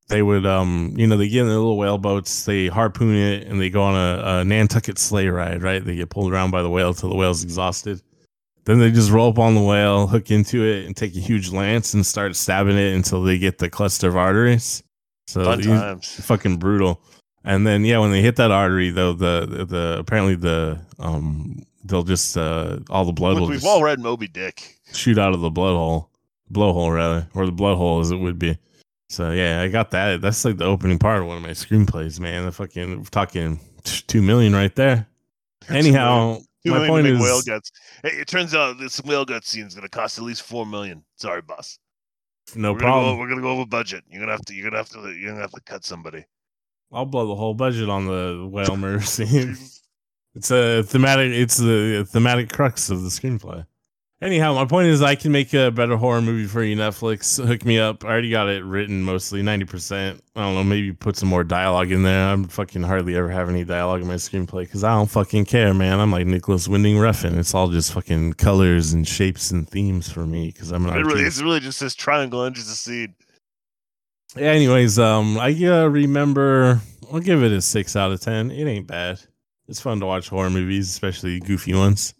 they 0.07 0.23
would 0.23 0.47
um 0.47 0.95
you 0.97 1.05
know 1.05 1.15
they 1.15 1.29
get 1.29 1.41
in 1.41 1.47
their 1.47 1.57
little 1.57 1.77
whale 1.77 1.99
boats, 1.99 2.45
they 2.45 2.65
harpoon 2.65 3.15
it, 3.15 3.45
and 3.45 3.61
they 3.61 3.69
go 3.69 3.83
on 3.83 3.93
a, 3.93 4.39
a 4.39 4.43
Nantucket 4.43 4.97
sleigh 4.97 5.27
ride. 5.27 5.61
Right, 5.61 5.85
they 5.85 5.95
get 5.95 6.09
pulled 6.09 6.33
around 6.33 6.49
by 6.49 6.63
the 6.63 6.71
whale 6.71 6.95
till 6.95 7.09
the 7.09 7.15
whale's 7.15 7.43
exhausted. 7.43 8.01
Then 8.65 8.79
they 8.79 8.89
just 8.89 9.11
roll 9.11 9.29
up 9.29 9.37
on 9.37 9.53
the 9.53 9.61
whale, 9.61 10.07
hook 10.07 10.31
into 10.31 10.63
it, 10.63 10.87
and 10.87 10.97
take 10.97 11.15
a 11.15 11.19
huge 11.19 11.51
lance 11.51 11.93
and 11.93 12.03
start 12.03 12.35
stabbing 12.35 12.77
it 12.77 12.95
until 12.95 13.21
they 13.21 13.37
get 13.37 13.59
the 13.59 13.69
cluster 13.69 14.07
of 14.07 14.17
arteries. 14.17 14.81
So 15.29 15.43
Fun 15.43 15.61
times. 15.61 16.25
fucking 16.25 16.57
brutal. 16.57 16.99
And 17.43 17.65
then 17.67 17.85
yeah, 17.85 17.99
when 17.99 18.09
they 18.09 18.21
hit 18.23 18.35
that 18.37 18.49
artery 18.49 18.89
though, 18.89 19.13
the 19.13 19.45
the, 19.47 19.65
the 19.65 19.95
apparently 19.99 20.33
the 20.33 20.79
um 20.97 21.61
they'll 21.85 22.01
just 22.03 22.35
uh 22.35 22.79
all 22.89 23.05
the 23.05 23.13
blood 23.13 23.33
Look, 23.35 23.41
will 23.41 23.49
we've 23.49 23.59
just 23.59 23.67
all 23.71 23.83
read 23.83 23.99
Moby 23.99 24.27
Dick. 24.27 24.79
shoot 24.91 25.19
out 25.19 25.33
of 25.35 25.41
the 25.41 25.51
blood 25.51 25.73
hole, 25.75 26.09
blowhole 26.51 26.93
rather, 26.95 27.27
or 27.35 27.45
the 27.45 27.51
blood 27.51 27.77
hole 27.77 27.99
as 27.99 28.09
it 28.09 28.17
would 28.17 28.39
be. 28.39 28.57
So 29.09 29.29
yeah, 29.29 29.61
I 29.61 29.67
got 29.67 29.91
that. 29.91 30.19
That's 30.19 30.43
like 30.43 30.57
the 30.57 30.65
opening 30.65 30.97
part 30.97 31.21
of 31.21 31.27
one 31.27 31.37
of 31.37 31.43
my 31.43 31.49
screenplays, 31.51 32.19
man. 32.19 32.45
The 32.45 32.51
fucking 32.51 33.05
talking 33.05 33.59
two 33.83 34.23
million 34.23 34.53
right 34.53 34.75
there. 34.75 35.05
Anyhow, 35.69 36.39
Two 36.65 36.71
my 36.71 36.87
point 36.87 37.05
is 37.05 37.21
whale 37.21 37.41
guts. 37.43 37.71
Hey, 38.01 38.13
it 38.17 38.27
turns 38.27 38.55
out 38.55 38.79
this 38.79 38.99
whale 39.03 39.25
gut 39.25 39.45
scene 39.45 39.67
is 39.67 39.75
gonna 39.75 39.89
cost 39.89 40.17
at 40.17 40.23
least 40.23 40.41
four 40.41 40.65
million. 40.65 41.03
Sorry, 41.17 41.43
boss. 41.43 41.77
No 42.55 42.73
we're 42.73 42.79
Gonna 42.79 42.91
problem. 42.91 43.15
go, 43.15 43.19
we're 43.19 43.29
gonna 43.29 43.41
go 43.41 43.49
over 43.51 43.65
budget. 43.65 44.03
You're 44.09 44.19
gonna 44.21 44.31
have 44.33 44.45
to. 44.45 44.53
You're 44.53 44.69
gonna 44.69 44.77
have 44.77 44.89
to. 44.89 44.99
You're 45.13 45.31
gonna 45.31 45.41
have 45.41 45.51
to 45.51 45.61
cut 45.61 45.83
somebody. 45.85 46.25
I'll 46.91 47.05
blow 47.05 47.27
the 47.27 47.35
whole 47.35 47.53
budget 47.53 47.87
on 47.89 48.05
the 48.07 48.47
whale 48.51 48.77
murder 48.77 49.01
scene. 49.01 49.57
It's 50.35 50.51
a 50.51 50.83
thematic. 50.83 51.31
It's 51.31 51.57
the 51.57 52.07
thematic 52.07 52.49
crux 52.51 52.91
of 52.91 53.01
the 53.01 53.09
screenplay. 53.09 53.65
Anyhow, 54.21 54.53
my 54.53 54.65
point 54.65 54.89
is, 54.89 55.01
I 55.01 55.15
can 55.15 55.31
make 55.31 55.53
a 55.53 55.71
better 55.71 55.95
horror 55.95 56.21
movie 56.21 56.45
for 56.45 56.61
you. 56.61 56.75
Netflix, 56.75 57.41
hook 57.45 57.63
me 57.63 57.79
up. 57.79 58.03
I 58.03 58.09
already 58.09 58.29
got 58.29 58.49
it 58.49 58.65
written, 58.65 59.01
mostly 59.01 59.41
ninety 59.41 59.63
percent. 59.63 60.21
I 60.35 60.41
don't 60.41 60.55
know, 60.55 60.63
maybe 60.65 60.91
put 60.91 61.15
some 61.15 61.29
more 61.29 61.45
dialogue 61.45 61.89
in 61.89 62.03
there. 62.03 62.27
I'm 62.27 62.49
fucking 62.49 62.83
hardly 62.83 63.15
ever 63.15 63.29
have 63.29 63.47
any 63.47 63.63
dialogue 63.63 64.01
in 64.01 64.07
my 64.07 64.15
screenplay 64.15 64.63
because 64.63 64.83
I 64.83 64.93
don't 64.93 65.09
fucking 65.09 65.45
care, 65.45 65.73
man. 65.73 66.01
I'm 66.01 66.11
like 66.11 66.27
Nicolas 66.27 66.67
Winding 66.67 66.97
Refn. 66.97 67.37
It's 67.37 67.53
all 67.53 67.69
just 67.69 67.93
fucking 67.93 68.33
colors 68.33 68.91
and 68.91 69.07
shapes 69.07 69.51
and 69.51 69.69
themes 69.69 70.11
for 70.11 70.25
me 70.25 70.47
because 70.47 70.71
I'm 70.71 70.85
an 70.85 70.97
It 70.97 71.05
really, 71.05 71.23
it's 71.23 71.41
really 71.41 71.61
just 71.61 71.79
this 71.79 71.95
triangle 71.95 72.43
and 72.43 72.53
just 72.53 72.69
a 72.69 72.75
seed. 72.75 73.13
Anyways, 74.35 74.99
um, 74.99 75.37
I 75.39 75.51
uh, 75.63 75.87
remember. 75.87 76.81
I'll 77.11 77.21
give 77.21 77.41
it 77.41 77.53
a 77.53 77.61
six 77.61 77.95
out 77.95 78.11
of 78.11 78.19
ten. 78.19 78.51
It 78.51 78.65
ain't 78.65 78.85
bad. 78.85 79.21
It's 79.69 79.79
fun 79.79 80.01
to 80.01 80.05
watch 80.05 80.27
horror 80.27 80.49
movies, 80.49 80.89
especially 80.89 81.39
goofy 81.39 81.73
ones. 81.73 82.13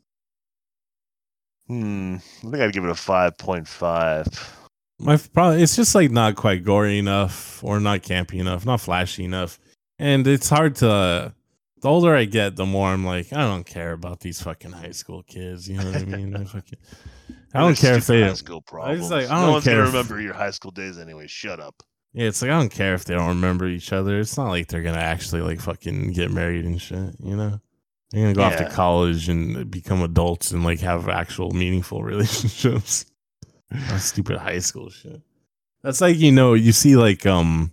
Hmm. 1.70 2.16
I 2.16 2.42
think 2.42 2.56
I'd 2.56 2.74
give 2.74 2.84
it 2.84 2.90
a 2.90 2.96
five 2.96 3.38
point 3.38 3.68
five. 3.68 4.26
My 5.00 5.16
probably 5.18 5.62
it's 5.64 5.76
just 5.76 5.96
like 5.96 6.12
not 6.12 6.36
quite 6.36 6.64
gory 6.66 6.98
enough, 7.00 7.64
or 7.64 7.80
not 7.80 8.02
campy 8.02 8.40
enough, 8.40 8.66
not 8.66 8.82
flashy 8.82 9.24
enough, 9.24 9.60
and 9.98 10.28
it's 10.28 10.50
hard 10.50 10.76
to. 10.78 11.34
the 11.82 11.88
older 11.88 12.14
I 12.16 12.26
get, 12.26 12.56
the 12.58 12.66
more 12.66 12.90
I'm 12.90 13.06
like, 13.06 13.32
I 13.32 13.44
don't 13.44 13.66
care 13.66 13.94
about 13.94 14.20
these 14.20 14.42
fucking 14.42 14.72
high 14.72 14.92
school 14.92 15.24
kids. 15.24 15.70
You 15.70 15.78
know 15.78 15.86
what 15.92 16.02
I 16.02 16.06
mean? 16.06 16.36
I, 16.36 16.44
fucking, 16.56 16.80
I 17.54 17.60
don't 17.62 17.78
care 17.78 17.96
if 17.96 18.08
they. 18.08 18.24
high 18.24 18.34
school 18.34 18.62
problems. 18.62 19.10
like, 19.12 19.30
I 19.30 19.42
don't 19.42 19.52
one's 19.54 19.64
care 19.64 19.82
if- 19.82 19.88
remember 19.88 20.20
your 20.20 20.34
high 20.34 20.52
school 20.52 20.72
days 20.72 20.98
anyway. 20.98 21.28
Shut 21.28 21.60
up. 21.60 21.76
Yeah, 22.14 22.26
it's 22.28 22.42
like 22.42 22.50
I 22.50 22.58
don't 22.60 22.72
care 22.72 22.96
if 22.96 23.06
they 23.06 23.14
don't 23.14 23.28
remember 23.28 23.68
each 23.68 23.94
other. 23.94 24.20
It's 24.20 24.36
not 24.36 24.50
like 24.50 24.68
they're 24.68 24.82
gonna 24.82 24.98
actually 24.98 25.42
like 25.42 25.62
fucking 25.62 26.14
get 26.14 26.32
married 26.32 26.66
and 26.66 26.82
shit. 26.82 27.14
You 27.24 27.36
know, 27.38 27.62
they're 28.12 28.24
gonna 28.24 28.34
go 28.34 28.43
off 28.43 28.57
to 28.57 28.70
college 28.70 29.30
and 29.30 29.70
become 29.70 30.01
adults 30.01 30.51
and 30.51 30.64
like 30.64 30.80
have 30.80 31.07
actual 31.10 31.51
meaningful 31.51 32.03
relationships. 32.03 33.05
Stupid 33.97 34.38
high 34.38 34.60
school 34.60 34.89
shit. 34.89 35.22
That's 35.84 36.01
like 36.01 36.18
you 36.18 36.32
know 36.32 36.53
you 36.53 36.72
see 36.72 36.95
like 36.95 37.26
um 37.26 37.72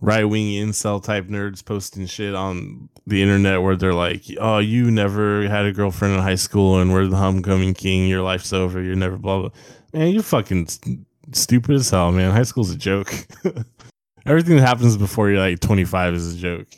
right 0.00 0.24
wing 0.24 0.46
incel 0.46 1.02
type 1.02 1.26
nerds 1.26 1.64
posting 1.64 2.06
shit 2.06 2.34
on 2.34 2.88
the 3.06 3.22
internet 3.22 3.60
where 3.62 3.76
they're 3.76 3.94
like, 3.94 4.24
"Oh, 4.40 4.58
you 4.58 4.90
never 4.90 5.48
had 5.48 5.66
a 5.66 5.72
girlfriend 5.72 6.14
in 6.14 6.20
high 6.20 6.34
school 6.36 6.78
and 6.78 6.92
we're 6.92 7.06
the 7.06 7.16
homecoming 7.16 7.74
king. 7.74 8.08
Your 8.08 8.22
life's 8.22 8.52
over. 8.52 8.80
You're 8.82 8.96
never 8.96 9.18
blah 9.18 9.40
blah." 9.40 9.50
Man, 9.92 10.08
you're 10.08 10.22
fucking 10.22 10.68
st- 10.68 11.06
stupid 11.32 11.74
as 11.76 11.90
hell, 11.90 12.10
man. 12.10 12.32
High 12.32 12.44
school's 12.44 12.70
a 12.70 12.76
joke. 12.76 13.12
Everything 14.26 14.56
that 14.56 14.66
happens 14.66 14.96
before 14.96 15.30
you're 15.30 15.40
like 15.40 15.60
25 15.60 16.14
is 16.14 16.34
a 16.34 16.38
joke. 16.38 16.68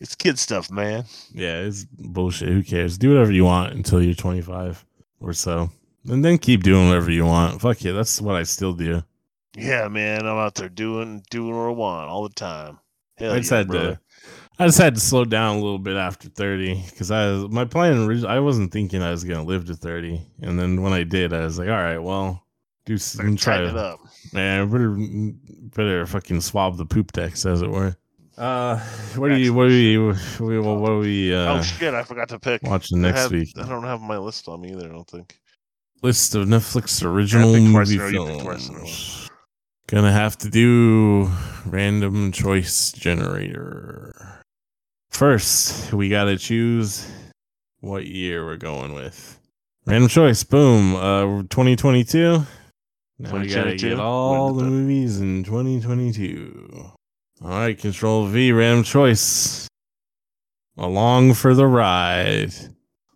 It's 0.00 0.14
kid 0.14 0.38
stuff, 0.38 0.70
man. 0.70 1.04
Yeah, 1.32 1.60
it's 1.60 1.84
bullshit. 1.84 2.48
Who 2.48 2.62
cares? 2.62 2.98
Do 2.98 3.10
whatever 3.10 3.32
you 3.32 3.44
want 3.44 3.72
until 3.72 4.02
you're 4.02 4.14
25 4.14 4.84
or 5.20 5.32
so. 5.32 5.70
And 6.08 6.24
then 6.24 6.38
keep 6.38 6.62
doing 6.62 6.88
whatever 6.88 7.10
you 7.10 7.24
want. 7.24 7.60
Fuck 7.60 7.82
yeah, 7.82 7.92
that's 7.92 8.20
what 8.20 8.36
I 8.36 8.42
still 8.42 8.72
do. 8.72 9.02
Yeah, 9.56 9.88
man. 9.88 10.26
I'm 10.26 10.36
out 10.36 10.54
there 10.54 10.68
doing 10.68 11.22
doing 11.30 11.56
what 11.56 11.68
I 11.68 11.70
want 11.70 12.10
all 12.10 12.28
the 12.28 12.34
time. 12.34 12.78
Hell 13.16 13.32
I 13.32 13.38
just 13.38 13.50
yeah, 13.50 13.58
had 13.58 13.68
brother. 13.68 13.94
to 13.94 14.00
I 14.58 14.66
just 14.66 14.78
had 14.78 14.94
to 14.94 15.00
slow 15.00 15.24
down 15.24 15.56
a 15.56 15.60
little 15.60 15.78
bit 15.78 15.96
after 15.96 16.28
30 16.28 16.82
because 16.90 17.10
I 17.10 17.30
was 17.30 17.48
my 17.48 17.64
plan 17.66 18.24
I 18.26 18.40
wasn't 18.40 18.72
thinking 18.72 19.02
I 19.02 19.10
was 19.10 19.24
gonna 19.24 19.44
live 19.44 19.66
to 19.66 19.74
30. 19.74 20.20
And 20.40 20.58
then 20.58 20.82
when 20.82 20.92
I 20.92 21.02
did, 21.02 21.32
I 21.32 21.40
was 21.40 21.58
like, 21.58 21.68
all 21.68 21.74
right, 21.74 21.98
well, 21.98 22.42
do 22.86 22.96
some 22.96 23.36
try 23.36 23.62
it 23.62 23.76
up. 23.76 24.00
Man, 24.32 24.70
better 24.70 24.96
better 25.76 26.06
fucking 26.06 26.40
swab 26.40 26.76
the 26.76 26.86
poop 26.86 27.12
decks, 27.12 27.44
as 27.44 27.60
it 27.60 27.70
were. 27.70 27.96
Uh, 28.36 28.78
what 29.16 29.28
do 29.30 29.36
you 29.36 29.54
what 29.54 29.68
do 29.68 29.74
you 29.74 30.08
what 30.08 30.18
do 30.38 30.44
we, 30.44 30.58
what 30.60 30.86
do 30.88 30.98
we 30.98 31.34
uh 31.34 31.54
oh 31.58 31.62
shit! 31.62 31.94
I 31.94 32.02
forgot 32.02 32.28
to 32.28 32.38
pick. 32.38 32.62
watching 32.62 32.98
I 33.04 33.08
next 33.08 33.20
have- 33.22 33.32
week? 33.32 33.48
I 33.56 33.66
don't 33.66 33.84
have 33.84 34.00
my 34.02 34.18
list 34.18 34.46
on 34.48 34.60
me 34.60 34.72
either. 34.72 34.86
I 34.86 34.92
don't 34.92 35.08
think. 35.08 35.38
List 36.02 36.34
of 36.34 36.46
Netflix 36.46 37.02
original 37.02 37.54
pick 37.54 37.62
movie 37.62 37.94
in 37.94 38.00
a 38.00 38.04
row, 38.04 38.08
you 38.10 38.34
pick 38.34 38.42
twice 38.42 38.68
in 38.68 38.74
a 38.74 38.78
row. 38.78 38.84
films. 38.84 39.30
Gonna 39.88 40.12
have 40.12 40.36
to 40.38 40.50
do 40.50 41.30
random 41.64 42.30
choice 42.32 42.92
generator. 42.92 44.42
First, 45.10 45.92
we 45.94 46.10
gotta 46.10 46.36
choose 46.36 47.10
what 47.80 48.04
year 48.04 48.44
we're 48.44 48.56
going 48.58 48.92
with. 48.92 49.38
Random 49.86 50.08
choice, 50.10 50.42
boom. 50.42 50.94
Uh, 50.96 51.42
2022. 51.44 52.44
Now 53.18 53.38
we 53.38 53.46
gotta 53.46 53.76
get 53.76 53.98
all 53.98 54.52
the 54.52 54.64
movies 54.64 55.20
in 55.20 55.42
2022. 55.44 56.90
All 57.42 57.50
right, 57.50 57.78
Control 57.78 58.26
V, 58.26 58.52
random 58.52 58.82
choice. 58.84 59.68
Along 60.78 61.34
for 61.34 61.54
the 61.54 61.66
ride. 61.66 62.52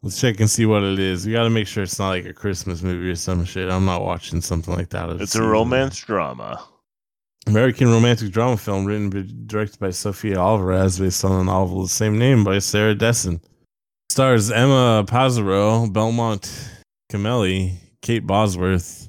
Let's 0.03 0.21
check 0.21 0.41
and 0.41 0.49
see 0.49 0.65
what 0.65 0.83
it 0.83 0.99
is. 0.99 1.27
We 1.27 1.33
got 1.33 1.45
to 1.45 1.51
make 1.51 1.67
sure 1.67 1.83
it's 1.83 1.99
not 1.99 2.09
like 2.09 2.25
a 2.25 2.33
Christmas 2.33 2.83
movie 2.83 3.11
or 3.11 3.15
some 3.17 3.45
shit. 3.45 3.71
I'm 3.71 3.85
not 3.85 4.03
watching 4.03 4.41
something 4.41 4.75
like 4.75 4.89
that. 4.91 5.11
It's 5.21 5.35
a 5.35 5.43
romance 5.43 5.99
drama. 5.99 6.63
American 7.47 7.91
romantic 7.91 8.31
drama 8.31 8.57
film 8.57 8.85
written 8.85 9.15
and 9.17 9.47
directed 9.47 9.79
by 9.79 9.91
Sofia 9.91 10.39
Alvarez 10.39 10.99
based 10.99 11.25
on 11.25 11.33
a 11.33 11.45
novel 11.45 11.83
of 11.83 11.89
the 11.89 11.95
same 11.95 12.19
name 12.19 12.45
by 12.45 12.59
Sarah 12.59 12.95
Dessen. 12.95 13.41
Stars 14.11 14.51
Emma 14.51 15.05
Pasarow, 15.07 15.91
Belmont 15.93 16.71
Cameli, 17.11 17.77
Kate 18.03 18.27
Bosworth, 18.27 19.09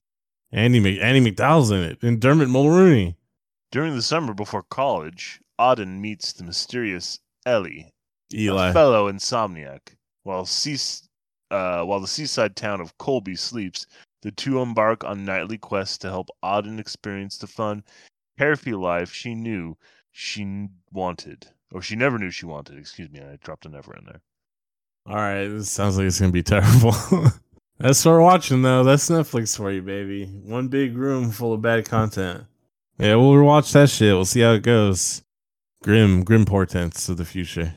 Andy 0.51 0.80
Mc- 0.80 1.01
Andie 1.01 1.22
MacDowell's 1.22 1.72
in 1.72 1.84
it, 1.84 2.01
and 2.03 2.20
Dermot 2.20 2.49
Mulroney. 2.49 3.16
During 3.72 3.95
the 3.95 4.01
summer 4.01 4.34
before 4.34 4.63
college, 4.63 5.39
Auden 5.59 5.99
meets 5.99 6.34
the 6.34 6.43
mysterious 6.43 7.19
Ellie, 7.45 7.93
Eli. 8.34 8.69
a 8.69 8.74
fellow 8.74 9.11
insomniac. 9.11 9.95
While 10.24 10.45
sea- 10.45 10.78
uh, 11.49 11.84
while 11.84 11.99
the 11.99 12.07
seaside 12.07 12.55
town 12.55 12.82
of 12.82 12.97
Colby 12.97 13.36
sleeps, 13.36 13.88
the 14.22 14.32
two 14.32 14.61
embark 14.61 15.03
on 15.03 15.26
nightly 15.26 15.57
quests 15.57 15.97
to 15.99 16.09
help 16.09 16.30
Auden 16.43 16.80
experience 16.80 17.38
the 17.38 17.47
fun, 17.47 17.84
carefree 18.38 18.74
life 18.74 19.13
she 19.13 19.34
knew 19.36 19.76
she 20.11 20.67
wanted, 20.91 21.47
or 21.72 21.82
she 21.82 21.95
never 21.95 22.19
knew 22.19 22.30
she 22.30 22.45
wanted. 22.45 22.78
Excuse 22.78 23.09
me, 23.09 23.22
I 23.22 23.38
dropped 23.41 23.65
a 23.65 23.69
never 23.69 23.95
in 23.95 24.05
there. 24.05 24.22
All 25.07 25.15
right, 25.15 25.47
this 25.47 25.72
sounds 25.72 25.97
like 25.97 26.07
it's 26.07 26.19
gonna 26.19 26.32
be 26.32 26.43
terrible. 26.43 26.93
That's 27.80 28.05
we're 28.05 28.22
watching 28.22 28.61
though. 28.61 28.84
That's 28.84 29.09
Netflix 29.09 29.57
for 29.57 29.72
you, 29.72 29.82
baby. 29.82 30.26
One 30.26 30.67
big 30.67 30.95
room 30.95 31.32
full 31.32 31.53
of 31.53 31.61
bad 31.61 31.86
content. 31.89 32.43
Yeah, 33.01 33.15
we'll 33.15 33.41
watch 33.41 33.71
that 33.71 33.89
shit. 33.89 34.13
We'll 34.13 34.25
see 34.25 34.41
how 34.41 34.51
it 34.51 34.61
goes. 34.61 35.23
Grim, 35.81 36.23
grim 36.23 36.45
portents 36.45 37.09
of 37.09 37.17
the 37.17 37.25
future. 37.25 37.73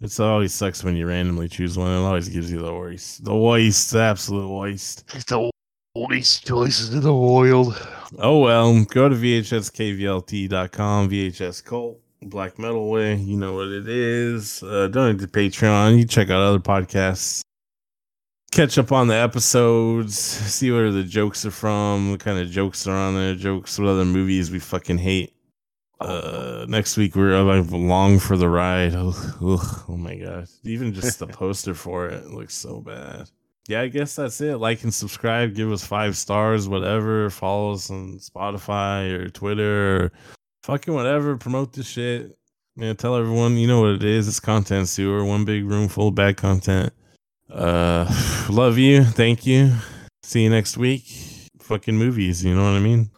It's 0.00 0.18
always 0.18 0.54
sucks 0.54 0.82
when 0.82 0.96
you 0.96 1.06
randomly 1.06 1.46
choose 1.50 1.76
one. 1.76 1.92
It 1.92 2.00
always 2.00 2.30
gives 2.30 2.50
you 2.50 2.60
the 2.60 2.72
worst, 2.72 3.22
the 3.22 3.36
worst, 3.36 3.90
the 3.90 4.00
absolute 4.00 4.48
worst. 4.48 5.04
It's 5.12 5.26
the 5.26 5.50
worst 5.94 6.46
choices 6.46 6.94
in 6.94 7.02
the 7.02 7.14
world. 7.14 7.86
Oh 8.18 8.38
well, 8.38 8.82
go 8.86 9.10
to 9.10 9.14
vhskvlt.com, 9.14 11.10
VHS 11.10 11.64
Cult, 11.66 12.00
Black 12.22 12.58
Metal 12.58 12.88
Way. 12.88 13.16
You 13.16 13.36
know 13.36 13.52
what 13.52 13.68
it 13.68 13.86
is. 13.86 14.62
Uh, 14.62 14.88
donate 14.88 15.20
to 15.20 15.28
Patreon. 15.28 15.98
You 15.98 16.06
check 16.06 16.30
out 16.30 16.40
other 16.40 16.58
podcasts. 16.58 17.42
Catch 18.52 18.76
up 18.76 18.92
on 18.92 19.08
the 19.08 19.14
episodes. 19.14 20.14
See 20.14 20.70
where 20.70 20.92
the 20.92 21.04
jokes 21.04 21.46
are 21.46 21.50
from. 21.50 22.10
What 22.10 22.20
kind 22.20 22.38
of 22.38 22.50
jokes 22.50 22.86
are 22.86 22.94
on 22.94 23.14
there. 23.14 23.34
Jokes. 23.34 23.78
What 23.78 23.88
other 23.88 24.04
movies 24.04 24.50
we 24.50 24.58
fucking 24.58 24.98
hate. 24.98 25.34
Uh, 25.98 26.66
next 26.68 26.98
week 26.98 27.16
we're 27.16 27.34
uh, 27.34 27.62
long 27.62 28.18
for 28.18 28.36
the 28.36 28.50
ride. 28.50 28.94
Oh, 28.94 29.14
ugh, 29.40 29.84
oh 29.88 29.96
my 29.96 30.16
god! 30.16 30.48
Even 30.64 30.92
just 30.92 31.18
the 31.18 31.26
poster 31.28 31.72
for 31.72 32.08
it 32.08 32.26
looks 32.26 32.52
so 32.54 32.82
bad. 32.82 33.30
Yeah, 33.68 33.80
I 33.80 33.88
guess 33.88 34.16
that's 34.16 34.38
it. 34.42 34.56
Like 34.56 34.82
and 34.82 34.92
subscribe. 34.92 35.54
Give 35.54 35.72
us 35.72 35.86
five 35.86 36.18
stars. 36.18 36.68
Whatever. 36.68 37.30
Follow 37.30 37.72
us 37.72 37.90
on 37.90 38.18
Spotify 38.18 39.12
or 39.12 39.30
Twitter 39.30 39.96
or 39.96 40.12
fucking 40.64 40.92
whatever. 40.92 41.38
Promote 41.38 41.72
this 41.72 41.86
shit. 41.86 42.36
Yeah, 42.76 42.92
tell 42.92 43.16
everyone 43.16 43.56
you 43.56 43.66
know 43.66 43.80
what 43.80 43.92
it 43.92 44.04
is. 44.04 44.28
It's 44.28 44.40
content 44.40 44.88
sewer. 44.88 45.24
One 45.24 45.46
big 45.46 45.64
room 45.64 45.88
full 45.88 46.08
of 46.08 46.14
bad 46.14 46.36
content. 46.36 46.92
Uh, 47.52 48.06
love 48.50 48.78
you. 48.78 49.04
Thank 49.04 49.46
you. 49.46 49.72
See 50.22 50.42
you 50.42 50.50
next 50.50 50.76
week. 50.76 51.04
Fucking 51.60 51.96
movies. 51.96 52.44
You 52.44 52.54
know 52.54 52.64
what 52.64 52.76
I 52.76 52.80
mean. 52.80 53.10